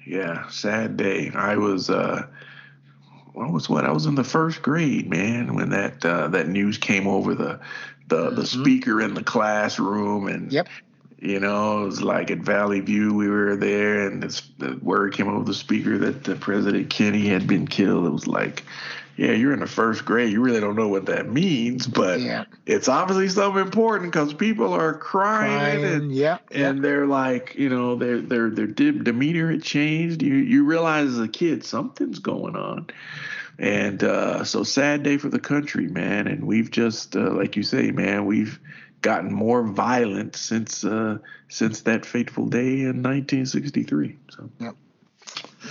Yeah, 0.07 0.49
sad 0.49 0.97
day. 0.97 1.31
I 1.35 1.57
was 1.57 1.91
uh 1.91 2.27
what 3.33 3.53
was 3.53 3.69
what? 3.69 3.85
I 3.85 3.93
was 3.93 4.07
in 4.07 4.17
the 4.17 4.25
first 4.25 4.63
grade, 4.63 5.09
man, 5.09 5.55
when 5.55 5.71
that 5.71 6.05
uh, 6.05 6.29
that 6.29 6.49
news 6.49 6.79
came 6.79 7.07
over 7.07 7.35
the 7.35 7.61
the 8.09 8.31
the 8.31 8.43
mm-hmm. 8.43 8.63
speaker 8.63 9.01
in 9.01 9.15
the 9.15 9.23
classroom 9.23 10.27
and 10.27 10.53
yep. 10.53 10.69
You 11.23 11.39
know, 11.39 11.83
it 11.83 11.85
was 11.85 12.03
like 12.03 12.31
at 12.31 12.39
Valley 12.39 12.81
View, 12.81 13.13
we 13.13 13.29
were 13.29 13.55
there, 13.55 14.07
and 14.07 14.23
this, 14.23 14.41
the 14.57 14.79
word 14.81 15.13
came 15.13 15.29
over 15.29 15.45
the 15.45 15.53
speaker 15.53 15.99
that 15.99 16.25
the 16.25 16.35
President 16.35 16.89
Kennedy 16.89 17.29
had 17.29 17.47
been 17.47 17.67
killed. 17.67 18.07
It 18.07 18.11
was 18.11 18.27
like, 18.27 18.65
yeah, 19.21 19.33
you're 19.33 19.53
in 19.53 19.61
the 19.61 19.67
first 19.67 20.07
grade. 20.07 20.33
You 20.33 20.41
really 20.41 20.61
don't 20.61 20.77
know 20.77 20.89
what 20.89 21.05
that 21.05 21.29
means, 21.29 21.87
but 21.87 22.21
yeah. 22.21 22.47
it's 22.65 22.89
obviously 22.89 23.29
something 23.29 23.61
important 23.61 24.11
because 24.11 24.33
people 24.33 24.73
are 24.73 24.95
crying, 24.95 25.83
crying 25.83 25.85
and 25.85 26.11
yeah, 26.11 26.39
and 26.51 26.79
yeah. 26.79 26.83
they're 26.83 27.07
like, 27.07 27.55
you 27.55 27.69
know, 27.69 27.97
their 27.97 28.23
their 28.23 28.49
their 28.49 28.67
demeanor 28.67 29.51
had 29.51 29.63
changed. 29.63 30.23
You 30.23 30.37
you 30.37 30.65
realize 30.65 31.09
as 31.09 31.19
a 31.19 31.29
kid 31.29 31.67
something's 31.67 32.19
going 32.19 32.57
on, 32.57 32.87
and 33.59 34.03
uh, 34.03 34.43
so 34.45 34.63
sad 34.63 35.03
day 35.03 35.19
for 35.19 35.29
the 35.29 35.39
country, 35.39 35.87
man. 35.89 36.27
And 36.27 36.47
we've 36.47 36.71
just, 36.71 37.15
uh, 37.15 37.31
like 37.31 37.57
you 37.57 37.63
say, 37.63 37.91
man, 37.91 38.25
we've 38.25 38.59
gotten 39.03 39.31
more 39.31 39.65
violent 39.65 40.35
since 40.35 40.83
uh, 40.83 41.19
since 41.49 41.83
that 41.83 42.07
fateful 42.07 42.47
day 42.47 42.81
in 42.81 43.03
1963. 43.03 44.17
So. 44.31 44.51
Yep. 44.61 44.77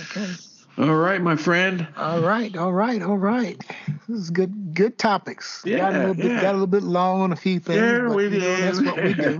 Okay. 0.02 0.34
All 0.80 0.96
right, 0.96 1.20
my 1.20 1.36
friend. 1.36 1.86
All 1.98 2.22
right, 2.22 2.56
all 2.56 2.72
right, 2.72 3.02
all 3.02 3.18
right. 3.18 3.62
This 4.08 4.18
is 4.18 4.30
good, 4.30 4.72
good 4.72 4.96
topics. 4.96 5.62
Yeah, 5.62 5.76
got 5.76 5.92
a 5.92 5.98
little 5.98 6.14
bit, 6.14 6.24
yeah. 6.24 6.40
got 6.40 6.50
a 6.52 6.52
little 6.52 6.66
bit 6.66 6.84
long 6.84 7.20
on 7.20 7.32
a 7.32 7.36
few 7.36 7.60
things. 7.60 7.82
Yeah, 7.82 8.08
but, 8.08 8.16
we 8.16 8.28
you 8.28 8.40
know, 8.40 8.56
that's 8.56 8.80
what 8.80 8.96
we 8.96 9.12
do. 9.12 9.38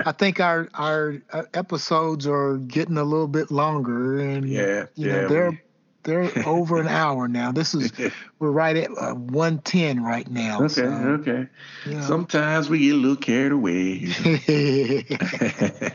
I 0.06 0.10
think 0.10 0.40
our 0.40 0.68
our 0.74 1.22
uh, 1.32 1.44
episodes 1.54 2.26
are 2.26 2.56
getting 2.56 2.96
a 2.96 3.04
little 3.04 3.28
bit 3.28 3.52
longer, 3.52 4.18
and 4.18 4.48
yeah, 4.48 4.86
you 4.96 5.06
yeah, 5.06 5.12
know 5.12 5.28
they're 5.28 5.50
we... 5.50 5.60
they're 6.02 6.48
over 6.48 6.80
an 6.80 6.88
hour 6.88 7.28
now. 7.28 7.52
This 7.52 7.72
is 7.72 7.92
we're 8.40 8.50
right 8.50 8.76
at 8.76 8.90
uh, 8.98 9.14
one 9.14 9.60
ten 9.60 10.02
right 10.02 10.28
now. 10.28 10.56
Okay, 10.62 10.68
so, 10.74 10.86
okay. 10.86 11.46
You 11.86 11.94
know. 11.94 12.00
Sometimes 12.00 12.68
we 12.68 12.80
get 12.80 12.94
a 12.94 12.98
little 12.98 13.14
carried 13.14 13.52
away. 13.52 14.08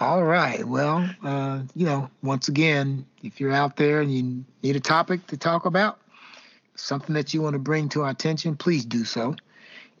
All 0.00 0.22
right. 0.22 0.64
Well, 0.64 1.08
uh, 1.24 1.62
you 1.74 1.84
know, 1.84 2.08
once 2.22 2.48
again, 2.48 3.04
if 3.22 3.40
you're 3.40 3.52
out 3.52 3.76
there 3.76 4.00
and 4.00 4.12
you 4.12 4.44
need 4.62 4.76
a 4.76 4.80
topic 4.80 5.26
to 5.28 5.36
talk 5.36 5.66
about, 5.66 5.98
something 6.76 7.14
that 7.14 7.34
you 7.34 7.42
want 7.42 7.54
to 7.54 7.58
bring 7.58 7.88
to 7.90 8.02
our 8.02 8.10
attention, 8.10 8.56
please 8.56 8.84
do 8.84 9.04
so, 9.04 9.34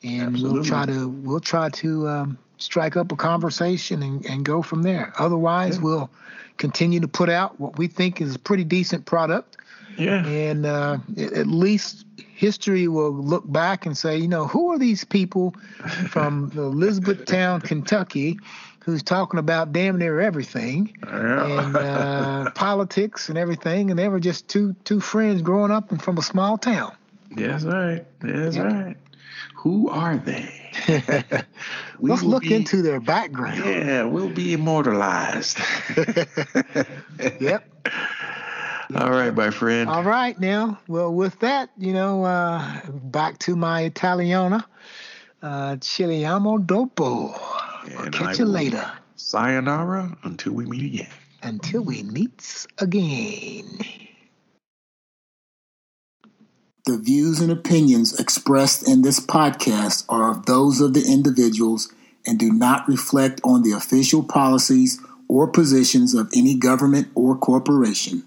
and 0.04 0.34
Absolutely. 0.34 0.52
we'll 0.52 0.64
try 0.64 0.86
to 0.86 1.08
we'll 1.08 1.40
try 1.40 1.68
to 1.70 2.08
um, 2.08 2.38
strike 2.58 2.96
up 2.96 3.10
a 3.10 3.16
conversation 3.16 4.02
and, 4.02 4.24
and 4.26 4.44
go 4.44 4.62
from 4.62 4.82
there. 4.82 5.12
Otherwise, 5.18 5.76
yeah. 5.76 5.82
we'll 5.82 6.10
continue 6.58 7.00
to 7.00 7.08
put 7.08 7.28
out 7.28 7.58
what 7.58 7.78
we 7.78 7.86
think 7.88 8.20
is 8.20 8.34
a 8.34 8.38
pretty 8.38 8.64
decent 8.64 9.04
product. 9.06 9.56
Yeah. 9.96 10.24
And 10.24 10.64
uh, 10.64 10.98
at 11.16 11.48
least 11.48 12.06
history 12.34 12.86
will 12.86 13.12
look 13.12 13.50
back 13.50 13.84
and 13.84 13.98
say, 13.98 14.16
you 14.16 14.28
know, 14.28 14.46
who 14.46 14.70
are 14.70 14.78
these 14.78 15.02
people 15.04 15.54
from 16.08 16.52
Elizabethtown, 16.56 17.60
Kentucky? 17.60 18.38
Who's 18.88 19.02
talking 19.02 19.38
about 19.38 19.70
damn 19.70 19.98
near 19.98 20.18
everything 20.18 20.96
yeah. 21.04 21.58
and 21.60 21.76
uh, 21.76 22.50
politics 22.54 23.28
and 23.28 23.36
everything, 23.36 23.90
and 23.90 23.98
they 23.98 24.08
were 24.08 24.18
just 24.18 24.48
two 24.48 24.74
two 24.84 24.98
friends 24.98 25.42
growing 25.42 25.70
up 25.70 25.90
and 25.90 26.02
from 26.02 26.16
a 26.16 26.22
small 26.22 26.56
town. 26.56 26.96
That's 27.32 27.64
right. 27.64 28.06
That's 28.20 28.56
right. 28.56 28.96
Who 29.56 29.90
are 29.90 30.16
they? 30.16 30.48
Let's 32.00 32.22
look 32.22 32.44
be, 32.44 32.54
into 32.54 32.80
their 32.80 32.98
background. 32.98 33.58
Yeah, 33.58 34.04
we'll 34.04 34.30
be 34.30 34.54
immortalized. 34.54 35.58
yep. 37.40 37.68
All 38.94 39.10
right, 39.10 39.34
my 39.34 39.50
friend. 39.50 39.90
All 39.90 40.02
right, 40.02 40.40
now. 40.40 40.78
Well, 40.88 41.12
with 41.12 41.38
that, 41.40 41.68
you 41.76 41.92
know, 41.92 42.24
uh, 42.24 42.80
back 42.90 43.38
to 43.40 43.54
my 43.54 43.82
Italiana. 43.82 44.66
Uh, 45.42 45.76
Chiliamo 45.76 46.64
dopo. 46.64 47.67
And 47.96 48.12
catch 48.12 48.40
I 48.40 48.42
you 48.42 48.44
later. 48.44 48.90
Sayonara 49.16 50.16
until 50.22 50.52
we 50.52 50.66
meet 50.66 50.84
again. 50.84 51.10
Until 51.42 51.82
we 51.82 52.02
meet 52.02 52.66
again. 52.78 53.78
The 56.86 56.98
views 56.98 57.40
and 57.40 57.52
opinions 57.52 58.18
expressed 58.18 58.88
in 58.88 59.02
this 59.02 59.20
podcast 59.20 60.04
are 60.08 60.30
of 60.30 60.46
those 60.46 60.80
of 60.80 60.94
the 60.94 61.04
individuals 61.06 61.92
and 62.26 62.38
do 62.38 62.52
not 62.52 62.88
reflect 62.88 63.40
on 63.44 63.62
the 63.62 63.72
official 63.72 64.22
policies 64.22 65.00
or 65.28 65.46
positions 65.46 66.14
of 66.14 66.30
any 66.34 66.54
government 66.54 67.08
or 67.14 67.36
corporation. 67.36 68.24